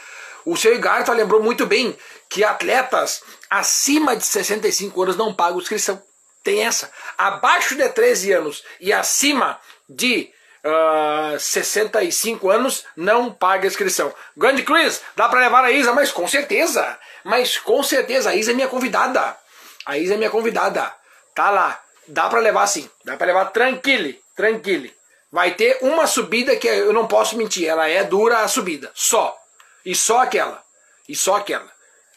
O 0.45 0.57
seu 0.57 0.75
Igarto 0.75 1.13
lembrou 1.13 1.43
muito 1.43 1.67
bem 1.67 1.97
que 2.29 2.45
atletas 2.45 3.23
acima 3.49 4.17
de 4.17 4.25
65 4.25 5.03
anos 5.03 5.17
não 5.17 5.35
pagam 5.35 5.59
inscrição. 5.59 6.03
Tem 6.43 6.65
essa. 6.65 6.91
Abaixo 7.19 7.75
de 7.75 7.89
13 7.89 8.33
anos 8.33 8.63
e 8.81 8.93
acima 8.93 9.59
de 9.89 10.31
uh, 10.65 11.35
ah, 11.35 11.39
65 11.39 12.51
anos 12.51 12.85
não 12.97 13.33
paga 13.33 13.67
inscrição. 13.67 14.15
Grande 14.37 14.63
Chris, 14.63 15.01
dá 15.15 15.29
para 15.29 15.41
levar 15.41 15.65
a 15.65 15.71
Isa? 15.71 15.93
Mas 15.93 16.13
com 16.13 16.27
certeza. 16.29 16.99
Mas 17.25 17.59
com 17.59 17.83
certeza, 17.83 18.31
a 18.31 18.35
Isa 18.35 18.53
é 18.53 18.55
minha 18.55 18.69
convidada. 18.69 19.37
A 19.85 19.99
Isa 19.99 20.15
é 20.15 20.17
minha 20.17 20.31
convidada. 20.31 20.93
Tá 21.35 21.51
lá. 21.51 21.81
Dá 22.09 22.29
para 22.29 22.41
levar 22.41 22.67
sim. 22.67 22.89
Dá 23.05 23.17
para 23.17 23.27
levar 23.27 23.47
tranquilo, 23.47 24.15
tranquilo. 24.37 24.89
Vai 25.33 25.55
ter 25.55 25.79
uma 25.83 26.07
subida 26.07 26.57
que 26.57 26.69
eu 26.69 26.93
não 26.93 27.07
posso 27.07 27.37
mentir. 27.37 27.69
Ela 27.69 27.89
é 27.89 28.05
dura 28.05 28.39
a 28.41 28.49
subida. 28.49 28.91
Só. 28.95 29.37
E 29.85 29.95
só 29.95 30.23
aquela. 30.23 30.63
E 31.09 31.15
só 31.15 31.37
aquela. 31.37 31.76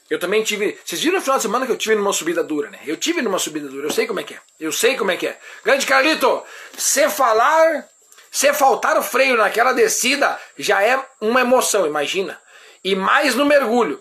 Eu 0.09 0.19
também 0.19 0.43
tive. 0.43 0.77
Vocês 0.83 1.01
viram 1.01 1.17
no 1.17 1.21
final 1.21 1.37
de 1.37 1.43
semana 1.43 1.65
que 1.65 1.71
eu 1.71 1.77
tive 1.77 1.95
numa 1.95 2.11
subida 2.11 2.43
dura, 2.43 2.69
né? 2.69 2.79
Eu 2.85 2.97
tive 2.97 3.21
numa 3.21 3.37
subida 3.37 3.67
dura. 3.67 3.87
Eu 3.87 3.91
sei 3.91 4.07
como 4.07 4.19
é 4.19 4.23
que 4.23 4.33
é. 4.33 4.39
Eu 4.59 4.71
sei 4.71 4.97
como 4.97 5.11
é 5.11 5.17
que 5.17 5.27
é. 5.27 5.37
Grande 5.63 5.85
Carlito, 5.85 6.43
se 6.77 7.09
falar. 7.09 7.87
Se 8.31 8.53
faltar 8.53 8.95
o 8.95 9.01
freio 9.01 9.37
naquela 9.37 9.73
descida, 9.73 10.39
já 10.55 10.83
é 10.83 11.03
uma 11.19 11.41
emoção, 11.41 11.87
imagina. 11.87 12.39
E 12.83 12.95
mais 12.95 13.33
no 13.33 13.43
mergulho. 13.43 13.99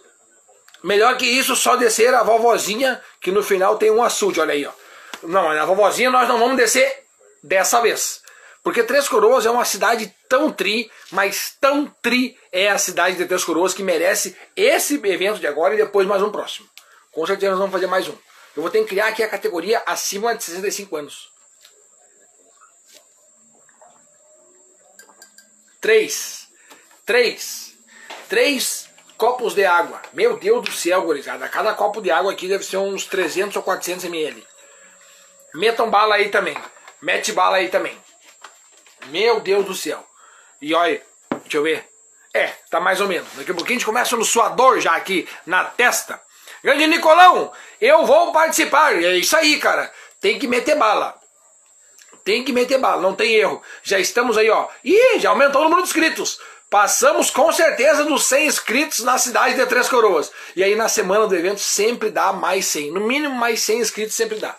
Melhor 0.84 1.16
que 1.16 1.26
isso, 1.26 1.56
só 1.56 1.76
descer 1.76 2.14
a 2.14 2.22
vovozinha, 2.22 3.02
que 3.20 3.32
no 3.32 3.42
final 3.42 3.78
tem 3.78 3.90
um 3.90 4.02
açude, 4.02 4.40
olha 4.40 4.52
aí, 4.52 4.66
ó. 4.66 4.72
Não, 5.22 5.50
a 5.50 5.64
vovozinha 5.64 6.10
nós 6.10 6.28
não 6.28 6.38
vamos 6.38 6.56
descer 6.56 7.04
dessa 7.42 7.80
vez. 7.80 8.20
Porque 8.62 8.82
Três 8.82 9.08
Coroas 9.08 9.46
é 9.46 9.50
uma 9.50 9.64
cidade 9.64 10.14
tão 10.28 10.52
tri, 10.52 10.90
mas 11.10 11.56
tão 11.60 11.86
tri 12.02 12.38
é 12.52 12.68
a 12.68 12.78
cidade 12.78 13.16
de 13.16 13.26
Três 13.26 13.44
Coroas 13.44 13.72
que 13.72 13.82
merece 13.82 14.36
esse 14.56 14.94
evento 14.94 15.38
de 15.38 15.46
agora 15.46 15.74
e 15.74 15.78
depois 15.78 16.06
mais 16.06 16.22
um 16.22 16.30
próximo. 16.30 16.68
Com 17.12 17.26
certeza 17.26 17.52
nós 17.52 17.58
vamos 17.58 17.72
fazer 17.72 17.86
mais 17.86 18.08
um. 18.08 18.16
Eu 18.56 18.62
vou 18.62 18.70
ter 18.70 18.80
que 18.80 18.88
criar 18.88 19.08
aqui 19.08 19.22
a 19.22 19.28
categoria 19.28 19.82
acima 19.86 20.34
de 20.34 20.44
65 20.44 20.96
anos. 20.96 21.30
Três. 25.80 26.48
Três. 27.06 27.74
Três 28.28 28.88
copos 29.16 29.54
de 29.54 29.64
água. 29.64 30.02
Meu 30.12 30.36
Deus 30.36 30.64
do 30.64 30.72
céu, 30.72 31.02
gurizada. 31.02 31.48
Cada 31.48 31.74
copo 31.74 32.00
de 32.00 32.10
água 32.10 32.32
aqui 32.32 32.48
deve 32.48 32.64
ser 32.64 32.76
uns 32.78 33.04
300 33.06 33.56
ou 33.56 33.62
400 33.62 34.04
ml. 34.04 34.46
Metam 35.54 35.88
bala 35.88 36.16
aí 36.16 36.28
também. 36.28 36.56
Mete 37.00 37.32
bala 37.32 37.58
aí 37.58 37.68
também. 37.68 37.96
Meu 39.06 39.40
Deus 39.40 39.64
do 39.64 39.74
céu. 39.74 40.04
E 40.60 40.74
olha, 40.74 41.02
deixa 41.42 41.56
eu 41.56 41.62
ver. 41.62 41.88
É, 42.34 42.48
tá 42.70 42.78
mais 42.80 43.00
ou 43.00 43.08
menos. 43.08 43.28
Daqui 43.34 43.50
a 43.50 43.54
pouquinho 43.54 43.76
a 43.76 43.78
gente 43.78 43.86
começa 43.86 44.16
no 44.16 44.24
suador 44.24 44.80
já 44.80 44.94
aqui 44.94 45.28
na 45.46 45.64
testa. 45.64 46.20
Grande 46.62 46.86
Nicolão, 46.86 47.52
eu 47.80 48.04
vou 48.04 48.32
participar. 48.32 48.94
É 49.02 49.16
isso 49.16 49.36
aí, 49.36 49.58
cara. 49.58 49.92
Tem 50.20 50.38
que 50.38 50.46
meter 50.46 50.76
bala. 50.76 51.14
Tem 52.24 52.44
que 52.44 52.52
meter 52.52 52.78
bala, 52.78 53.00
não 53.00 53.14
tem 53.14 53.34
erro. 53.34 53.62
Já 53.82 53.98
estamos 53.98 54.36
aí, 54.36 54.50
ó. 54.50 54.68
Ih, 54.84 55.18
já 55.18 55.30
aumentou 55.30 55.62
o 55.62 55.64
número 55.64 55.82
de 55.82 55.88
inscritos. 55.88 56.38
Passamos 56.68 57.30
com 57.30 57.50
certeza 57.50 58.04
dos 58.04 58.24
100 58.26 58.46
inscritos 58.46 58.98
na 59.00 59.16
cidade 59.16 59.54
de 59.54 59.64
Três 59.64 59.88
Coroas. 59.88 60.30
E 60.54 60.62
aí 60.62 60.76
na 60.76 60.88
semana 60.88 61.26
do 61.26 61.34
evento 61.34 61.60
sempre 61.60 62.10
dá 62.10 62.30
mais 62.32 62.66
100. 62.66 62.90
No 62.90 63.00
mínimo 63.00 63.34
mais 63.34 63.62
100 63.62 63.80
inscritos 63.80 64.14
sempre 64.14 64.38
dá. 64.38 64.54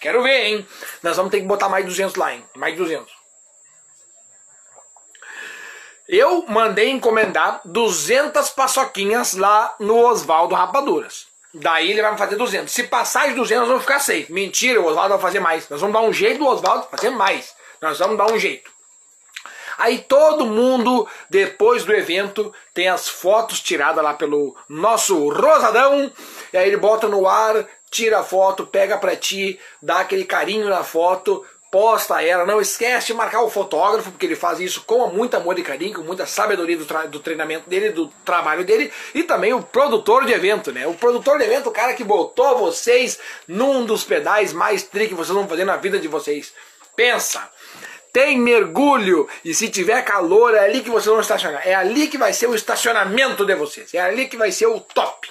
Quero 0.00 0.22
ver, 0.22 0.46
hein? 0.46 0.68
Nós 1.02 1.16
vamos 1.16 1.30
ter 1.32 1.40
que 1.40 1.46
botar 1.46 1.70
mais 1.70 1.86
200 1.86 2.16
lá, 2.16 2.34
hein? 2.34 2.44
Mais 2.54 2.76
200. 2.76 3.17
Eu 6.08 6.46
mandei 6.48 6.88
encomendar 6.88 7.60
200 7.66 8.48
paçoquinhas 8.50 9.34
lá 9.34 9.74
no 9.78 9.98
Oswaldo 10.06 10.54
Rapaduras. 10.54 11.26
Daí 11.52 11.90
ele 11.90 12.00
vai 12.00 12.12
me 12.12 12.18
fazer 12.18 12.36
200. 12.36 12.72
Se 12.72 12.84
passar 12.84 13.28
de 13.28 13.34
200, 13.34 13.60
nós 13.60 13.68
vamos 13.68 13.82
ficar 13.82 14.00
100. 14.00 14.26
Mentira, 14.30 14.80
o 14.80 14.86
Oswaldo 14.86 15.14
vai 15.14 15.20
fazer 15.20 15.40
mais. 15.40 15.68
Nós 15.68 15.80
vamos 15.82 15.94
dar 15.94 16.00
um 16.00 16.12
jeito 16.12 16.38
do 16.38 16.46
Oswaldo 16.46 16.88
fazer 16.90 17.10
mais. 17.10 17.54
Nós 17.82 17.98
vamos 17.98 18.16
dar 18.16 18.32
um 18.32 18.38
jeito. 18.38 18.70
Aí 19.76 19.98
todo 19.98 20.46
mundo, 20.46 21.06
depois 21.28 21.84
do 21.84 21.92
evento, 21.92 22.52
tem 22.72 22.88
as 22.88 23.06
fotos 23.06 23.60
tiradas 23.60 24.02
lá 24.02 24.14
pelo 24.14 24.56
nosso 24.66 25.28
Rosadão. 25.28 26.10
E 26.52 26.56
aí 26.56 26.68
ele 26.68 26.78
bota 26.78 27.06
no 27.06 27.28
ar, 27.28 27.66
tira 27.90 28.20
a 28.20 28.24
foto, 28.24 28.66
pega 28.66 28.96
pra 28.96 29.14
ti, 29.14 29.60
dá 29.82 30.00
aquele 30.00 30.24
carinho 30.24 30.68
na 30.68 30.82
foto, 30.82 31.44
posta 31.70 32.22
ela. 32.22 32.44
Não 32.44 32.60
esquece 32.60 33.08
de 33.08 33.14
marcar 33.14 33.42
o 33.42 33.50
fotógrafo, 33.50 34.10
porque 34.10 34.26
ele 34.26 34.36
faz 34.36 34.60
isso 34.60 34.82
com 34.84 35.08
muito 35.08 35.36
amor 35.36 35.58
e 35.58 35.62
carinho, 35.62 35.94
com 35.94 36.02
muita 36.02 36.26
sabedoria 36.26 36.76
do, 36.76 36.84
do 37.08 37.20
treinamento 37.20 37.68
dele, 37.68 37.90
do 37.90 38.08
trabalho 38.24 38.64
dele. 38.64 38.92
E 39.14 39.22
também 39.22 39.52
o 39.52 39.62
produtor 39.62 40.24
de 40.24 40.32
evento, 40.32 40.72
né? 40.72 40.86
O 40.86 40.94
produtor 40.94 41.38
de 41.38 41.44
evento, 41.44 41.68
o 41.68 41.72
cara 41.72 41.94
que 41.94 42.04
botou 42.04 42.58
vocês 42.58 43.18
num 43.46 43.84
dos 43.84 44.04
pedais 44.04 44.52
mais 44.52 44.82
tri 44.82 45.08
que 45.08 45.14
vocês 45.14 45.34
vão 45.34 45.48
fazer 45.48 45.64
na 45.64 45.76
vida 45.76 45.98
de 45.98 46.08
vocês. 46.08 46.52
Pensa! 46.96 47.48
tem 48.12 48.38
mergulho 48.38 49.28
e 49.44 49.54
se 49.54 49.68
tiver 49.68 50.02
calor 50.02 50.54
é 50.54 50.60
ali 50.60 50.80
que 50.80 50.90
vocês 50.90 51.06
vão 51.06 51.20
estacionar. 51.20 51.62
É 51.66 51.74
ali 51.74 52.08
que 52.08 52.18
vai 52.18 52.32
ser 52.32 52.48
o 52.48 52.54
estacionamento 52.54 53.44
de 53.44 53.54
vocês. 53.54 53.94
É 53.94 54.00
ali 54.00 54.26
que 54.26 54.36
vai 54.36 54.50
ser 54.50 54.66
o 54.66 54.80
top. 54.80 55.30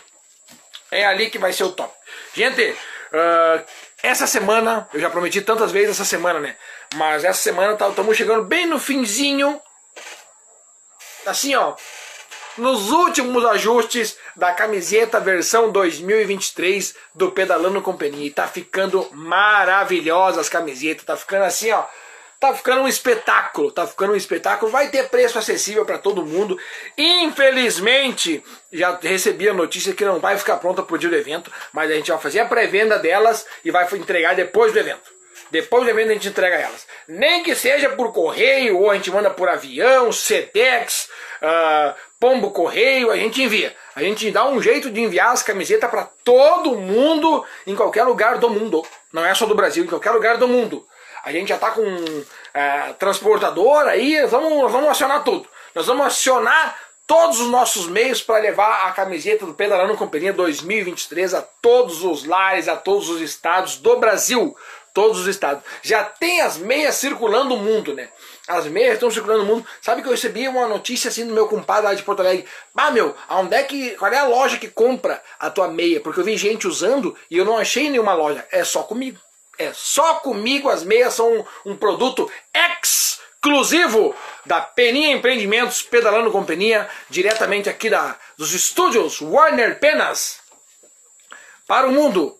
É 0.91 1.05
ali 1.05 1.29
que 1.29 1.37
vai 1.37 1.51
ser 1.51 1.65
o 1.65 1.71
top. 1.71 1.93
Gente, 2.33 2.61
uh, 2.69 3.65
essa 4.03 4.27
semana, 4.27 4.87
eu 4.93 4.99
já 4.99 5.09
prometi 5.09 5.41
tantas 5.41 5.71
vezes 5.71 5.91
essa 5.91 6.05
semana, 6.05 6.39
né? 6.39 6.55
Mas 6.95 7.23
essa 7.23 7.41
semana 7.41 7.73
estamos 7.73 7.95
tá, 7.95 8.13
chegando 8.13 8.43
bem 8.43 8.65
no 8.65 8.79
finzinho. 8.79 9.59
Assim, 11.25 11.55
ó. 11.55 11.75
Nos 12.57 12.89
últimos 12.89 13.45
ajustes 13.45 14.17
da 14.35 14.51
camiseta 14.51 15.19
versão 15.19 15.71
2023 15.71 16.95
do 17.13 17.31
Pedalando 17.31 17.81
Companhia. 17.81 18.31
Tá 18.33 18.47
ficando 18.47 19.07
maravilhosa 19.11 20.41
as 20.41 20.49
camisetas. 20.49 21.05
Tá 21.05 21.15
ficando 21.15 21.43
assim, 21.43 21.71
ó 21.71 21.85
Tá 22.39 22.53
ficando 22.53 22.81
um 22.81 22.87
espetáculo, 22.87 23.71
tá 23.71 23.87
ficando 23.87 24.13
um 24.13 24.15
espetáculo. 24.15 24.71
Vai 24.71 24.89
ter 24.89 25.09
preço 25.09 25.39
acessível 25.39 25.85
para 25.85 25.97
todo 25.97 26.25
mundo. 26.25 26.57
Infelizmente, 26.95 28.43
já 28.71 28.95
recebi 29.01 29.49
a 29.49 29.53
notícia 29.53 29.93
que 29.93 30.05
não 30.05 30.19
vai 30.19 30.37
ficar 30.37 30.57
pronta 30.57 30.83
pro 30.83 30.99
dia 30.99 31.09
do 31.09 31.15
evento, 31.15 31.51
mas 31.73 31.89
a 31.89 31.95
gente 31.95 32.11
vai 32.11 32.19
fazer 32.19 32.39
a 32.39 32.45
pré-venda 32.45 32.99
delas 32.99 33.45
e 33.65 33.71
vai 33.71 33.87
entregar 33.93 34.35
depois 34.35 34.71
do 34.71 34.77
evento. 34.77 35.17
Depois 35.49 35.83
do 35.83 35.89
evento 35.89 36.11
a 36.11 36.13
gente 36.13 36.27
entrega 36.27 36.57
elas. 36.57 36.85
Nem 37.07 37.41
que 37.41 37.55
seja 37.55 37.89
por 37.89 38.11
correio, 38.11 38.77
ou 38.77 38.91
a 38.91 38.95
gente 38.95 39.09
manda 39.09 39.29
por 39.29 39.47
avião, 39.47 40.11
Sedex, 40.11 41.09
uh, 41.41 41.95
pombo 42.19 42.51
correio, 42.51 43.09
a 43.11 43.15
gente 43.15 43.41
envia. 43.41 43.75
A 43.95 44.01
gente 44.01 44.29
dá 44.29 44.47
um 44.47 44.61
jeito 44.61 44.91
de 44.91 45.01
enviar 45.01 45.31
as 45.31 45.41
camisetas 45.41 45.89
para 45.89 46.03
todo 46.23 46.75
mundo, 46.75 47.45
em 47.65 47.75
qualquer 47.75 48.03
lugar 48.03 48.37
do 48.37 48.49
mundo. 48.49 48.85
Não 49.11 49.25
é 49.25 49.33
só 49.33 49.45
do 49.45 49.55
Brasil, 49.55 49.83
em 49.83 49.87
qualquer 49.87 50.11
lugar 50.11 50.37
do 50.37 50.47
mundo. 50.47 50.85
A 51.23 51.31
gente 51.31 51.49
já 51.49 51.55
está 51.55 51.71
com 51.71 51.83
é, 52.53 52.93
transportador 52.93 53.87
aí, 53.87 54.25
vamos, 54.25 54.71
vamos 54.71 54.89
acionar 54.89 55.23
tudo. 55.23 55.47
Nós 55.73 55.85
vamos 55.85 56.05
acionar 56.07 56.77
todos 57.07 57.39
os 57.39 57.47
nossos 57.47 57.87
meios 57.87 58.21
para 58.21 58.41
levar 58.41 58.87
a 58.87 58.91
camiseta 58.91 59.45
do 59.45 59.53
Pedalando 59.53 59.95
Companhia 59.95 60.33
2023 60.33 61.33
a 61.33 61.41
todos 61.41 62.03
os 62.03 62.25
lares, 62.25 62.67
a 62.67 62.75
todos 62.75 63.09
os 63.09 63.21
estados 63.21 63.77
do 63.77 63.95
Brasil. 63.97 64.55
Todos 64.93 65.19
os 65.19 65.27
estados. 65.27 65.63
Já 65.83 66.03
tem 66.03 66.41
as 66.41 66.57
meias 66.57 66.95
circulando 66.95 67.53
o 67.53 67.57
mundo, 67.59 67.93
né? 67.93 68.09
As 68.47 68.65
meias 68.65 68.95
estão 68.95 69.11
circulando 69.11 69.43
o 69.43 69.45
mundo. 69.45 69.63
Sabe 69.79 70.01
que 70.01 70.07
eu 70.07 70.11
recebi 70.11 70.47
uma 70.47 70.67
notícia 70.67 71.09
assim 71.09 71.27
do 71.27 71.35
meu 71.35 71.47
compadre 71.47 71.83
lá 71.83 71.93
de 71.93 72.01
Porto 72.01 72.21
Alegre. 72.21 72.47
Ah, 72.75 72.89
meu, 72.89 73.15
aonde 73.27 73.53
é 73.53 73.61
que. 73.61 73.91
Qual 73.91 74.11
é 74.11 74.17
a 74.17 74.25
loja 74.25 74.57
que 74.57 74.67
compra 74.67 75.21
a 75.39 75.51
tua 75.51 75.67
meia? 75.67 76.01
Porque 76.01 76.19
eu 76.19 76.23
vi 76.23 76.35
gente 76.35 76.67
usando 76.67 77.15
e 77.29 77.37
eu 77.37 77.45
não 77.45 77.59
achei 77.59 77.91
nenhuma 77.91 78.15
loja. 78.15 78.43
É 78.51 78.63
só 78.63 78.81
comigo. 78.81 79.19
É 79.57 79.71
só 79.73 80.15
comigo 80.15 80.69
as 80.69 80.83
meias 80.83 81.13
são 81.13 81.45
um, 81.65 81.75
produto 81.75 82.31
exclusivo 82.53 84.15
da 84.45 84.61
Peninha 84.61 85.11
Empreendimentos, 85.11 85.81
pedalando 85.81 86.31
com 86.31 86.45
Peninha, 86.45 86.87
diretamente 87.09 87.69
aqui 87.69 87.89
da, 87.89 88.15
dos 88.37 88.53
estúdios 88.53 89.21
Warner 89.21 89.79
Penas 89.79 90.39
para 91.65 91.87
o 91.87 91.91
mundo. 91.91 92.37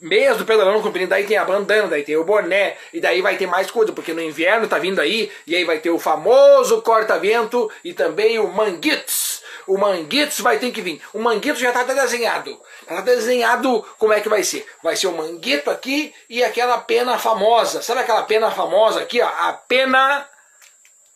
Meias 0.00 0.38
do 0.38 0.46
Pedalando 0.46 0.80
com 0.82 0.90
Peninha, 0.90 1.10
daí 1.10 1.26
tem 1.26 1.36
a 1.36 1.44
bandana, 1.44 1.88
daí 1.88 2.02
tem 2.02 2.16
o 2.16 2.24
boné, 2.24 2.78
e 2.90 3.00
daí 3.00 3.20
vai 3.20 3.36
ter 3.36 3.46
mais 3.46 3.70
coisa, 3.70 3.92
porque 3.92 4.14
no 4.14 4.22
inverno 4.22 4.66
tá 4.66 4.78
vindo 4.78 4.98
aí, 4.98 5.30
e 5.46 5.54
aí 5.54 5.62
vai 5.62 5.78
ter 5.78 5.90
o 5.90 5.98
famoso 5.98 6.80
corta-vento 6.80 7.70
e 7.84 7.92
também 7.92 8.38
o 8.38 8.48
manguitos 8.48 9.29
o 9.66 9.78
Manguitos 9.78 10.40
vai 10.40 10.58
ter 10.58 10.70
que 10.70 10.82
vir. 10.82 11.02
O 11.12 11.18
Manguito 11.18 11.58
já 11.58 11.68
está 11.68 11.82
desenhado. 11.82 12.60
Está 12.82 13.00
desenhado 13.00 13.84
como 13.98 14.12
é 14.12 14.20
que 14.20 14.28
vai 14.28 14.42
ser. 14.42 14.66
Vai 14.82 14.96
ser 14.96 15.06
o 15.06 15.12
Manguito 15.12 15.70
aqui 15.70 16.14
e 16.28 16.42
aquela 16.42 16.78
pena 16.78 17.18
famosa. 17.18 17.82
Sabe 17.82 18.00
aquela 18.00 18.22
pena 18.22 18.50
famosa 18.50 19.00
aqui? 19.00 19.20
Ó? 19.20 19.26
A 19.26 19.52
pena 19.52 20.26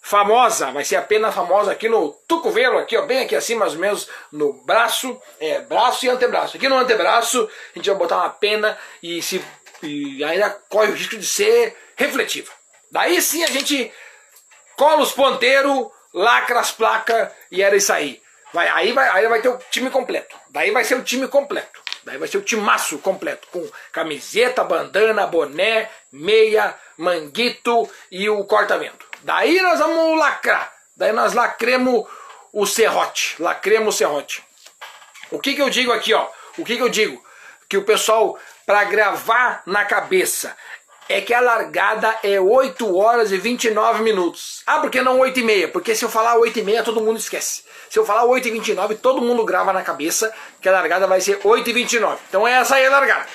famosa, 0.04 0.70
vai 0.70 0.84
ser 0.84 0.96
a 0.96 1.02
pena 1.02 1.32
famosa 1.32 1.72
aqui 1.72 1.88
no 1.88 2.12
tucovelo, 2.28 2.76
aqui 2.76 2.94
ó, 2.94 3.06
bem 3.06 3.20
aqui 3.20 3.34
assim 3.34 3.54
mais 3.54 3.72
ou 3.72 3.78
menos 3.78 4.06
no 4.30 4.52
braço, 4.52 5.18
é, 5.40 5.60
braço 5.60 6.04
e 6.04 6.10
antebraço. 6.10 6.58
Aqui 6.58 6.68
no 6.68 6.76
antebraço 6.76 7.48
a 7.74 7.78
gente 7.78 7.88
vai 7.88 7.98
botar 7.98 8.18
uma 8.18 8.28
pena 8.28 8.78
e, 9.02 9.22
se, 9.22 9.42
e 9.82 10.22
ainda 10.22 10.50
corre 10.68 10.90
o 10.90 10.94
risco 10.94 11.16
de 11.16 11.26
ser 11.26 11.74
refletiva. 11.96 12.52
Daí 12.92 13.18
sim 13.22 13.44
a 13.44 13.46
gente 13.46 13.90
cola 14.76 15.00
os 15.00 15.12
ponteiros, 15.12 15.88
lacra 16.12 16.60
as 16.60 16.70
placas 16.70 17.30
e 17.50 17.62
era 17.62 17.74
isso 17.74 17.90
aí. 17.90 18.20
Vai, 18.54 18.68
aí, 18.68 18.92
vai, 18.92 19.08
aí 19.08 19.26
vai 19.26 19.42
ter 19.42 19.48
o 19.48 19.58
time 19.68 19.90
completo. 19.90 20.36
Daí 20.50 20.70
vai 20.70 20.84
ser 20.84 20.94
o 20.94 21.02
time 21.02 21.26
completo. 21.26 21.82
Daí 22.04 22.18
vai 22.18 22.28
ser 22.28 22.38
o 22.38 22.42
timaço 22.42 22.98
completo, 22.98 23.48
com 23.50 23.68
camiseta, 23.90 24.62
bandana, 24.62 25.26
boné, 25.26 25.90
meia, 26.12 26.72
manguito 26.96 27.90
e 28.12 28.30
o 28.30 28.44
corta-vento. 28.44 29.04
Daí 29.24 29.60
nós 29.60 29.80
vamos 29.80 30.16
lacrar. 30.20 30.72
Daí 30.96 31.10
nós 31.10 31.32
lacremos 31.32 32.06
o 32.52 32.64
serrote. 32.64 33.34
Lacremos 33.42 33.96
o 33.96 33.98
serrote. 33.98 34.44
O 35.32 35.40
que, 35.40 35.54
que 35.54 35.62
eu 35.62 35.68
digo 35.68 35.90
aqui, 35.90 36.14
ó? 36.14 36.24
O 36.56 36.64
que, 36.64 36.76
que 36.76 36.82
eu 36.82 36.88
digo? 36.88 37.20
Que 37.68 37.76
o 37.76 37.82
pessoal, 37.82 38.38
para 38.64 38.84
gravar 38.84 39.64
na 39.66 39.84
cabeça, 39.84 40.56
é 41.08 41.20
que 41.20 41.34
a 41.34 41.40
largada 41.40 42.20
é 42.22 42.40
8 42.40 42.96
horas 42.96 43.32
e 43.32 43.36
29 43.36 44.04
minutos. 44.04 44.62
Ah, 44.64 44.78
por 44.78 44.90
que 44.90 45.02
não 45.02 45.18
8 45.18 45.40
e 45.40 45.42
meia? 45.42 45.68
Porque 45.68 45.96
se 45.96 46.04
eu 46.04 46.08
falar 46.08 46.36
8 46.36 46.60
e 46.60 46.62
meia, 46.62 46.84
todo 46.84 47.00
mundo 47.00 47.18
esquece. 47.18 47.64
Se 47.94 48.00
eu 48.00 48.04
falar 48.04 48.24
8 48.24 48.48
e 48.48 48.50
29, 48.50 48.96
todo 48.96 49.22
mundo 49.22 49.44
grava 49.44 49.72
na 49.72 49.80
cabeça 49.80 50.34
que 50.60 50.68
a 50.68 50.72
largada 50.72 51.06
vai 51.06 51.20
ser 51.20 51.38
8 51.44 51.70
e 51.70 51.72
29. 51.72 52.20
Então 52.28 52.44
essa 52.44 52.74
aí 52.74 52.82
é 52.82 52.88
a 52.88 52.90
largada. 52.90 53.28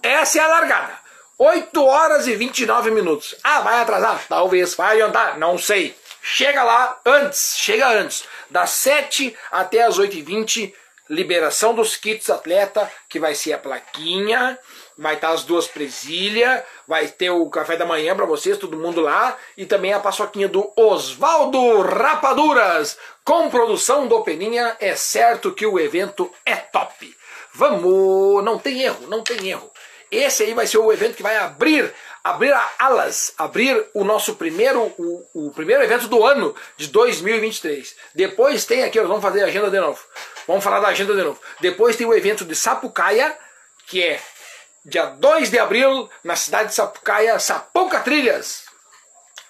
Essa 0.00 0.38
é 0.38 0.42
a 0.42 0.46
largada. 0.46 0.92
8 1.36 1.84
horas 1.84 2.28
e 2.28 2.36
29 2.36 2.92
minutos. 2.92 3.34
Ah, 3.42 3.62
vai 3.62 3.80
atrasar? 3.80 4.22
Talvez. 4.28 4.76
Vai 4.76 4.92
adiantar? 4.92 5.36
Não 5.40 5.58
sei. 5.58 5.98
Chega 6.22 6.62
lá 6.62 7.00
antes, 7.04 7.56
chega 7.58 7.88
antes. 7.88 8.22
Das 8.48 8.70
7 8.70 9.36
até 9.50 9.82
as 9.82 9.98
8 9.98 10.18
e 10.18 10.22
20 10.22 10.72
liberação 11.08 11.74
dos 11.74 11.96
kits 11.96 12.30
atleta, 12.30 12.88
que 13.08 13.18
vai 13.18 13.34
ser 13.34 13.54
a 13.54 13.58
plaquinha, 13.58 14.56
vai 15.00 15.14
estar 15.14 15.30
as 15.30 15.44
duas 15.44 15.66
presilhas, 15.66 16.62
vai 16.86 17.08
ter 17.08 17.30
o 17.30 17.48
café 17.48 17.74
da 17.74 17.86
manhã 17.86 18.14
para 18.14 18.26
vocês, 18.26 18.58
todo 18.58 18.76
mundo 18.76 19.00
lá, 19.00 19.34
e 19.56 19.64
também 19.64 19.94
a 19.94 19.98
paçoquinha 19.98 20.46
do 20.46 20.70
Oswaldo 20.76 21.80
Rapaduras, 21.80 22.98
com 23.24 23.48
produção 23.48 24.06
do 24.06 24.22
Peninha, 24.22 24.76
é 24.78 24.94
certo 24.94 25.52
que 25.52 25.64
o 25.64 25.80
evento 25.80 26.30
é 26.44 26.54
top. 26.54 27.16
Vamos, 27.54 28.44
não 28.44 28.58
tem 28.58 28.82
erro, 28.82 29.06
não 29.08 29.22
tem 29.22 29.48
erro. 29.48 29.70
Esse 30.10 30.42
aí 30.42 30.52
vai 30.52 30.66
ser 30.66 30.78
o 30.78 30.92
evento 30.92 31.16
que 31.16 31.22
vai 31.22 31.36
abrir 31.36 31.92
abrir 32.22 32.54
alas, 32.78 33.32
abrir 33.38 33.82
o 33.94 34.04
nosso 34.04 34.34
primeiro, 34.34 34.92
o, 34.98 35.26
o, 35.32 35.50
primeiro 35.52 35.82
evento 35.82 36.06
do 36.06 36.22
ano 36.22 36.54
de 36.76 36.88
2023. 36.88 37.96
Depois 38.14 38.66
tem 38.66 38.84
aqui, 38.84 39.00
vamos 39.00 39.22
fazer 39.22 39.42
a 39.42 39.46
agenda 39.46 39.70
de 39.70 39.80
novo. 39.80 39.98
Vamos 40.46 40.62
falar 40.62 40.80
da 40.80 40.88
agenda 40.88 41.14
de 41.14 41.22
novo. 41.22 41.40
Depois 41.60 41.96
tem 41.96 42.06
o 42.06 42.12
evento 42.12 42.44
de 42.44 42.54
Sapucaia, 42.54 43.34
que 43.86 44.02
é 44.02 44.20
dia 44.84 45.06
2 45.06 45.50
de 45.50 45.58
abril, 45.58 46.08
na 46.24 46.36
cidade 46.36 46.70
de 46.70 46.74
Sapucaia, 46.74 47.38
Sapuca 47.38 48.00
Trilhas. 48.00 48.64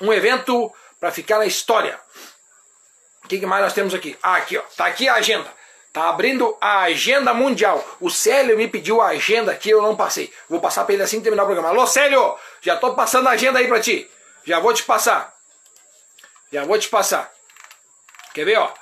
Um 0.01 0.13
evento 0.13 0.73
para 0.99 1.13
ficar 1.13 1.39
na 1.39 1.47
história. 1.47 1.99
O 3.25 3.29
que 3.29 3.45
mais 3.47 3.63
nós 3.63 3.73
temos 3.73 3.95
aqui? 3.95 4.19
Ah, 4.23 4.37
aqui, 4.37 4.59
ó. 4.59 4.63
Tá 4.77 4.87
aqui 4.87 5.09
a 5.09 5.15
agenda. 5.15 5.53
Tá 5.93 6.09
abrindo 6.09 6.57
a 6.61 6.83
agenda 6.83 7.35
mundial. 7.35 7.85
O 8.01 8.11
Célio 8.11 8.57
me 8.57 8.69
pediu 8.69 9.01
a 9.01 9.09
agenda 9.09 9.53
aqui, 9.53 9.71
eu 9.71 9.83
não 9.83 9.97
passei. 9.97 10.33
Vou 10.49 10.61
passar 10.61 10.85
para 10.85 10.95
ele 10.95 11.03
assim 11.03 11.19
que 11.19 11.25
terminar 11.25 11.43
o 11.43 11.47
programa. 11.47 11.71
Alô, 11.71 11.87
Célio! 11.87 12.37
Já 12.61 12.77
tô 12.77 12.95
passando 12.95 13.29
a 13.29 13.33
agenda 13.33 13.59
aí 13.59 13.67
para 13.67 13.81
ti. 13.81 14.09
Já 14.45 14.61
vou 14.61 14.73
te 14.73 14.85
passar. 14.85 15.35
Já 16.53 16.65
vou 16.65 16.79
te 16.79 16.89
passar. 16.89 17.33
Quer 18.33 18.45
ver, 18.45 18.59
ó? 18.59 18.73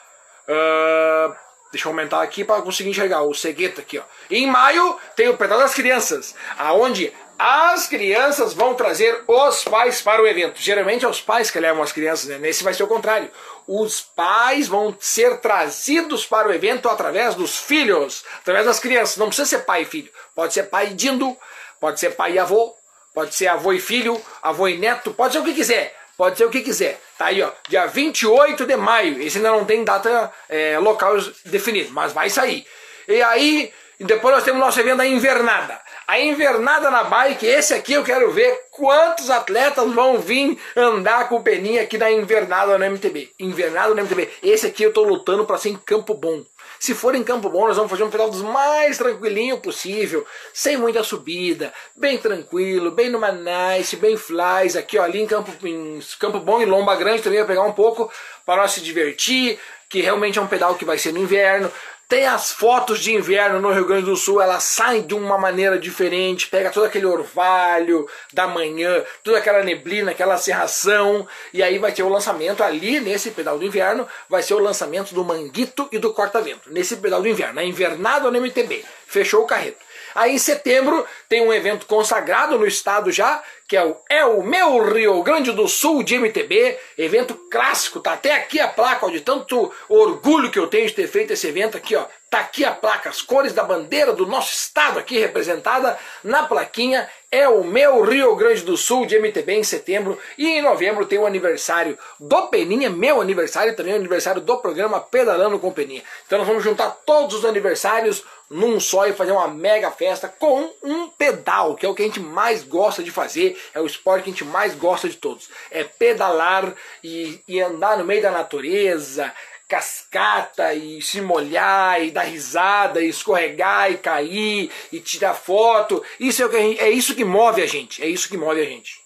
Uh, 0.48 1.34
deixa 1.72 1.88
eu 1.88 1.92
aumentar 1.92 2.22
aqui 2.22 2.44
para 2.44 2.62
conseguir 2.62 2.90
enxergar 2.90 3.22
o 3.22 3.34
cegueta 3.34 3.80
aqui, 3.80 3.98
ó. 3.98 4.02
Em 4.30 4.46
maio 4.46 4.98
tem 5.14 5.28
o 5.28 5.36
Pedal 5.36 5.58
das 5.58 5.74
Crianças, 5.74 6.34
aonde 6.58 7.12
as 7.38 7.86
crianças 7.86 8.52
vão 8.52 8.74
trazer 8.74 9.22
os 9.28 9.62
pais 9.62 10.02
para 10.02 10.20
o 10.20 10.26
evento. 10.26 10.60
Geralmente 10.60 11.04
é 11.04 11.08
os 11.08 11.20
pais 11.20 11.50
que 11.52 11.60
levam 11.60 11.82
as 11.82 11.92
crianças, 11.92 12.28
né? 12.28 12.38
Nesse 12.38 12.64
vai 12.64 12.74
ser 12.74 12.82
o 12.82 12.88
contrário. 12.88 13.30
Os 13.66 14.00
pais 14.00 14.66
vão 14.66 14.96
ser 14.98 15.38
trazidos 15.38 16.26
para 16.26 16.48
o 16.48 16.52
evento 16.52 16.88
através 16.88 17.36
dos 17.36 17.56
filhos, 17.56 18.24
através 18.40 18.66
das 18.66 18.80
crianças. 18.80 19.16
Não 19.18 19.28
precisa 19.28 19.48
ser 19.48 19.60
pai 19.60 19.82
e 19.82 19.84
filho. 19.84 20.10
Pode 20.34 20.52
ser 20.52 20.64
pai 20.64 20.88
e 20.88 20.94
dindo, 20.94 21.36
pode 21.78 22.00
ser 22.00 22.16
pai 22.16 22.32
e 22.32 22.38
avô, 22.40 22.74
pode 23.14 23.32
ser 23.32 23.46
avô 23.46 23.72
e 23.72 23.78
filho, 23.78 24.20
avô 24.42 24.66
e 24.66 24.76
neto, 24.76 25.14
pode 25.14 25.34
ser 25.34 25.38
o 25.38 25.44
que 25.44 25.54
quiser. 25.54 25.96
Pode 26.18 26.36
ser 26.36 26.46
o 26.46 26.50
que 26.50 26.62
quiser. 26.62 27.00
Tá 27.16 27.26
aí, 27.26 27.40
ó. 27.40 27.48
Dia 27.68 27.86
28 27.86 28.66
de 28.66 28.76
maio. 28.76 29.22
Esse 29.22 29.36
ainda 29.36 29.52
não 29.52 29.64
tem 29.64 29.84
data 29.84 30.32
é, 30.48 30.76
local 30.76 31.16
definida, 31.44 31.90
mas 31.92 32.12
vai 32.12 32.28
sair. 32.28 32.66
E 33.06 33.22
aí, 33.22 33.72
depois 34.00 34.34
nós 34.34 34.42
temos 34.42 34.60
nosso 34.60 34.80
evento 34.80 34.96
da 34.96 35.06
invernada. 35.06 35.80
A 36.08 36.18
invernada 36.18 36.90
na 36.90 37.04
bike, 37.04 37.46
esse 37.46 37.72
aqui 37.72 37.92
eu 37.92 38.02
quero 38.02 38.32
ver 38.32 38.66
quantos 38.72 39.30
atletas 39.30 39.88
vão 39.92 40.18
vir 40.18 40.58
andar 40.74 41.28
com 41.28 41.36
o 41.36 41.42
Peninha 41.42 41.82
aqui 41.82 41.96
na 41.96 42.10
invernada 42.10 42.76
no 42.76 42.84
MTB. 42.84 43.30
Invernada 43.38 43.94
no 43.94 44.02
MTB. 44.02 44.28
Esse 44.42 44.66
aqui 44.66 44.82
eu 44.82 44.92
tô 44.92 45.04
lutando 45.04 45.44
para 45.44 45.56
ser 45.56 45.68
em 45.68 45.76
Campo 45.76 46.14
Bom. 46.14 46.42
Se 46.78 46.94
for 46.94 47.14
em 47.14 47.24
Campo 47.24 47.48
Bom, 47.50 47.66
nós 47.66 47.76
vamos 47.76 47.90
fazer 47.90 48.04
um 48.04 48.10
pedal 48.10 48.30
dos 48.30 48.42
mais 48.42 48.98
tranquilinho 48.98 49.58
possível, 49.58 50.24
sem 50.52 50.76
muita 50.76 51.02
subida, 51.02 51.72
bem 51.96 52.18
tranquilo, 52.18 52.90
bem 52.90 53.10
numa 53.10 53.32
nice, 53.32 53.96
bem 53.96 54.16
flies, 54.16 54.76
aqui 54.76 54.98
ó, 54.98 55.02
ali 55.02 55.20
em 55.20 55.26
Campo, 55.26 55.50
em 55.66 55.98
Campo 56.18 56.38
Bom 56.38 56.62
e 56.62 56.66
Lomba 56.66 56.94
Grande 56.96 57.22
também 57.22 57.38
vai 57.38 57.48
pegar 57.48 57.62
um 57.62 57.72
pouco 57.72 58.10
para 58.46 58.62
nós 58.62 58.72
se 58.72 58.80
divertir, 58.80 59.58
que 59.88 60.00
realmente 60.00 60.38
é 60.38 60.42
um 60.42 60.46
pedal 60.46 60.74
que 60.74 60.84
vai 60.84 60.98
ser 60.98 61.12
no 61.12 61.18
inverno. 61.18 61.70
Tem 62.08 62.26
as 62.26 62.50
fotos 62.50 63.00
de 63.00 63.12
inverno 63.12 63.60
no 63.60 63.70
Rio 63.70 63.84
Grande 63.84 64.06
do 64.06 64.16
Sul, 64.16 64.40
elas 64.40 64.62
saem 64.62 65.02
de 65.02 65.12
uma 65.12 65.36
maneira 65.36 65.78
diferente, 65.78 66.48
pega 66.48 66.70
todo 66.70 66.86
aquele 66.86 67.04
orvalho 67.04 68.08
da 68.32 68.46
manhã, 68.46 69.04
toda 69.22 69.36
aquela 69.36 69.62
neblina, 69.62 70.12
aquela 70.12 70.38
serração, 70.38 71.28
e 71.52 71.62
aí 71.62 71.78
vai 71.78 71.92
ter 71.92 72.02
o 72.02 72.08
lançamento 72.08 72.62
ali 72.62 72.98
nesse 72.98 73.32
pedal 73.32 73.58
do 73.58 73.66
inverno, 73.66 74.08
vai 74.26 74.42
ser 74.42 74.54
o 74.54 74.58
lançamento 74.58 75.14
do 75.14 75.22
Manguito 75.22 75.86
e 75.92 75.98
do 75.98 76.14
Corta-Vento, 76.14 76.72
nesse 76.72 76.96
pedal 76.96 77.20
do 77.20 77.28
inverno, 77.28 77.56
na 77.56 77.64
invernada 77.64 78.30
no 78.30 78.40
MTB. 78.40 78.86
Fechou 79.06 79.42
o 79.42 79.46
carreto. 79.46 79.87
Aí 80.18 80.34
em 80.34 80.38
setembro 80.38 81.06
tem 81.28 81.46
um 81.46 81.52
evento 81.52 81.86
consagrado 81.86 82.58
no 82.58 82.66
estado 82.66 83.12
já, 83.12 83.40
que 83.68 83.76
é 83.76 83.84
o, 83.84 83.96
é 84.10 84.24
o 84.24 84.42
meu 84.42 84.82
Rio 84.92 85.22
Grande 85.22 85.52
do 85.52 85.68
Sul 85.68 86.02
de 86.02 86.18
MTB, 86.18 86.76
evento 86.98 87.36
clássico, 87.48 88.00
tá 88.00 88.14
até 88.14 88.34
aqui 88.34 88.58
a 88.58 88.66
placa, 88.66 89.06
ó, 89.06 89.10
de 89.10 89.20
tanto 89.20 89.72
orgulho 89.88 90.50
que 90.50 90.58
eu 90.58 90.66
tenho 90.66 90.88
de 90.88 90.94
ter 90.94 91.06
feito 91.06 91.32
esse 91.32 91.46
evento 91.46 91.76
aqui, 91.76 91.94
ó. 91.94 92.04
Tá 92.30 92.40
aqui 92.40 92.62
a 92.62 92.72
placa, 92.72 93.08
as 93.08 93.22
cores 93.22 93.54
da 93.54 93.62
bandeira 93.62 94.12
do 94.12 94.26
nosso 94.26 94.52
estado 94.52 94.98
aqui 94.98 95.18
representada 95.18 95.98
na 96.22 96.42
plaquinha. 96.42 97.08
É 97.30 97.48
o 97.48 97.64
meu 97.64 98.02
Rio 98.02 98.36
Grande 98.36 98.62
do 98.62 98.76
Sul 98.76 99.06
de 99.06 99.18
MTB 99.18 99.54
em 99.54 99.64
setembro 99.64 100.18
e 100.36 100.46
em 100.46 100.60
novembro 100.60 101.06
tem 101.06 101.18
o 101.18 101.26
aniversário 101.26 101.98
do 102.20 102.48
Peninha, 102.48 102.90
meu 102.90 103.20
aniversário 103.20 103.74
também, 103.74 103.94
o 103.94 103.96
aniversário 103.96 104.42
do 104.42 104.58
programa 104.58 105.00
Pedalando 105.00 105.58
com 105.58 105.72
Peninha. 105.72 106.02
Então 106.26 106.38
nós 106.38 106.46
vamos 106.46 106.64
juntar 106.64 106.90
todos 107.06 107.34
os 107.36 107.44
aniversários 107.46 108.24
num 108.50 108.80
só 108.80 109.06
e 109.06 109.12
fazer 109.12 109.32
uma 109.32 109.48
mega 109.48 109.90
festa 109.90 110.28
com 110.28 110.72
um 110.82 111.08
pedal, 111.08 111.74
que 111.74 111.84
é 111.84 111.88
o 111.88 111.94
que 111.94 112.02
a 112.02 112.06
gente 112.06 112.20
mais 112.20 112.64
gosta 112.64 113.02
de 113.02 113.10
fazer, 113.10 113.60
é 113.74 113.80
o 113.80 113.86
esporte 113.86 114.24
que 114.24 114.30
a 114.30 114.32
gente 114.32 114.44
mais 114.44 114.74
gosta 114.74 115.08
de 115.08 115.16
todos. 115.16 115.48
É 115.70 115.84
pedalar 115.84 116.74
e, 117.02 117.40
e 117.46 117.60
andar 117.60 117.98
no 117.98 118.04
meio 118.04 118.22
da 118.22 118.30
natureza, 118.30 119.32
cascata 119.68 120.72
e 120.72 121.02
se 121.02 121.20
molhar 121.20 122.02
e 122.02 122.10
dar 122.10 122.22
risada 122.22 123.02
e 123.02 123.08
escorregar 123.10 123.92
e 123.92 123.98
cair 123.98 124.70
e 124.90 124.98
tirar 124.98 125.34
foto. 125.34 126.02
Isso 126.18 126.42
é, 126.42 126.46
o 126.46 126.48
que 126.48 126.58
gente, 126.58 126.80
é 126.80 126.90
isso 126.90 127.14
que 127.14 127.24
move 127.24 127.62
a 127.62 127.66
gente. 127.66 128.02
É 128.02 128.08
isso 128.08 128.28
que 128.28 128.36
move 128.36 128.60
a 128.60 128.64
gente. 128.64 128.97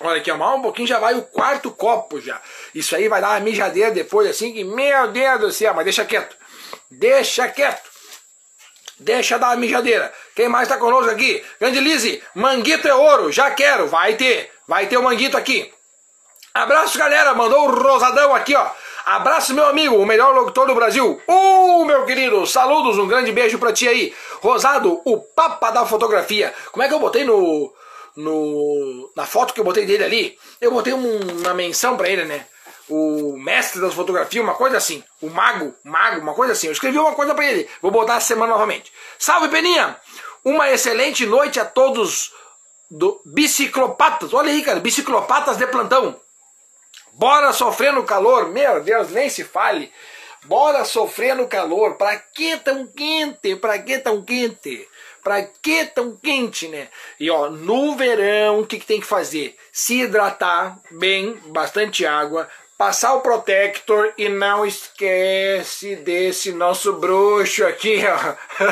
Olha 0.00 0.20
aqui, 0.20 0.32
mal 0.32 0.56
um 0.56 0.62
pouquinho 0.62 0.88
já 0.88 0.98
vai 0.98 1.14
o 1.14 1.22
quarto 1.22 1.70
copo 1.70 2.20
já. 2.20 2.40
Isso 2.74 2.94
aí 2.96 3.08
vai 3.08 3.20
dar 3.20 3.30
uma 3.30 3.40
mijadeira 3.40 3.90
depois 3.90 4.28
assim 4.28 4.52
que, 4.52 4.64
meu 4.64 5.08
Deus 5.08 5.40
do 5.40 5.52
céu, 5.52 5.74
mas 5.74 5.84
deixa 5.84 6.04
quieto. 6.04 6.36
Deixa 6.90 7.48
quieto. 7.48 7.90
Deixa 8.98 9.38
dar 9.38 9.52
a 9.52 9.56
mijadeira. 9.56 10.12
Quem 10.34 10.48
mais 10.48 10.68
está 10.68 10.78
conosco 10.78 11.10
aqui? 11.10 11.42
Grande 11.58 11.80
Lise, 11.80 12.22
Manguito 12.34 12.86
é 12.86 12.94
ouro, 12.94 13.32
já 13.32 13.50
quero. 13.50 13.86
Vai 13.86 14.14
ter, 14.14 14.50
vai 14.68 14.86
ter 14.86 14.98
o 14.98 15.02
Manguito 15.02 15.36
aqui. 15.36 15.72
Abraço, 16.52 16.98
galera. 16.98 17.32
Mandou 17.32 17.66
o 17.66 17.82
Rosadão 17.82 18.34
aqui, 18.34 18.54
ó. 18.54 18.70
Abraço, 19.06 19.54
meu 19.54 19.66
amigo, 19.66 19.96
o 19.96 20.04
melhor 20.04 20.34
locutor 20.34 20.66
do 20.66 20.74
Brasil. 20.74 21.20
Uh, 21.26 21.84
meu 21.86 22.04
querido, 22.04 22.46
saludos, 22.46 22.98
um 22.98 23.08
grande 23.08 23.32
beijo 23.32 23.58
pra 23.58 23.72
ti 23.72 23.88
aí. 23.88 24.14
Rosado, 24.42 25.00
o 25.04 25.18
papa 25.18 25.70
da 25.70 25.86
fotografia. 25.86 26.54
Como 26.70 26.82
é 26.82 26.88
que 26.88 26.94
eu 26.94 27.00
botei 27.00 27.24
no, 27.24 27.72
no 28.20 29.10
na 29.16 29.26
foto 29.26 29.52
que 29.52 29.60
eu 29.60 29.64
botei 29.64 29.86
dele 29.86 30.04
ali? 30.04 30.38
Eu 30.60 30.70
botei 30.70 30.92
um, 30.92 31.40
uma 31.40 31.54
menção 31.54 31.96
pra 31.96 32.08
ele, 32.08 32.24
né? 32.24 32.46
o 32.90 33.36
mestre 33.38 33.80
das 33.80 33.94
fotografias, 33.94 34.42
uma 34.44 34.54
coisa 34.54 34.76
assim. 34.76 35.02
O 35.22 35.30
mago, 35.30 35.74
mago, 35.84 36.20
uma 36.20 36.34
coisa 36.34 36.52
assim. 36.52 36.66
Eu 36.66 36.72
escrevi 36.72 36.98
uma 36.98 37.14
coisa 37.14 37.34
para 37.34 37.46
ele. 37.46 37.68
Vou 37.80 37.90
botar 37.90 38.16
essa 38.16 38.26
semana 38.26 38.52
novamente. 38.52 38.92
Salve, 39.18 39.48
Peninha! 39.48 39.96
Uma 40.44 40.70
excelente 40.70 41.24
noite 41.24 41.60
a 41.60 41.64
todos 41.64 42.32
do 42.90 43.20
biciclopatas. 43.24 44.34
Olha 44.34 44.50
aí, 44.50 44.62
cara, 44.62 44.80
biciclopatas 44.80 45.56
de 45.56 45.66
plantão. 45.68 46.18
Bora 47.12 47.52
sofrer 47.52 47.92
no 47.92 48.04
calor, 48.04 48.48
meu 48.48 48.82
Deus, 48.82 49.10
nem 49.10 49.28
se 49.28 49.44
fale. 49.44 49.92
Bora 50.44 50.84
sofrer 50.84 51.36
no 51.36 51.46
calor. 51.46 51.94
Pra 51.94 52.16
que 52.16 52.56
tão 52.58 52.86
quente? 52.86 53.54
Pra 53.56 53.78
que 53.78 53.98
tão 53.98 54.22
quente? 54.22 54.88
Pra 55.22 55.42
que 55.42 55.84
tão 55.86 56.16
quente, 56.16 56.68
né? 56.68 56.88
E 57.18 57.30
ó, 57.30 57.50
no 57.50 57.96
verão, 57.96 58.60
o 58.60 58.66
que, 58.66 58.78
que 58.78 58.86
tem 58.86 59.00
que 59.00 59.06
fazer? 59.06 59.56
Se 59.72 60.00
hidratar 60.00 60.78
bem, 60.90 61.38
bastante 61.46 62.06
água, 62.06 62.48
passar 62.80 63.12
o 63.12 63.20
protector 63.20 64.12
e 64.16 64.26
não 64.30 64.64
esquece 64.64 65.96
desse 65.96 66.50
nosso 66.50 66.94
bruxo 66.94 67.66
aqui, 67.66 68.02
ó. 68.06 68.64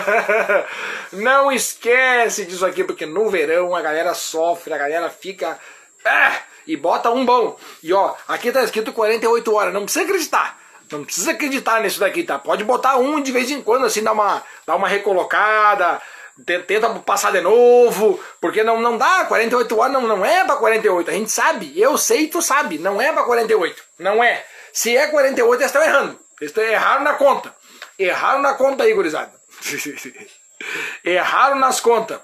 não 1.12 1.52
esquece 1.52 2.46
disso 2.46 2.64
aqui, 2.64 2.82
porque 2.82 3.04
no 3.04 3.28
verão 3.28 3.76
a 3.76 3.82
galera 3.82 4.14
sofre, 4.14 4.72
a 4.72 4.78
galera 4.78 5.10
fica. 5.10 5.58
Ah, 6.02 6.40
e 6.66 6.74
bota 6.74 7.10
um 7.10 7.26
bom. 7.26 7.58
E 7.82 7.92
ó, 7.92 8.14
aqui 8.26 8.50
tá 8.50 8.62
escrito 8.62 8.94
48 8.94 9.54
horas, 9.54 9.74
não 9.74 9.82
precisa 9.82 10.06
acreditar. 10.06 10.58
Não 10.90 11.04
precisa 11.04 11.32
acreditar 11.32 11.82
nisso 11.82 12.00
daqui, 12.00 12.22
tá? 12.22 12.38
Pode 12.38 12.64
botar 12.64 12.96
um 12.96 13.20
de 13.20 13.30
vez 13.30 13.50
em 13.50 13.60
quando, 13.60 13.84
assim, 13.84 14.02
dar 14.02 14.12
uma, 14.12 14.42
dar 14.66 14.76
uma 14.76 14.88
recolocada, 14.88 16.00
tenta 16.44 16.88
passar 17.00 17.32
de 17.32 17.40
novo, 17.40 18.22
porque 18.40 18.62
não, 18.62 18.80
não 18.80 18.96
dá, 18.96 19.24
48 19.24 19.78
horas 19.78 19.92
não, 19.92 20.02
não 20.02 20.24
é 20.24 20.44
pra 20.44 20.56
48, 20.56 21.10
a 21.10 21.14
gente 21.14 21.30
sabe, 21.30 21.78
eu 21.78 21.98
sei 21.98 22.28
tu 22.28 22.40
sabe, 22.40 22.78
não 22.78 23.00
é 23.00 23.12
pra 23.12 23.24
48, 23.24 23.82
não 23.98 24.22
é. 24.22 24.44
Se 24.72 24.96
é 24.96 25.08
48, 25.08 25.60
eles 25.60 25.66
estão 25.66 25.82
errando, 25.82 26.18
eles 26.40 26.50
estão 26.50 26.62
erraram 26.62 27.02
na 27.02 27.14
conta, 27.14 27.54
erraram 27.98 28.40
na 28.40 28.54
conta 28.54 28.84
aí, 28.84 28.94
gurizada. 28.94 29.32
erraram 31.04 31.58
nas 31.58 31.80
contas. 31.80 32.20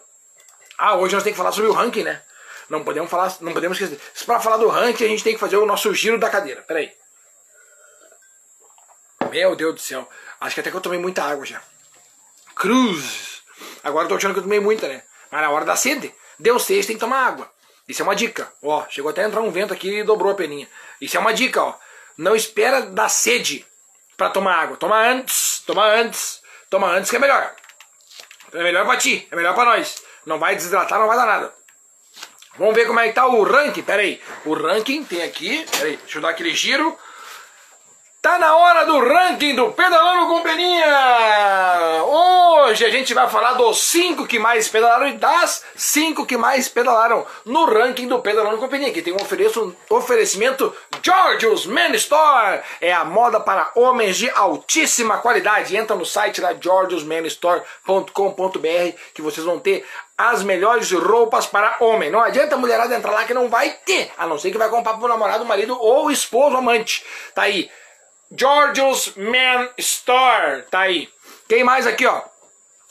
Ah, 0.78 0.96
hoje 0.96 1.14
nós 1.14 1.22
temos 1.22 1.36
que 1.36 1.42
falar 1.42 1.52
sobre 1.52 1.70
o 1.70 1.72
ranking, 1.72 2.02
né? 2.02 2.20
Não 2.68 2.82
podemos 2.82 3.10
falar, 3.10 3.34
não 3.40 3.52
podemos 3.52 3.80
esquecer. 3.80 4.00
Para 4.24 4.40
falar 4.40 4.56
do 4.56 4.68
ranking, 4.68 5.04
a 5.04 5.08
gente 5.08 5.22
tem 5.22 5.34
que 5.34 5.40
fazer 5.40 5.56
o 5.56 5.66
nosso 5.66 5.92
giro 5.94 6.18
da 6.18 6.30
cadeira. 6.30 6.62
Peraí. 6.62 6.92
Meu 9.30 9.54
Deus 9.54 9.74
do 9.74 9.80
céu. 9.80 10.08
Acho 10.40 10.54
que 10.54 10.60
até 10.60 10.70
que 10.70 10.76
eu 10.76 10.80
tomei 10.80 10.98
muita 10.98 11.22
água 11.22 11.44
já. 11.44 11.60
Cruz. 12.54 13.33
Agora 13.82 14.04
eu 14.04 14.08
tô 14.08 14.14
achando 14.16 14.32
que 14.32 14.38
eu 14.38 14.44
tomei 14.44 14.60
muita, 14.60 14.88
né? 14.88 15.02
Mas 15.30 15.40
na 15.42 15.50
hora 15.50 15.64
da 15.64 15.76
sede, 15.76 16.14
deu 16.38 16.58
sede, 16.58 16.86
tem 16.86 16.96
que 16.96 17.00
tomar 17.00 17.26
água. 17.26 17.50
Isso 17.88 18.02
é 18.02 18.04
uma 18.04 18.16
dica. 18.16 18.50
Ó, 18.62 18.84
chegou 18.88 19.10
até 19.10 19.24
a 19.24 19.26
entrar 19.26 19.40
um 19.40 19.50
vento 19.50 19.74
aqui 19.74 19.98
e 19.98 20.04
dobrou 20.04 20.32
a 20.32 20.34
peninha. 20.34 20.68
Isso 21.00 21.16
é 21.16 21.20
uma 21.20 21.34
dica, 21.34 21.62
ó. 21.62 21.74
Não 22.16 22.34
espera 22.34 22.82
dar 22.82 23.08
sede 23.08 23.66
para 24.16 24.30
tomar 24.30 24.56
água. 24.56 24.76
Toma 24.76 24.96
antes, 24.96 25.62
toma 25.66 25.84
antes, 25.84 26.40
toma 26.70 26.88
antes 26.88 27.10
que 27.10 27.16
é 27.16 27.18
melhor. 27.18 27.54
É 28.52 28.62
melhor 28.62 28.86
pra 28.86 28.96
ti, 28.96 29.26
é 29.30 29.36
melhor 29.36 29.54
pra 29.54 29.64
nós. 29.64 30.02
Não 30.24 30.38
vai 30.38 30.54
desidratar, 30.54 30.98
não 30.98 31.08
vai 31.08 31.16
dar 31.16 31.26
nada. 31.26 31.52
Vamos 32.56 32.74
ver 32.74 32.86
como 32.86 33.00
é 33.00 33.08
que 33.08 33.14
tá 33.14 33.26
o 33.26 33.42
ranking. 33.42 33.82
Pera 33.82 34.02
aí. 34.02 34.22
O 34.44 34.54
ranking 34.54 35.04
tem 35.04 35.22
aqui. 35.22 35.66
Pera 35.70 35.86
aí, 35.86 35.96
deixa 35.96 36.18
eu 36.18 36.22
dar 36.22 36.30
aquele 36.30 36.54
giro. 36.54 36.96
Tá 38.24 38.38
na 38.38 38.56
hora 38.56 38.86
do 38.86 38.98
ranking 39.00 39.54
do 39.54 39.70
Pedalando 39.72 40.28
com 40.28 40.40
Peninha! 40.40 42.02
Hoje 42.04 42.86
a 42.86 42.88
gente 42.88 43.12
vai 43.12 43.28
falar 43.28 43.52
dos 43.52 43.82
5 43.82 44.26
que 44.26 44.38
mais 44.38 44.66
pedalaram 44.66 45.08
e 45.08 45.12
das 45.12 45.62
5 45.76 46.24
que 46.24 46.38
mais 46.38 46.66
pedalaram 46.66 47.26
no 47.44 47.66
ranking 47.66 48.08
do 48.08 48.20
Pedalando 48.20 48.56
com 48.56 48.66
Peninha, 48.66 48.94
que 48.94 49.02
tem 49.02 49.12
um, 49.12 49.18
oferecimento 49.90 50.74
George's 51.02 51.66
Men 51.66 51.94
Store. 51.96 52.62
É 52.80 52.94
a 52.94 53.04
moda 53.04 53.40
para 53.40 53.70
homens 53.74 54.16
de 54.16 54.30
altíssima 54.30 55.18
qualidade. 55.18 55.76
Entra 55.76 55.94
no 55.94 56.06
site 56.06 56.40
lá 56.40 56.54
georgesmenstore.com.br 56.58 58.96
que 59.12 59.20
vocês 59.20 59.44
vão 59.44 59.60
ter 59.60 59.86
as 60.16 60.42
melhores 60.42 60.90
roupas 60.92 61.44
para 61.44 61.76
homem. 61.78 62.10
Não 62.10 62.22
adianta 62.22 62.54
a 62.54 62.58
mulherada 62.58 62.94
entrar 62.94 63.12
lá 63.12 63.24
que 63.24 63.34
não 63.34 63.50
vai 63.50 63.68
ter, 63.84 64.10
a 64.16 64.26
não 64.26 64.38
ser 64.38 64.50
que 64.50 64.56
vai 64.56 64.70
comprar 64.70 64.94
pro 64.94 65.08
namorado, 65.08 65.44
marido 65.44 65.76
ou 65.78 66.10
esposo, 66.10 66.56
amante. 66.56 67.04
Tá 67.34 67.42
aí. 67.42 67.70
George's 68.30 69.14
Man 69.16 69.70
Store, 69.78 70.62
tá 70.70 70.80
aí. 70.80 71.08
Quem 71.48 71.64
mais 71.64 71.86
aqui, 71.86 72.06
ó? 72.06 72.22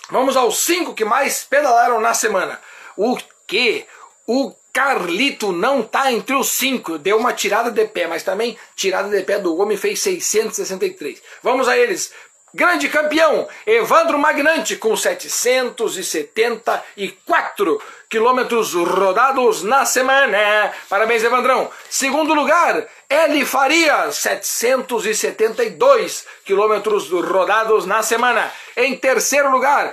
Vamos 0.09 0.35
aos 0.35 0.63
cinco 0.63 0.93
que 0.93 1.05
mais 1.05 1.43
pedalaram 1.43 1.99
na 1.99 2.13
semana. 2.13 2.59
O 2.95 3.17
que? 3.47 3.85
O 4.27 4.53
Carlito 4.71 5.51
não 5.51 5.83
tá 5.83 6.11
entre 6.11 6.35
os 6.35 6.51
cinco. 6.51 6.97
Deu 6.97 7.17
uma 7.17 7.33
tirada 7.33 7.71
de 7.71 7.85
pé, 7.85 8.07
mas 8.07 8.23
também 8.23 8.57
tirada 8.75 9.09
de 9.09 9.23
pé 9.23 9.39
do 9.39 9.57
homem 9.57 9.77
fez 9.77 9.99
663. 10.01 11.21
Vamos 11.41 11.67
a 11.67 11.77
eles. 11.77 12.11
Grande 12.55 12.87
campeão, 12.87 13.47
Evandro 13.65 14.19
Magnante, 14.19 14.75
com 14.75 14.95
774 14.95 17.81
quilômetros 18.13 18.73
rodados 18.75 19.63
na 19.63 19.85
semana. 19.85 20.71
Parabéns, 20.87 21.23
Evandrão. 21.23 21.71
Segundo 21.89 22.35
lugar, 22.35 22.85
Eli 23.09 23.43
Faria, 23.43 24.11
772 24.11 26.23
quilômetros 26.45 27.09
rodados 27.09 27.87
na 27.87 28.03
semana. 28.03 28.51
Em 28.77 28.95
terceiro 28.95 29.49
lugar, 29.49 29.91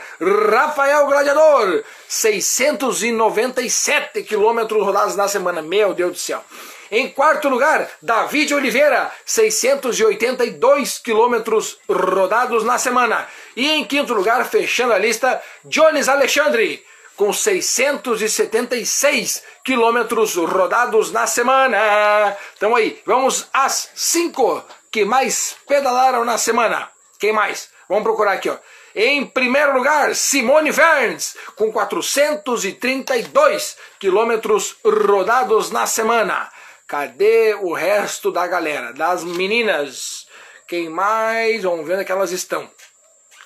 Rafael 0.52 1.06
Gladiador, 1.06 1.82
697 2.06 4.22
quilômetros 4.24 4.84
rodados 4.84 5.16
na 5.16 5.26
semana. 5.26 5.62
Meu 5.62 5.94
Deus 5.94 6.12
do 6.12 6.18
céu. 6.18 6.44
Em 6.90 7.08
quarto 7.08 7.48
lugar, 7.48 7.88
David 8.02 8.52
Oliveira, 8.52 9.10
682 9.24 10.98
quilômetros 10.98 11.78
rodados 11.88 12.64
na 12.64 12.76
semana. 12.76 13.26
E 13.56 13.66
em 13.66 13.82
quinto 13.82 14.12
lugar, 14.12 14.44
fechando 14.44 14.92
a 14.92 14.98
lista, 14.98 15.40
Jones 15.64 16.06
Alexandre, 16.06 16.84
com 17.20 17.32
676 17.34 19.42
quilômetros 19.62 20.34
rodados 20.36 21.12
na 21.12 21.26
semana. 21.26 22.34
Então 22.56 22.74
aí, 22.74 22.98
vamos 23.04 23.46
às 23.52 23.90
cinco 23.94 24.64
que 24.90 25.04
mais 25.04 25.54
pedalaram 25.68 26.24
na 26.24 26.38
semana. 26.38 26.88
Quem 27.18 27.30
mais? 27.30 27.68
Vamos 27.90 28.04
procurar 28.04 28.32
aqui, 28.32 28.48
ó. 28.48 28.56
Em 28.94 29.26
primeiro 29.26 29.74
lugar, 29.74 30.14
Simone 30.14 30.70
Verns, 30.70 31.36
com 31.56 31.70
432 31.70 33.76
quilômetros 33.98 34.76
rodados 34.82 35.70
na 35.70 35.86
semana. 35.86 36.50
Cadê 36.86 37.54
o 37.60 37.74
resto 37.74 38.32
da 38.32 38.46
galera? 38.46 38.94
Das 38.94 39.24
meninas. 39.24 40.26
Quem 40.66 40.88
mais? 40.88 41.64
Vamos 41.64 41.86
ver 41.86 41.92
onde 41.92 42.02
é 42.02 42.06
que 42.06 42.12
elas 42.12 42.32
estão. 42.32 42.66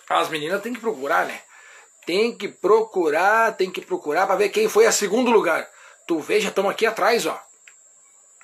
As 0.08 0.28
meninas 0.28 0.62
tem 0.62 0.72
que 0.72 0.80
procurar, 0.80 1.26
né? 1.26 1.40
Tem 2.06 2.36
que 2.36 2.48
procurar, 2.48 3.56
tem 3.56 3.70
que 3.70 3.80
procurar 3.80 4.26
para 4.26 4.36
ver 4.36 4.50
quem 4.50 4.68
foi 4.68 4.84
a 4.86 4.92
segundo 4.92 5.30
lugar. 5.30 5.66
Tu 6.06 6.18
vê, 6.20 6.38
já 6.40 6.50
estamos 6.50 6.70
aqui 6.70 6.84
atrás, 6.86 7.24
ó. 7.26 7.40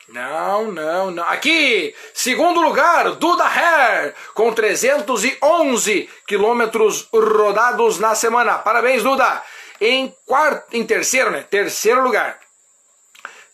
Não, 0.09 0.73
não, 0.73 1.11
não. 1.11 1.25
Aqui, 1.25 1.95
segundo 2.13 2.61
lugar, 2.61 3.13
Duda 3.13 3.45
Hair, 3.45 4.15
com 4.35 4.53
311 4.53 6.11
quilômetros 6.27 7.09
rodados 7.13 8.01
na 8.01 8.17
semana. 8.17 8.59
Parabéns, 8.59 9.05
Duda. 9.05 9.43
Em 9.81 10.13
quarto, 10.27 10.77
em 10.77 10.85
terceiro, 10.85 11.31
né? 11.31 11.47
Terceiro 11.49 12.03
lugar. 12.03 12.41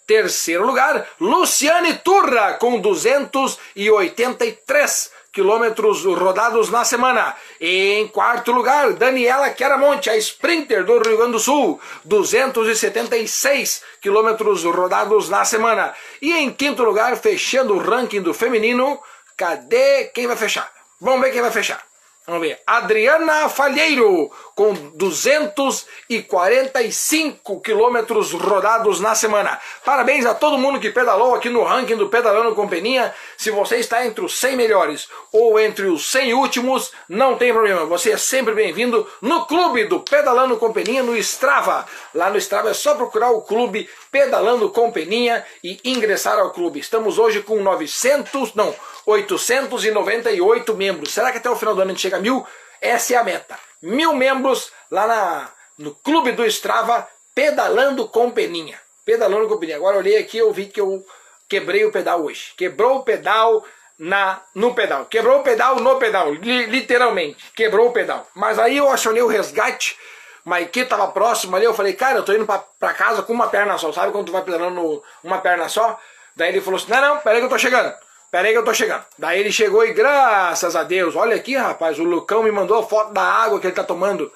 Terceiro 0.07 0.65
lugar, 0.65 1.07
Luciane 1.21 1.99
Turra, 1.99 2.55
com 2.55 2.81
283 2.81 5.11
quilômetros 5.37 6.03
rodados 6.07 6.71
na 6.71 6.83
semana. 6.83 7.37
Em 7.61 8.09
quarto 8.09 8.53
lugar, 8.53 8.95
Daniela 8.95 9.51
Queramonte, 9.51 10.09
a 10.09 10.17
sprinter 10.17 10.83
do 10.83 10.99
Rio 10.99 11.19
Grande 11.19 11.33
do 11.33 11.39
Sul, 11.39 11.79
276 12.07 13.83
quilômetros 14.01 14.65
rodados 14.65 15.29
na 15.29 15.45
semana. 15.45 15.93
E 16.23 16.33
em 16.33 16.51
quinto 16.51 16.83
lugar, 16.83 17.15
fechando 17.19 17.75
o 17.75 17.79
ranking 17.79 18.23
do 18.23 18.33
feminino, 18.33 18.99
cadê 19.37 20.07
quem 20.07 20.27
vai 20.27 20.37
fechar? 20.37 20.73
Vamos 20.99 21.21
ver 21.21 21.33
quem 21.33 21.43
vai 21.43 21.51
fechar. 21.51 21.85
Vamos 22.27 22.43
ver. 22.43 22.61
Adriana 22.67 23.49
Falheiro, 23.49 24.31
com 24.57 24.75
245 24.75 27.61
quilômetros 27.61 28.33
rodados 28.33 28.99
na 28.99 29.15
semana. 29.15 29.61
Parabéns 29.85 30.27
a 30.27 30.35
todo 30.35 30.59
mundo 30.59 30.81
que 30.81 30.91
pedalou 30.91 31.37
aqui 31.37 31.49
no 31.49 31.63
ranking 31.63 31.95
do 31.95 32.09
Pedalando 32.09 32.57
com 32.57 32.67
Peninha. 32.67 33.15
Se 33.37 33.53
você 33.53 33.77
está 33.77 34.05
entre 34.05 34.25
os 34.25 34.37
100 34.41 34.57
melhores 34.57 35.09
ou 35.33 35.61
entre 35.61 35.87
os 35.87 36.11
100 36.11 36.35
últimos, 36.35 36.91
não 37.09 37.37
tem 37.37 37.53
problema. 37.53 37.85
Você 37.85 38.11
é 38.11 38.17
sempre 38.17 38.55
bem-vindo 38.55 39.09
no 39.23 39.47
clube 39.47 39.85
do 39.85 40.01
Pedalando 40.01 40.57
com 40.57 40.73
Peninha 40.73 41.05
no 41.05 41.17
Strava. 41.17 41.87
Lá 42.13 42.29
no 42.29 42.39
Strava 42.39 42.71
é 42.71 42.75
só 42.75 42.97
procurar 42.97 43.31
o 43.31 43.43
clube 43.43 43.89
Pedalando 44.17 44.71
com 44.71 44.91
Peninha 44.91 45.45
e 45.63 45.79
ingressar 45.85 46.39
ao 46.39 46.51
clube. 46.51 46.81
Estamos 46.81 47.19
hoje 47.19 47.43
com 47.43 47.63
900, 47.63 48.55
não, 48.55 48.75
898 49.05 50.75
membros. 50.75 51.13
Será 51.13 51.31
que 51.31 51.37
até 51.37 51.51
o 51.51 51.55
final 51.55 51.75
do 51.75 51.83
ano 51.83 51.91
a 51.91 51.93
gente 51.93 52.01
chega 52.01 52.17
a 52.17 52.21
mil? 52.21 52.43
Essa 52.81 53.13
é 53.13 53.17
a 53.19 53.23
meta. 53.23 53.59
Mil 53.83 54.15
membros 54.15 54.73
lá 54.91 55.07
na, 55.07 55.51
no 55.77 55.95
Clube 55.97 56.33
do 56.33 56.47
Strava, 56.47 57.07
pedalando 57.35 58.09
com 58.09 58.31
peninha. 58.31 58.81
Pedalando 59.05 59.49
com 59.49 59.59
peninha. 59.59 59.77
Agora 59.77 59.99
olhei 59.99 60.17
aqui 60.17 60.39
eu 60.39 60.51
vi 60.51 60.65
que 60.65 60.81
eu 60.81 61.05
quebrei 61.47 61.85
o 61.85 61.93
pedal 61.93 62.25
hoje. 62.25 62.55
Quebrou 62.57 63.01
o 63.01 63.03
pedal 63.03 63.63
na 63.99 64.41
no 64.55 64.75
pedal. 64.75 65.05
Quebrou 65.05 65.41
o 65.41 65.43
pedal 65.43 65.77
no 65.77 65.97
pedal, 65.97 66.33
li, 66.33 66.65
literalmente. 66.65 67.53
Quebrou 67.55 67.89
o 67.89 67.93
pedal. 67.93 68.27
Mas 68.35 68.59
aí 68.59 68.79
eu 68.79 68.91
acionei 68.91 69.21
o 69.21 69.29
resgate 69.29 69.95
Maique 70.47 70.85
tava 70.85 71.09
próximo 71.09 71.57
ali, 71.57 71.65
eu 71.65 71.75
falei, 71.75 71.93
cara, 71.93 72.19
eu 72.19 72.23
tô 72.23 72.33
indo 72.33 72.47
pra, 72.47 72.63
pra 72.79 72.95
casa 72.95 73.21
com 73.21 73.33
uma 73.33 73.49
perna 73.49 73.77
só, 73.79 73.91
sabe 73.91 74.13
quando 74.13 74.27
tu 74.27 74.33
vai 74.33 74.43
pedalando 74.43 75.03
uma 75.25 75.39
perna 75.39 75.69
só? 75.69 75.99
Daí 76.37 76.51
ele 76.51 76.61
falou 76.61 76.79
assim, 76.79 76.89
não, 76.89 77.01
não, 77.01 77.19
peraí 77.19 77.41
que 77.41 77.47
eu 77.47 77.51
tô 77.51 77.59
chegando. 77.59 77.93
Peraí 78.31 78.53
que 78.53 78.59
eu 78.59 78.65
tô 78.65 78.73
chegando. 78.73 79.05
Daí 79.19 79.41
ele 79.41 79.51
chegou 79.51 79.85
e 79.85 79.93
graças 79.93 80.77
a 80.77 80.85
Deus, 80.85 81.17
olha 81.17 81.35
aqui 81.35 81.57
rapaz, 81.57 81.99
o 81.99 82.05
Lucão 82.05 82.45
me 82.45 82.53
mandou 82.53 82.87
foto 82.87 83.13
da 83.13 83.23
água 83.23 83.59
que 83.59 83.67
ele 83.67 83.75
tá 83.75 83.83
tomando. 83.83 84.31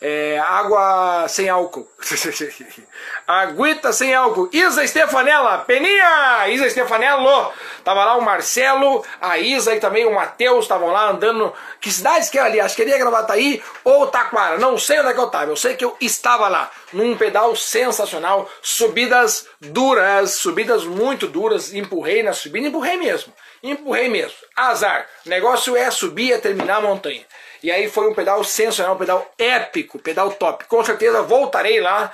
É, 0.00 0.38
água 0.38 1.26
sem 1.28 1.48
álcool. 1.48 1.88
Aguita 3.26 3.92
sem 3.92 4.14
álcool. 4.14 4.48
Isa 4.52 4.86
Stefanella, 4.86 5.58
Peninha! 5.58 6.48
Isa 6.48 6.70
Stefanello. 6.70 7.52
Tava 7.82 8.04
lá 8.04 8.16
o 8.16 8.22
Marcelo, 8.22 9.04
a 9.20 9.38
Isa 9.38 9.74
e 9.74 9.80
também 9.80 10.06
o 10.06 10.14
Matheus 10.14 10.64
estavam 10.64 10.92
lá 10.92 11.10
andando. 11.10 11.52
Que 11.80 11.90
cidades 11.90 12.30
que 12.30 12.38
é 12.38 12.42
ali? 12.42 12.60
Acho 12.60 12.76
que 12.76 12.82
ele 12.82 12.96
Gravataí 12.96 13.62
ou 13.82 14.06
Taquara. 14.06 14.58
Não 14.58 14.78
sei 14.78 15.00
onde 15.00 15.08
é 15.08 15.14
que 15.14 15.20
eu 15.20 15.30
tava. 15.30 15.50
Eu 15.50 15.56
sei 15.56 15.74
que 15.74 15.84
eu 15.84 15.96
estava 16.00 16.46
lá, 16.48 16.70
num 16.92 17.16
pedal 17.16 17.56
sensacional. 17.56 18.48
Subidas 18.62 19.46
duras, 19.60 20.32
subidas 20.32 20.84
muito 20.84 21.26
duras. 21.26 21.74
Empurrei 21.74 22.22
na 22.22 22.32
subida, 22.32 22.68
empurrei 22.68 22.96
mesmo. 22.96 23.32
Empurrei 23.62 24.08
mesmo. 24.08 24.36
Azar. 24.58 25.06
O 25.24 25.28
negócio 25.28 25.76
é 25.76 25.90
subir 25.90 26.32
e 26.32 26.38
terminar 26.38 26.76
a 26.76 26.80
montanha. 26.80 27.24
E 27.62 27.70
aí 27.70 27.88
foi 27.88 28.08
um 28.08 28.14
pedal 28.14 28.42
sensacional, 28.44 28.94
um 28.94 28.98
pedal 28.98 29.30
épico, 29.38 29.98
pedal 29.98 30.32
top. 30.32 30.64
Com 30.66 30.84
certeza 30.84 31.22
voltarei 31.22 31.80
lá. 31.80 32.12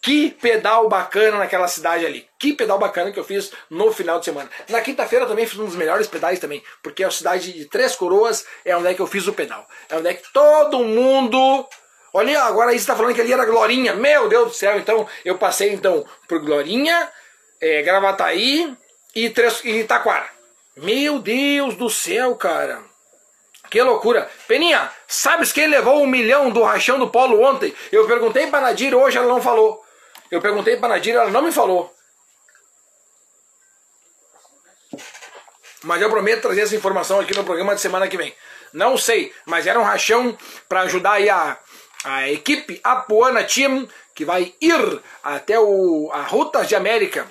Que 0.00 0.30
pedal 0.30 0.88
bacana 0.88 1.38
naquela 1.38 1.68
cidade 1.68 2.04
ali. 2.04 2.26
Que 2.36 2.52
pedal 2.52 2.76
bacana 2.76 3.12
que 3.12 3.20
eu 3.20 3.24
fiz 3.24 3.52
no 3.70 3.92
final 3.92 4.18
de 4.18 4.24
semana. 4.24 4.50
Na 4.68 4.80
quinta-feira 4.80 5.26
também 5.26 5.46
fiz 5.46 5.58
um 5.60 5.64
dos 5.64 5.76
melhores 5.76 6.08
pedais 6.08 6.40
também, 6.40 6.60
porque 6.82 7.04
a 7.04 7.10
cidade 7.10 7.52
de 7.52 7.66
Três 7.66 7.94
Coroas 7.94 8.44
é 8.64 8.76
onde 8.76 8.88
é 8.88 8.94
que 8.94 9.00
eu 9.00 9.06
fiz 9.06 9.28
o 9.28 9.32
pedal. 9.32 9.64
É 9.88 9.96
onde 9.96 10.08
é 10.08 10.14
que 10.14 10.32
todo 10.32 10.84
mundo 10.84 11.68
Olha, 12.14 12.42
agora 12.42 12.74
está 12.74 12.94
falando 12.94 13.14
que 13.14 13.22
ali 13.22 13.32
era 13.32 13.46
Glorinha. 13.46 13.94
Meu 13.94 14.28
Deus 14.28 14.48
do 14.48 14.54
céu, 14.54 14.76
então 14.76 15.08
eu 15.24 15.38
passei 15.38 15.72
então 15.72 16.04
por 16.28 16.40
Glorinha, 16.40 17.08
é, 17.60 17.80
Gravataí 17.82 18.76
e, 19.16 19.32
e 19.64 19.70
Itaquara. 19.80 20.28
Meu 20.76 21.18
Deus 21.18 21.74
do 21.76 21.90
céu, 21.90 22.34
cara. 22.36 22.82
Que 23.70 23.82
loucura. 23.82 24.30
Peninha, 24.46 24.90
sabes 25.06 25.52
quem 25.52 25.66
levou 25.66 26.02
um 26.02 26.06
milhão 26.06 26.50
do 26.50 26.62
rachão 26.62 26.98
do 26.98 27.08
Polo 27.08 27.42
ontem? 27.42 27.74
Eu 27.90 28.06
perguntei 28.06 28.46
para 28.46 28.60
Nadir, 28.60 28.94
hoje 28.94 29.18
ela 29.18 29.28
não 29.28 29.40
falou. 29.40 29.84
Eu 30.30 30.40
perguntei 30.40 30.76
para 30.76 30.90
Nadir, 30.90 31.14
ela 31.14 31.30
não 31.30 31.42
me 31.42 31.52
falou. 31.52 31.94
Mas 35.82 36.00
eu 36.00 36.08
prometo 36.10 36.42
trazer 36.42 36.62
essa 36.62 36.76
informação 36.76 37.20
aqui 37.20 37.34
no 37.34 37.44
programa 37.44 37.74
de 37.74 37.80
semana 37.80 38.08
que 38.08 38.16
vem. 38.16 38.34
Não 38.72 38.96
sei, 38.96 39.32
mas 39.44 39.66
era 39.66 39.78
um 39.78 39.84
rachão 39.84 40.36
para 40.68 40.82
ajudar 40.82 41.12
aí 41.12 41.28
a, 41.28 41.58
a 42.04 42.30
equipe 42.30 42.80
Apuana 42.82 43.44
Team, 43.44 43.88
que 44.14 44.24
vai 44.24 44.54
ir 44.60 45.02
até 45.22 45.58
o, 45.58 46.10
a 46.12 46.22
Rutas 46.22 46.68
de 46.68 46.74
América 46.74 47.26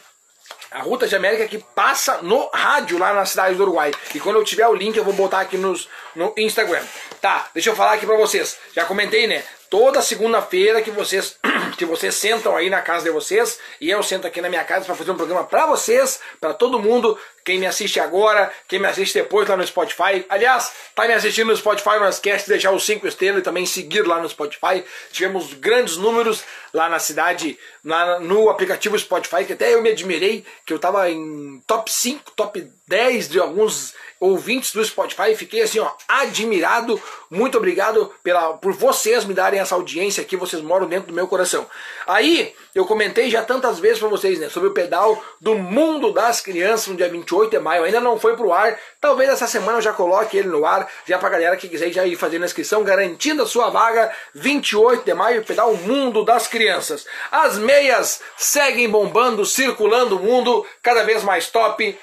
a 0.72 0.80
Ruta 0.80 1.05
de 1.05 1.15
América 1.15 1.45
que 1.47 1.57
passa 1.57 2.22
no 2.22 2.49
rádio 2.53 2.97
lá 2.97 3.13
na 3.13 3.26
cidade 3.26 3.55
do 3.55 3.63
Uruguai. 3.63 3.91
E 4.15 4.19
quando 4.19 4.38
eu 4.38 4.43
tiver 4.43 4.67
o 4.67 4.74
link 4.74 4.95
eu 4.95 5.03
vou 5.03 5.13
botar 5.13 5.41
aqui 5.41 5.57
nos, 5.57 5.89
no 6.15 6.34
Instagram. 6.38 6.82
Tá, 7.19 7.49
deixa 7.53 7.69
eu 7.69 7.76
falar 7.76 7.93
aqui 7.93 8.05
pra 8.05 8.15
vocês. 8.15 8.57
Já 8.74 8.86
comentei, 8.86 9.28
né? 9.28 9.43
Toda 9.69 10.01
segunda-feira 10.01 10.82
que 10.82 10.89
vocês 10.89 11.38
que 11.78 11.86
vocês 11.86 12.15
sentam 12.15 12.55
aí 12.55 12.69
na 12.69 12.82
casa 12.82 13.03
de 13.03 13.09
vocês 13.09 13.59
e 13.80 13.89
eu 13.89 14.01
sento 14.01 14.28
aqui 14.28 14.41
na 14.41 14.49
minha 14.49 14.63
casa 14.63 14.86
para 14.86 14.95
fazer 14.95 15.11
um 15.11 15.17
programa 15.17 15.43
para 15.43 15.65
vocês, 15.65 16.19
para 16.39 16.53
todo 16.53 16.80
mundo, 16.80 17.17
quem 17.43 17.59
me 17.59 17.65
assiste 17.65 17.99
agora, 17.99 18.51
quem 18.67 18.79
me 18.79 18.87
assiste 18.87 19.13
depois 19.13 19.47
lá 19.47 19.57
no 19.57 19.65
Spotify. 19.65 20.25
Aliás, 20.29 20.71
tá 20.95 21.07
me 21.07 21.13
assistindo 21.13 21.47
no 21.47 21.57
Spotify, 21.57 21.99
não 21.99 22.09
esquece 22.09 22.45
de 22.45 22.51
deixar 22.51 22.71
os 22.71 22.85
5 22.85 23.07
estrelas 23.07 23.39
e 23.39 23.43
também 23.43 23.65
seguir 23.65 24.05
lá 24.05 24.21
no 24.21 24.29
Spotify. 24.29 24.83
Tivemos 25.11 25.53
grandes 25.53 25.97
números 25.97 26.43
lá 26.73 26.87
na 26.87 26.99
cidade, 26.99 27.57
lá 27.83 28.19
no 28.19 28.49
aplicativo 28.49 28.97
Spotify, 28.97 29.43
que 29.45 29.53
até 29.53 29.73
eu 29.73 29.81
me 29.81 29.89
admirei, 29.89 30.45
que 30.65 30.73
eu 30.73 30.79
tava 30.79 31.09
em 31.09 31.61
top 31.67 31.91
5, 31.91 32.31
top 32.35 32.65
10 32.87 33.29
de 33.29 33.39
alguns 33.39 33.93
ouvintes 34.19 34.71
do 34.71 34.85
Spotify, 34.85 35.35
fiquei 35.35 35.63
assim, 35.63 35.79
ó, 35.79 35.91
admirado. 36.07 37.01
Muito 37.29 37.57
obrigado 37.57 38.13
pela, 38.23 38.53
por 38.53 38.71
vocês 38.71 39.25
me 39.25 39.33
darem 39.33 39.59
essa 39.59 39.73
audiência 39.73 40.21
aqui, 40.21 40.37
vocês 40.37 40.61
moram 40.61 40.87
dentro 40.87 41.07
do 41.07 41.13
meu 41.13 41.27
coração. 41.27 41.65
Aí, 42.05 42.53
eu 42.74 42.86
comentei 42.86 43.30
já 43.30 43.43
tantas 43.43 43.80
vezes 43.80 43.99
para 43.99 44.07
vocês, 44.07 44.39
né, 44.39 44.49
sobre 44.49 44.69
o 44.69 44.74
pedal 44.74 45.22
do 45.39 45.55
Mundo 45.55 46.13
das 46.13 46.39
Crianças 46.39 46.88
no 46.88 46.95
dia 46.95 47.09
28 47.09 47.51
de 47.51 47.59
maio, 47.59 47.84
ainda 47.84 47.99
não 47.99 48.19
foi 48.19 48.36
pro 48.36 48.53
ar. 48.53 48.80
Talvez 48.99 49.30
essa 49.30 49.47
semana 49.47 49.80
eu 49.80 49.82
já 49.82 49.91
coloque 49.91 50.38
ele 50.38 50.47
no 50.47 50.65
ar, 50.65 50.89
já 51.05 51.17
pra 51.17 51.30
galera 51.30 51.57
que 51.57 51.67
quiser 51.67 51.91
já 51.91 52.05
ir 52.05 52.15
fazendo 52.15 52.43
a 52.43 52.45
inscrição, 52.45 52.84
garantindo 52.84 53.43
a 53.43 53.47
sua 53.47 53.69
vaga, 53.69 54.11
28 54.34 55.03
de 55.03 55.13
maio, 55.13 55.43
pedal 55.43 55.74
Mundo 55.76 56.24
das 56.24 56.47
Crianças. 56.47 57.05
As 57.32 57.57
meias 57.57 58.22
seguem 58.38 58.89
bombando, 58.89 59.45
circulando 59.45 60.17
o 60.17 60.19
mundo, 60.19 60.65
cada 60.82 61.03
vez 61.03 61.24
mais 61.24 61.49
top. 61.49 61.97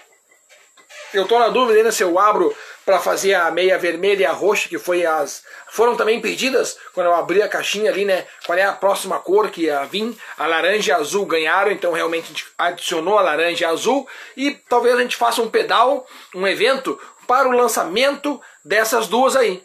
Eu 1.15 1.27
tô 1.27 1.39
na 1.39 1.49
dúvida 1.49 1.79
ainda 1.79 1.91
se 1.91 2.03
eu 2.03 2.19
abro 2.19 2.55
para 2.89 2.99
fazer 2.99 3.35
a 3.35 3.51
meia 3.51 3.77
vermelha 3.77 4.23
e 4.23 4.25
a 4.25 4.33
roxa, 4.33 4.67
que 4.67 4.79
foi 4.79 5.05
as 5.05 5.43
foram 5.69 5.95
também 5.95 6.23
pedidas 6.23 6.79
quando 6.95 7.09
eu 7.09 7.15
abri 7.15 7.43
a 7.43 7.47
caixinha 7.47 7.91
ali, 7.91 8.07
né? 8.07 8.27
Qual 8.47 8.57
é 8.57 8.65
a 8.65 8.73
próxima 8.73 9.19
cor 9.19 9.51
que 9.51 9.65
ia 9.65 9.85
vir? 9.85 10.17
A 10.39 10.47
laranja 10.47 10.91
e 10.91 10.95
a 10.95 10.97
azul 10.97 11.27
ganharam, 11.27 11.71
então 11.71 11.93
realmente 11.93 12.25
a 12.25 12.29
gente 12.29 12.47
adicionou 12.57 13.19
a 13.19 13.21
laranja 13.21 13.63
e 13.63 13.67
a 13.67 13.73
azul 13.73 14.09
e 14.35 14.53
talvez 14.53 14.97
a 14.97 15.03
gente 15.03 15.17
faça 15.17 15.43
um 15.43 15.51
pedal, 15.51 16.07
um 16.35 16.47
evento 16.47 16.99
para 17.27 17.47
o 17.47 17.53
lançamento 17.53 18.41
dessas 18.65 19.07
duas 19.07 19.37
aí. 19.37 19.63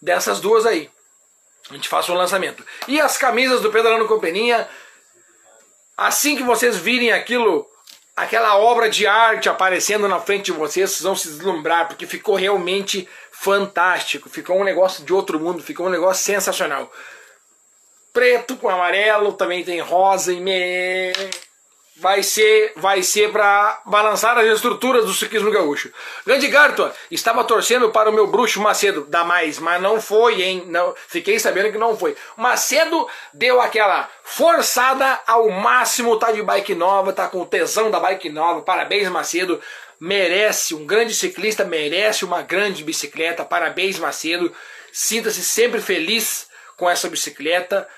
Dessas 0.00 0.40
duas 0.40 0.64
aí. 0.64 0.88
A 1.68 1.74
gente 1.74 1.90
faça 1.90 2.10
um 2.10 2.16
lançamento. 2.16 2.64
E 2.88 2.98
as 2.98 3.18
camisas 3.18 3.60
do 3.60 3.70
Pedalando 3.70 4.08
com 4.08 4.18
Peninha, 4.18 4.66
assim 5.94 6.34
que 6.34 6.42
vocês 6.42 6.78
virem 6.78 7.12
aquilo 7.12 7.68
aquela 8.16 8.56
obra 8.56 8.88
de 8.88 9.06
arte 9.06 9.48
aparecendo 9.48 10.08
na 10.08 10.18
frente 10.18 10.46
de 10.46 10.52
vocês, 10.52 10.90
vocês 10.90 11.02
vão 11.02 11.14
se 11.14 11.28
deslumbrar, 11.28 11.86
porque 11.86 12.06
ficou 12.06 12.34
realmente 12.34 13.06
fantástico, 13.30 14.30
ficou 14.30 14.58
um 14.58 14.64
negócio 14.64 15.04
de 15.04 15.12
outro 15.12 15.38
mundo, 15.38 15.62
ficou 15.62 15.86
um 15.86 15.90
negócio 15.90 16.24
sensacional. 16.24 16.90
Preto 18.12 18.56
com 18.56 18.70
amarelo, 18.70 19.34
também 19.34 19.62
tem 19.62 19.78
rosa 19.80 20.32
e 20.32 20.40
me 20.40 21.12
vai 21.98 22.22
ser 22.22 22.72
vai 22.76 23.02
ser 23.02 23.32
para 23.32 23.80
balançar 23.86 24.36
as 24.38 24.46
estruturas 24.46 25.04
do 25.06 25.14
ciclismo 25.14 25.50
gaúcho. 25.50 25.90
Grande 26.26 26.46
Gartua, 26.48 26.94
estava 27.10 27.42
torcendo 27.42 27.90
para 27.90 28.10
o 28.10 28.12
meu 28.12 28.26
bruxo 28.26 28.60
Macedo, 28.60 29.06
dá 29.08 29.24
mais, 29.24 29.58
mas 29.58 29.80
não 29.80 30.00
foi, 30.00 30.42
hein? 30.42 30.64
Não, 30.66 30.94
fiquei 31.08 31.38
sabendo 31.38 31.72
que 31.72 31.78
não 31.78 31.96
foi. 31.96 32.14
Macedo 32.36 33.08
deu 33.32 33.60
aquela 33.60 34.08
forçada 34.22 35.20
ao 35.26 35.48
máximo, 35.50 36.18
tá 36.18 36.32
de 36.32 36.42
bike 36.42 36.74
nova, 36.74 37.12
tá 37.12 37.28
com 37.28 37.44
tesão 37.44 37.90
da 37.90 37.98
bike 37.98 38.28
nova. 38.28 38.62
Parabéns, 38.62 39.08
Macedo. 39.08 39.60
Merece, 39.98 40.74
um 40.74 40.84
grande 40.84 41.14
ciclista 41.14 41.64
merece 41.64 42.24
uma 42.24 42.42
grande 42.42 42.84
bicicleta. 42.84 43.44
Parabéns, 43.44 43.98
Macedo. 43.98 44.52
Sinta-se 44.92 45.42
sempre 45.42 45.80
feliz 45.80 46.48
com 46.76 46.88
essa 46.88 47.08
bicicleta 47.08 47.88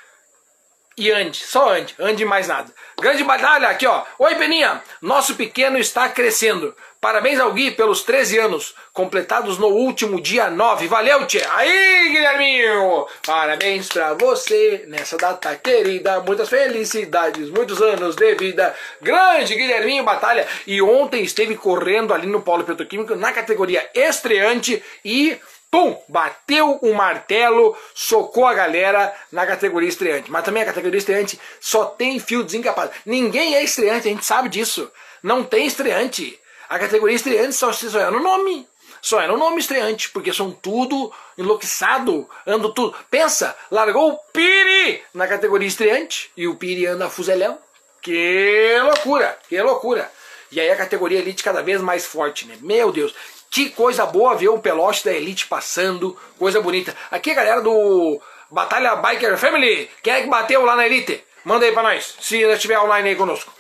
e 0.99 1.11
ande, 1.12 1.38
só 1.38 1.70
ande, 1.70 1.94
ande 1.99 2.24
mais 2.24 2.49
nada. 2.49 2.72
Grande 3.01 3.22
batalha 3.22 3.68
aqui, 3.68 3.86
ó. 3.86 4.03
Oi, 4.18 4.34
Peninha, 4.34 4.82
nosso 5.01 5.36
pequeno 5.36 5.78
está 5.78 6.09
crescendo. 6.09 6.74
Parabéns 7.01 7.38
ao 7.38 7.53
Gui 7.53 7.70
pelos 7.70 8.03
13 8.03 8.38
anos, 8.40 8.74
completados 8.92 9.57
no 9.57 9.68
último 9.68 10.20
dia 10.20 10.51
9. 10.51 10.88
Valeu, 10.88 11.24
tia! 11.28 11.46
Aí, 11.55 12.09
Guilherminho! 12.09 13.07
Parabéns 13.24 13.88
pra 13.88 14.14
você 14.14 14.84
nessa 14.88 15.16
data 15.16 15.55
querida. 15.55 16.18
Muitas 16.20 16.49
felicidades, 16.49 17.51
muitos 17.51 17.80
anos 17.80 18.16
de 18.16 18.34
vida. 18.34 18.74
Grande 19.01 19.55
Guilherminho 19.55 20.03
Batalha. 20.03 20.44
E 20.66 20.82
ontem 20.82 21.22
esteve 21.22 21.55
correndo 21.55 22.12
ali 22.12 22.26
no 22.26 22.42
Polo 22.42 22.64
Petroquímico 22.64 23.14
na 23.14 23.32
categoria 23.32 23.88
estreante 23.94 24.82
e 25.05 25.38
pum, 25.71 25.97
bateu 26.09 26.79
o 26.83 26.95
martelo, 26.95 27.77
socou 27.95 28.47
a 28.47 28.55
galera 28.55 29.14
na 29.31 29.47
categoria 29.47 29.89
estreante. 29.89 30.31
Mas 30.31 30.45
também 30.45 30.62
a 30.62 30.66
categoria 30.66 30.99
estreante 30.99 31.39
só 31.61 31.85
tem 31.85 32.19
fio 32.19 32.43
desencapado. 32.43 32.91
Ninguém 33.05 33.57
é 33.57 33.62
estreante, 33.62 34.09
a 34.09 34.11
gente 34.11 34.25
sabe 34.25 34.49
disso. 34.49 34.91
Não 35.23 35.45
tem 35.45 35.66
estreante. 35.66 36.39
A 36.69 36.79
categoria 36.79 37.16
estreante 37.16 37.55
só, 37.55 37.73
só 37.73 38.01
é 38.01 38.11
no 38.11 38.21
nome. 38.21 38.66
Só 39.01 39.21
é 39.21 39.27
no 39.27 39.37
nome 39.37 39.61
estreante, 39.61 40.11
porque 40.11 40.33
são 40.33 40.51
tudo 40.51 41.12
enlouqueçado, 41.37 42.29
ando 42.47 42.73
tudo. 42.75 42.97
Pensa, 43.11 43.57
largou 43.71 44.12
o 44.12 44.19
Piri 44.33 45.03
na 45.14 45.27
categoria 45.29 45.69
estreante 45.69 46.31
e 46.37 46.49
o 46.49 46.57
Piri 46.57 46.87
anda 46.87 47.09
fuzelhão. 47.09 47.59
Que 48.03 48.77
loucura, 48.83 49.39
que 49.49 49.61
loucura. 49.62 50.11
E 50.51 50.61
aí 50.61 50.71
a 50.71 50.77
categoria 50.77 51.19
elite 51.19 51.45
cada 51.45 51.62
vez 51.62 51.81
mais 51.81 52.07
forte, 52.07 52.47
né? 52.47 52.57
Meu 52.61 52.91
Deus. 52.91 53.14
Que 53.51 53.70
coisa 53.70 54.05
boa 54.07 54.34
ver 54.34 54.49
o 54.49 54.59
pelote 54.59 55.05
da 55.05 55.12
Elite 55.12 55.46
passando, 55.46 56.16
coisa 56.38 56.61
bonita. 56.61 56.94
Aqui 57.11 57.30
a 57.30 57.34
galera 57.34 57.62
do 57.62 58.20
Batalha 58.51 58.96
Biker 58.96 59.38
Family, 59.38 59.90
quem 60.03 60.12
é 60.12 60.22
que 60.22 60.28
bateu 60.28 60.64
lá 60.64 60.76
na 60.76 60.86
Elite? 60.86 61.24
Manda 61.44 61.64
aí 61.64 61.72
pra 61.72 61.82
nós, 61.82 62.16
se 62.20 62.36
ainda 62.36 62.55
estiver 62.55 62.78
online 62.78 63.09
aí 63.09 63.16
conosco. 63.16 63.53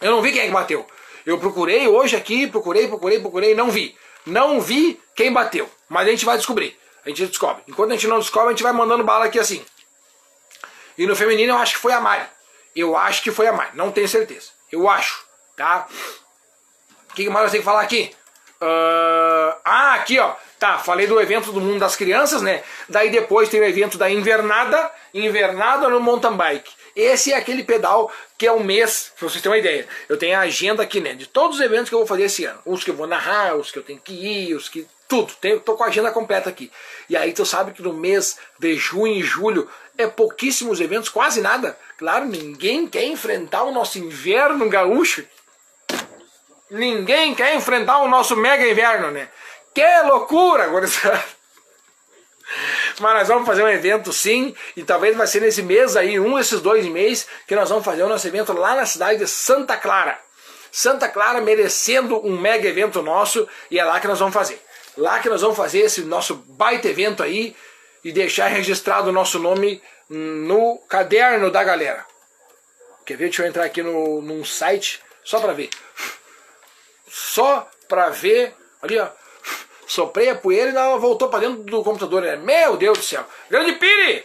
Eu 0.00 0.10
não 0.10 0.20
vi 0.20 0.32
quem 0.32 0.42
é 0.42 0.46
que 0.46 0.52
bateu. 0.52 0.86
Eu 1.24 1.38
procurei 1.38 1.88
hoje 1.88 2.16
aqui, 2.16 2.46
procurei, 2.46 2.86
procurei, 2.86 3.18
procurei, 3.18 3.54
não 3.54 3.70
vi. 3.70 3.96
Não 4.26 4.60
vi 4.60 5.00
quem 5.14 5.32
bateu, 5.32 5.70
mas 5.88 6.06
a 6.06 6.10
gente 6.10 6.24
vai 6.24 6.36
descobrir. 6.36 6.78
A 7.04 7.08
gente 7.08 7.26
descobre. 7.26 7.62
Enquanto 7.66 7.90
a 7.90 7.94
gente 7.94 8.06
não 8.06 8.18
descobre, 8.18 8.48
a 8.48 8.52
gente 8.52 8.62
vai 8.62 8.72
mandando 8.72 9.04
bala 9.04 9.26
aqui 9.26 9.38
assim. 9.38 9.64
E 10.96 11.06
no 11.06 11.16
feminino 11.16 11.54
eu 11.54 11.58
acho 11.58 11.74
que 11.74 11.80
foi 11.80 11.92
a 11.92 12.00
Mari. 12.00 12.26
Eu 12.74 12.96
acho 12.96 13.22
que 13.22 13.30
foi 13.30 13.46
a 13.46 13.52
Mari, 13.52 13.70
não 13.74 13.90
tenho 13.90 14.08
certeza. 14.08 14.50
Eu 14.70 14.88
acho, 14.88 15.24
tá? 15.56 15.86
O 17.10 17.14
que 17.14 17.28
mais 17.28 17.46
eu 17.46 17.50
tenho 17.50 17.62
que 17.62 17.68
falar 17.68 17.82
aqui? 17.82 18.14
Uh, 18.64 19.56
ah, 19.62 19.94
aqui 19.96 20.18
ó, 20.18 20.34
tá, 20.58 20.78
falei 20.78 21.06
do 21.06 21.20
evento 21.20 21.52
do 21.52 21.60
Mundo 21.60 21.80
das 21.80 21.96
Crianças, 21.96 22.40
né? 22.40 22.62
Daí 22.88 23.10
depois 23.10 23.50
tem 23.50 23.60
o 23.60 23.64
evento 23.64 23.98
da 23.98 24.08
Invernada, 24.08 24.90
Invernada 25.12 25.86
no 25.90 26.00
mountain 26.00 26.34
bike. 26.34 26.72
Esse 26.96 27.34
é 27.34 27.36
aquele 27.36 27.62
pedal 27.62 28.10
que 28.38 28.46
é 28.46 28.52
um 28.52 28.64
mês, 28.64 29.12
pra 29.18 29.28
vocês 29.28 29.42
terem 29.42 29.58
uma 29.58 29.58
ideia. 29.58 29.86
Eu 30.08 30.16
tenho 30.16 30.34
a 30.34 30.40
agenda 30.40 30.82
aqui, 30.82 30.98
né? 30.98 31.12
De 31.12 31.26
todos 31.26 31.58
os 31.58 31.62
eventos 31.62 31.90
que 31.90 31.94
eu 31.94 31.98
vou 31.98 32.08
fazer 32.08 32.22
esse 32.22 32.46
ano. 32.46 32.58
Os 32.64 32.82
que 32.82 32.90
eu 32.90 32.94
vou 32.94 33.06
narrar, 33.06 33.54
os 33.54 33.70
que 33.70 33.78
eu 33.78 33.82
tenho 33.82 34.00
que 34.00 34.14
ir, 34.14 34.54
os 34.54 34.70
que. 34.70 34.86
Tudo. 35.06 35.34
Tenho, 35.38 35.60
tô 35.60 35.74
com 35.74 35.84
a 35.84 35.88
agenda 35.88 36.10
completa 36.10 36.48
aqui. 36.48 36.72
E 37.10 37.16
aí 37.16 37.34
tu 37.34 37.44
sabe 37.44 37.72
que 37.72 37.82
no 37.82 37.92
mês 37.92 38.38
de 38.58 38.74
junho 38.76 39.14
e 39.14 39.22
julho 39.22 39.68
é 39.98 40.06
pouquíssimos 40.06 40.80
eventos, 40.80 41.10
quase 41.10 41.42
nada. 41.42 41.76
Claro, 41.98 42.24
ninguém 42.24 42.86
quer 42.86 43.04
enfrentar 43.04 43.64
o 43.64 43.72
nosso 43.72 43.98
inverno 43.98 44.66
gaúcho. 44.70 45.26
Ninguém 46.74 47.34
quer 47.34 47.54
enfrentar 47.54 47.98
o 47.98 48.08
nosso 48.08 48.34
mega 48.34 48.66
inverno, 48.66 49.10
né? 49.10 49.28
Que 49.72 50.02
loucura, 50.02 50.64
agora 50.64 50.86
Mas 52.98 53.14
nós 53.14 53.28
vamos 53.28 53.46
fazer 53.46 53.62
um 53.62 53.68
evento 53.68 54.12
sim, 54.12 54.54
e 54.76 54.82
talvez 54.82 55.16
vai 55.16 55.26
ser 55.26 55.40
nesse 55.40 55.62
mês 55.62 55.96
aí, 55.96 56.18
um 56.18 56.36
desses 56.36 56.60
dois 56.60 56.84
meses, 56.86 57.28
que 57.46 57.54
nós 57.54 57.68
vamos 57.68 57.84
fazer 57.84 58.02
o 58.02 58.08
nosso 58.08 58.26
evento 58.26 58.52
lá 58.52 58.74
na 58.74 58.86
cidade 58.86 59.20
de 59.20 59.26
Santa 59.26 59.76
Clara. 59.76 60.18
Santa 60.70 61.08
Clara 61.08 61.40
merecendo 61.40 62.24
um 62.26 62.38
mega 62.38 62.68
evento 62.68 63.02
nosso, 63.02 63.48
e 63.70 63.78
é 63.78 63.84
lá 63.84 64.00
que 64.00 64.08
nós 64.08 64.18
vamos 64.18 64.34
fazer. 64.34 64.60
Lá 64.96 65.20
que 65.20 65.28
nós 65.28 65.42
vamos 65.42 65.56
fazer 65.56 65.80
esse 65.80 66.02
nosso 66.02 66.34
baita 66.34 66.88
evento 66.88 67.22
aí 67.22 67.54
e 68.02 68.12
deixar 68.12 68.48
registrado 68.48 69.10
o 69.10 69.12
nosso 69.12 69.38
nome 69.38 69.80
no 70.08 70.78
caderno 70.88 71.50
da 71.50 71.62
galera. 71.62 72.04
Quer 73.06 73.16
ver? 73.16 73.24
Deixa 73.24 73.42
eu 73.42 73.46
entrar 73.46 73.64
aqui 73.64 73.82
no, 73.82 74.20
num 74.20 74.44
site 74.44 75.00
só 75.24 75.40
para 75.40 75.52
ver. 75.52 75.70
Só 77.14 77.70
para 77.88 78.10
ver. 78.10 78.52
Ali, 78.82 78.98
ó. 78.98 79.06
Soprei 79.86 80.30
a 80.30 80.34
poeira 80.34 80.72
e 80.72 80.76
ela 80.76 80.98
voltou 80.98 81.28
para 81.28 81.46
dentro 81.46 81.62
do 81.62 81.84
computador. 81.84 82.22
Né? 82.22 82.34
Meu 82.34 82.76
Deus 82.76 82.98
do 82.98 83.04
céu. 83.04 83.24
Grande 83.48 83.72
Piri! 83.72 84.24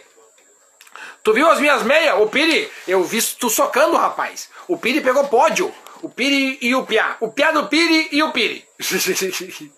Tu 1.22 1.32
viu 1.32 1.48
as 1.48 1.60
minhas 1.60 1.84
meias? 1.84 2.18
O 2.18 2.26
Piri, 2.26 2.68
eu 2.88 3.04
vi 3.04 3.22
tu 3.22 3.48
socando, 3.48 3.96
rapaz. 3.96 4.50
O 4.66 4.76
Piri 4.76 5.00
pegou 5.00 5.28
pódio. 5.28 5.72
O 6.02 6.08
Piri 6.08 6.58
e 6.60 6.74
o 6.74 6.84
Piá. 6.84 7.16
O 7.20 7.30
Piá 7.30 7.52
do 7.52 7.68
Piri 7.68 8.08
e 8.10 8.22
o 8.24 8.32
Piri. 8.32 8.66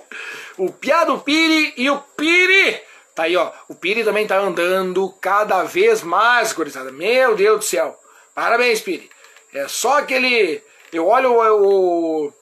o 0.57 0.73
Piá 0.73 1.05
do 1.05 1.19
Piri 1.19 1.75
e 1.77 1.91
o 1.91 1.99
Piri. 1.99 2.81
Tá 3.15 3.25
aí, 3.25 3.37
ó. 3.37 3.53
O 3.69 3.75
Piri 3.75 4.05
também 4.05 4.27
tá 4.27 4.39
andando 4.39 5.13
cada 5.21 5.65
vez 5.65 6.03
mais, 6.03 6.55
gurizada. 6.55 6.91
Meu 6.91 7.35
Deus 7.35 7.59
do 7.59 7.65
céu. 7.65 7.99
Parabéns, 8.35 8.81
Piri. 8.81 9.11
É 9.53 9.69
só 9.69 9.99
aquele. 9.99 10.63
Eu 10.91 11.09
olho 11.09 11.35
o, 11.35 12.33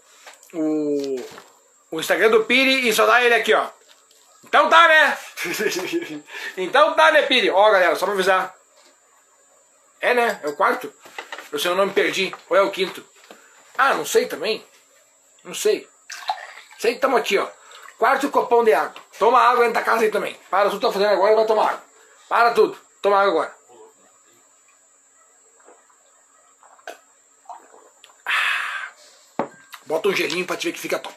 o, 0.53 1.17
o 1.91 2.01
Instagram 2.01 2.31
do 2.31 2.45
Piri 2.45 2.89
e 2.89 2.93
só 2.93 3.07
dá 3.07 3.23
ele 3.23 3.35
aqui, 3.35 3.55
ó. 3.55 3.69
Então 4.45 4.69
tá, 4.69 4.89
né? 4.89 5.19
então 6.57 6.95
tá, 6.95 7.13
né, 7.13 7.23
Piri? 7.23 7.51
Ó, 7.51 7.71
galera, 7.71 7.95
só 7.97 8.07
pra 8.07 8.15
avisar. 8.15 8.55
É, 10.01 10.15
né? 10.15 10.41
É 10.43 10.49
o 10.49 10.57
quarto? 10.57 10.93
Eu 11.53 11.59
sei 11.59 11.71
o 11.71 11.75
nome 11.75 11.93
perdi. 11.93 12.35
Ou 12.49 12.57
é 12.57 12.63
o 12.63 12.71
quinto? 12.71 13.05
Ah, 13.77 13.95
não 13.95 14.05
sei 14.05 14.27
também. 14.27 14.65
Não 15.45 15.55
sei. 15.55 15.89
Sei 16.79 16.93
que 16.93 16.97
estamos 16.97 17.21
aqui, 17.21 17.37
ó. 17.39 17.47
Quarto 17.99 18.31
copão 18.31 18.65
de 18.65 18.73
água. 18.73 18.95
Toma 19.19 19.39
água 19.39 19.65
dentro 19.65 19.75
da 19.75 19.83
casa 19.83 20.05
aí 20.05 20.11
também. 20.11 20.35
Para 20.51 20.71
tudo 20.71 20.81
que 20.81 20.87
tá 20.87 20.93
fazendo 20.93 21.13
agora 21.13 21.33
e 21.33 21.37
vai 21.37 21.47
tomar 21.47 21.69
água. 21.69 21.83
Para 22.29 22.53
tudo. 22.53 22.79
Toma 23.03 23.19
água 23.19 23.31
agora. 23.31 23.60
Bota 29.91 30.09
um 30.09 30.15
gelinho 30.15 30.47
pra 30.47 30.57
te 30.57 30.69
ver 30.69 30.73
que 30.73 30.79
fica 30.79 31.01
top. 31.01 31.17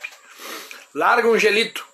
Larga 0.95 1.27
um 1.27 1.37
gelito. 1.37 1.85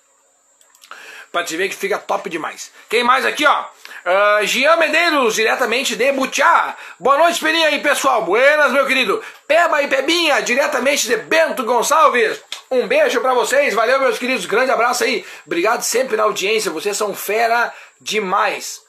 Pra 1.30 1.44
te 1.44 1.54
ver 1.54 1.68
que 1.68 1.74
fica 1.74 1.98
top 1.98 2.30
demais. 2.30 2.72
Quem 2.88 3.04
mais 3.04 3.26
aqui, 3.26 3.44
ó? 3.44 3.66
Uh, 3.66 4.46
Gian 4.46 4.76
Medeiros, 4.76 5.34
diretamente 5.34 5.94
de 5.94 6.10
Butiá. 6.10 6.74
Boa 6.98 7.18
noite, 7.18 7.38
Peninha 7.38 7.68
aí, 7.68 7.82
pessoal. 7.82 8.24
Buenas, 8.24 8.72
meu 8.72 8.86
querido. 8.86 9.22
Peba 9.46 9.82
e 9.82 9.88
Pebinha, 9.88 10.40
diretamente 10.40 11.06
de 11.06 11.18
Bento 11.18 11.64
Gonçalves. 11.64 12.42
Um 12.70 12.88
beijo 12.88 13.20
para 13.20 13.34
vocês. 13.34 13.74
Valeu, 13.74 14.00
meus 14.00 14.18
queridos. 14.18 14.46
Grande 14.46 14.70
abraço 14.70 15.04
aí. 15.04 15.22
Obrigado 15.44 15.82
sempre 15.82 16.16
na 16.16 16.22
audiência. 16.22 16.70
Vocês 16.70 16.96
são 16.96 17.14
fera 17.14 17.74
demais. 18.00 18.80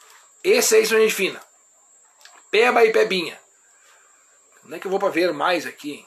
Esse 0.42 0.78
aí 0.78 0.86
são 0.86 0.98
gente 0.98 1.14
fina. 1.14 1.42
Peba 2.50 2.86
e 2.86 2.94
Pebinha. 2.94 3.38
Onde 4.66 4.76
é 4.78 4.80
que 4.80 4.88
eu 4.88 4.92
vou 4.92 5.00
para 5.00 5.10
ver 5.10 5.34
mais 5.34 5.66
aqui? 5.66 6.06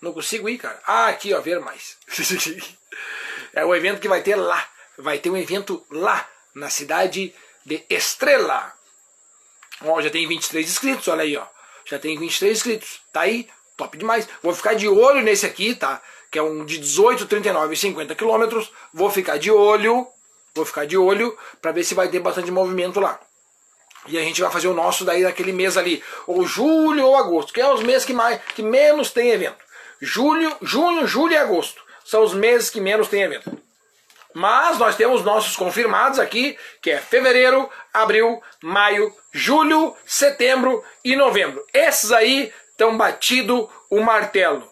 Não 0.00 0.12
consigo 0.12 0.48
ir, 0.48 0.58
cara. 0.58 0.80
Ah, 0.86 1.08
aqui, 1.08 1.34
ó, 1.34 1.40
ver 1.40 1.60
mais. 1.60 1.96
é 3.52 3.64
o 3.64 3.74
evento 3.74 4.00
que 4.00 4.08
vai 4.08 4.22
ter 4.22 4.36
lá. 4.36 4.66
Vai 4.96 5.18
ter 5.18 5.30
um 5.30 5.36
evento 5.36 5.84
lá, 5.90 6.28
na 6.54 6.70
cidade 6.70 7.34
de 7.64 7.84
Estrela. 7.88 8.72
Ó, 9.84 10.00
já 10.00 10.10
tem 10.10 10.26
23 10.26 10.68
inscritos, 10.68 11.08
olha 11.08 11.22
aí, 11.22 11.36
ó. 11.36 11.46
Já 11.84 11.98
tem 11.98 12.18
23 12.18 12.56
inscritos. 12.56 13.00
Tá 13.12 13.22
aí, 13.22 13.48
top 13.76 13.96
demais. 13.96 14.28
Vou 14.42 14.54
ficar 14.54 14.74
de 14.74 14.88
olho 14.88 15.22
nesse 15.22 15.46
aqui, 15.46 15.74
tá? 15.74 16.02
Que 16.30 16.38
é 16.38 16.42
um 16.42 16.64
de 16.64 16.78
18, 16.78 17.26
39 17.26 17.74
e 17.74 17.76
50 17.76 18.14
quilômetros. 18.14 18.70
Vou 18.92 19.10
ficar 19.10 19.38
de 19.38 19.50
olho, 19.50 20.06
vou 20.54 20.64
ficar 20.64 20.86
de 20.86 20.96
olho 20.96 21.36
para 21.62 21.72
ver 21.72 21.84
se 21.84 21.94
vai 21.94 22.08
ter 22.08 22.20
bastante 22.20 22.50
movimento 22.50 23.00
lá. 23.00 23.18
E 24.06 24.18
a 24.18 24.22
gente 24.22 24.40
vai 24.40 24.50
fazer 24.50 24.68
o 24.68 24.74
nosso 24.74 25.04
daí 25.04 25.22
naquele 25.22 25.52
mês 25.52 25.76
ali, 25.76 26.02
ou 26.26 26.46
julho 26.46 27.06
ou 27.06 27.16
agosto, 27.16 27.52
que 27.52 27.60
é 27.60 27.72
os 27.72 27.82
meses 27.82 28.04
que 28.04 28.12
mais 28.12 28.40
que 28.54 28.62
menos 28.62 29.10
tem 29.10 29.30
evento. 29.30 29.67
Julho, 30.00 30.56
junho, 30.62 31.06
julho 31.06 31.32
e 31.32 31.36
agosto 31.36 31.82
são 32.04 32.22
os 32.22 32.32
meses 32.32 32.70
que 32.70 32.80
menos 32.80 33.08
tem 33.08 33.22
evento. 33.22 33.58
Mas 34.34 34.78
nós 34.78 34.96
temos 34.96 35.24
nossos 35.24 35.56
confirmados 35.56 36.18
aqui, 36.18 36.56
que 36.80 36.90
é 36.90 36.98
fevereiro, 36.98 37.68
abril, 37.92 38.42
maio, 38.62 39.12
julho, 39.32 39.96
setembro 40.06 40.82
e 41.04 41.16
novembro. 41.16 41.62
Esses 41.72 42.12
aí 42.12 42.52
estão 42.70 42.96
batido 42.96 43.68
o 43.90 44.00
martelo. 44.00 44.70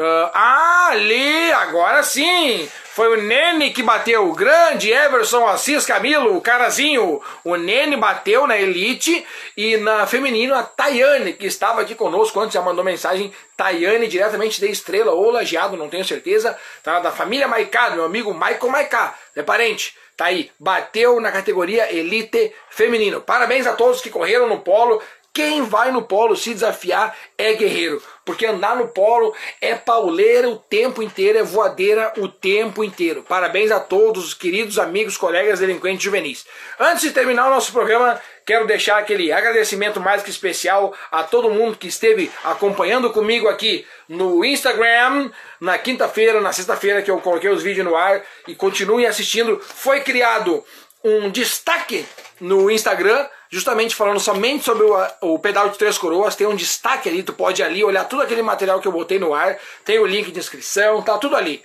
Uh, 0.00 0.30
ah, 0.32 0.88
ali, 0.92 1.52
agora 1.52 2.02
sim! 2.02 2.66
Foi 2.94 3.18
o 3.18 3.22
Nene 3.22 3.70
que 3.70 3.82
bateu, 3.82 4.30
o 4.30 4.34
grande 4.34 4.90
Everson 4.90 5.46
Assis 5.46 5.84
Camilo, 5.84 6.34
o 6.34 6.40
carazinho. 6.40 7.20
O 7.44 7.54
Nene 7.54 7.98
bateu 7.98 8.46
na 8.46 8.56
Elite 8.56 9.26
e 9.54 9.76
na 9.76 10.06
feminino 10.06 10.54
a 10.54 10.62
Tayane, 10.62 11.34
que 11.34 11.44
estava 11.44 11.82
aqui 11.82 11.94
conosco 11.94 12.40
antes, 12.40 12.54
já 12.54 12.62
mandou 12.62 12.82
mensagem. 12.82 13.30
Tayane, 13.58 14.08
diretamente 14.08 14.58
de 14.58 14.70
Estrela 14.70 15.12
ou 15.12 15.30
Lajeado, 15.30 15.76
não 15.76 15.90
tenho 15.90 16.04
certeza. 16.04 16.56
Tá 16.82 16.98
da 17.00 17.12
família 17.12 17.46
Maiká, 17.46 17.90
meu 17.90 18.06
amigo 18.06 18.32
Michael 18.32 18.70
Maiká, 18.70 19.14
é 19.36 19.42
parente. 19.42 19.94
Tá 20.16 20.26
aí, 20.26 20.50
bateu 20.58 21.20
na 21.20 21.30
categoria 21.30 21.94
Elite 21.94 22.54
Feminino. 22.70 23.20
Parabéns 23.20 23.66
a 23.66 23.74
todos 23.74 24.00
que 24.00 24.08
correram 24.08 24.48
no 24.48 24.60
polo. 24.60 25.02
Quem 25.32 25.62
vai 25.62 25.92
no 25.92 26.02
polo 26.02 26.36
se 26.36 26.52
desafiar 26.52 27.16
é 27.38 27.52
guerreiro, 27.52 28.02
porque 28.24 28.44
andar 28.44 28.74
no 28.74 28.88
polo 28.88 29.32
é 29.60 29.76
pauleira 29.76 30.48
o 30.48 30.56
tempo 30.56 31.04
inteiro, 31.04 31.38
é 31.38 31.42
voadeira 31.44 32.12
o 32.16 32.26
tempo 32.26 32.82
inteiro. 32.82 33.22
Parabéns 33.22 33.70
a 33.70 33.78
todos 33.78 34.24
os 34.24 34.34
queridos 34.34 34.76
amigos, 34.76 35.16
colegas 35.16 35.60
delinquentes 35.60 36.02
juvenis. 36.02 36.44
Antes 36.80 37.02
de 37.02 37.12
terminar 37.12 37.46
o 37.46 37.50
nosso 37.50 37.70
programa, 37.70 38.20
quero 38.44 38.66
deixar 38.66 38.98
aquele 38.98 39.30
agradecimento 39.30 40.00
mais 40.00 40.20
que 40.20 40.30
especial 40.30 40.92
a 41.12 41.22
todo 41.22 41.48
mundo 41.48 41.78
que 41.78 41.86
esteve 41.86 42.28
acompanhando 42.42 43.10
comigo 43.10 43.46
aqui 43.46 43.86
no 44.08 44.44
Instagram, 44.44 45.30
na 45.60 45.78
quinta-feira, 45.78 46.40
na 46.40 46.52
sexta-feira 46.52 47.02
que 47.02 47.10
eu 47.10 47.20
coloquei 47.20 47.50
os 47.50 47.62
vídeos 47.62 47.86
no 47.86 47.94
ar 47.94 48.20
e 48.48 48.54
continuem 48.56 49.06
assistindo. 49.06 49.60
Foi 49.60 50.00
criado 50.00 50.64
um 51.04 51.30
destaque 51.30 52.04
no 52.40 52.68
Instagram 52.68 53.28
justamente 53.50 53.96
falando 53.96 54.20
somente 54.20 54.64
sobre 54.64 54.84
o, 54.84 54.96
o, 55.20 55.38
pedal 55.38 55.68
de 55.68 55.76
Três 55.76 55.98
Coroas, 55.98 56.36
tem 56.36 56.46
um 56.46 56.54
destaque 56.54 57.08
ali, 57.08 57.22
tu 57.22 57.32
pode 57.32 57.62
ali 57.62 57.82
olhar 57.82 58.04
todo 58.04 58.22
aquele 58.22 58.42
material 58.42 58.80
que 58.80 58.86
eu 58.86 58.92
botei 58.92 59.18
no 59.18 59.34
ar, 59.34 59.58
tem 59.84 59.98
o 59.98 60.06
link 60.06 60.30
de 60.30 60.38
inscrição, 60.38 61.02
tá 61.02 61.18
tudo 61.18 61.36
ali. 61.36 61.62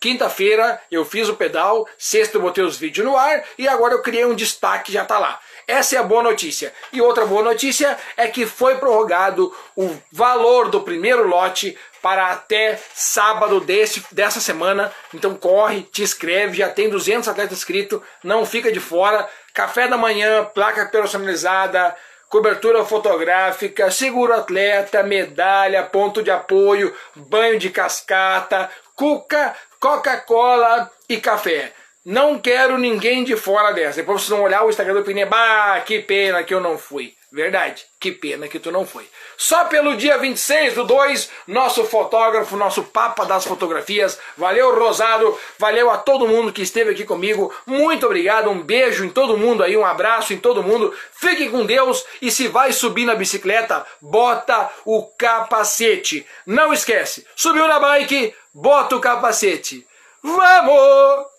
Quinta-feira 0.00 0.82
eu 0.90 1.04
fiz 1.04 1.28
o 1.28 1.36
pedal, 1.36 1.88
sexta 1.96 2.36
eu 2.36 2.42
botei 2.42 2.64
os 2.64 2.76
vídeos 2.76 3.06
no 3.06 3.16
ar 3.16 3.44
e 3.56 3.68
agora 3.68 3.94
eu 3.94 4.02
criei 4.02 4.24
um 4.24 4.34
destaque, 4.34 4.90
já 4.90 5.04
tá 5.04 5.16
lá. 5.16 5.38
Essa 5.68 5.94
é 5.94 5.98
a 6.00 6.02
boa 6.02 6.24
notícia. 6.24 6.74
E 6.92 7.00
outra 7.00 7.24
boa 7.24 7.42
notícia 7.42 7.96
é 8.16 8.26
que 8.26 8.44
foi 8.44 8.78
prorrogado 8.78 9.54
o 9.76 9.96
valor 10.10 10.70
do 10.70 10.80
primeiro 10.80 11.28
lote 11.28 11.78
para 12.02 12.32
até 12.32 12.80
sábado 12.92 13.60
desse, 13.60 14.04
dessa 14.10 14.40
semana. 14.40 14.92
Então 15.14 15.36
corre, 15.36 15.82
te 15.82 16.02
inscreve, 16.02 16.58
já 16.58 16.68
tem 16.68 16.90
200 16.90 17.28
atletas 17.28 17.58
inscritos, 17.58 18.00
não 18.24 18.44
fica 18.44 18.72
de 18.72 18.80
fora. 18.80 19.28
Café 19.54 19.86
da 19.88 19.96
manhã, 19.98 20.44
placa 20.44 20.86
personalizada, 20.86 21.94
cobertura 22.28 22.84
fotográfica, 22.84 23.90
seguro 23.90 24.32
atleta, 24.32 25.02
medalha, 25.02 25.82
ponto 25.82 26.22
de 26.22 26.30
apoio, 26.30 26.94
banho 27.14 27.58
de 27.58 27.68
cascata, 27.68 28.70
cuca, 28.96 29.54
Coca-Cola 29.78 30.90
e 31.08 31.18
café. 31.18 31.72
Não 32.04 32.38
quero 32.38 32.78
ninguém 32.78 33.22
de 33.22 33.36
fora 33.36 33.72
dessa. 33.72 34.00
Depois 34.00 34.22
vocês 34.22 34.30
vão 34.30 34.42
olhar 34.42 34.64
o 34.64 34.70
Instagram 34.70 34.94
do 34.94 35.04
Peninha. 35.04 35.26
Bah, 35.26 35.80
que 35.86 36.00
pena 36.00 36.42
que 36.42 36.52
eu 36.52 36.60
não 36.60 36.76
fui. 36.76 37.14
Verdade, 37.32 37.82
que 37.98 38.12
pena 38.12 38.46
que 38.46 38.58
tu 38.58 38.70
não 38.70 38.84
foi. 38.84 39.08
Só 39.38 39.64
pelo 39.64 39.96
dia 39.96 40.18
26 40.18 40.74
do 40.74 40.84
2, 40.84 41.30
nosso 41.46 41.82
fotógrafo, 41.84 42.58
nosso 42.58 42.82
papa 42.82 43.24
das 43.24 43.46
fotografias. 43.46 44.18
Valeu, 44.36 44.78
Rosado. 44.78 45.38
Valeu 45.58 45.90
a 45.90 45.96
todo 45.96 46.28
mundo 46.28 46.52
que 46.52 46.60
esteve 46.60 46.90
aqui 46.90 47.04
comigo. 47.04 47.50
Muito 47.64 48.04
obrigado. 48.04 48.50
Um 48.50 48.60
beijo 48.60 49.02
em 49.02 49.08
todo 49.08 49.38
mundo 49.38 49.62
aí, 49.62 49.74
um 49.76 49.86
abraço 49.86 50.34
em 50.34 50.38
todo 50.38 50.62
mundo. 50.62 50.94
Fique 51.14 51.48
com 51.48 51.64
Deus 51.64 52.04
e 52.20 52.30
se 52.30 52.48
vai 52.48 52.70
subir 52.70 53.06
na 53.06 53.14
bicicleta, 53.14 53.86
bota 53.98 54.68
o 54.84 55.04
capacete. 55.16 56.26
Não 56.44 56.70
esquece, 56.70 57.26
subiu 57.34 57.66
na 57.66 57.80
bike, 57.80 58.34
bota 58.52 58.96
o 58.96 59.00
capacete. 59.00 59.86
Vamos! 60.22 61.31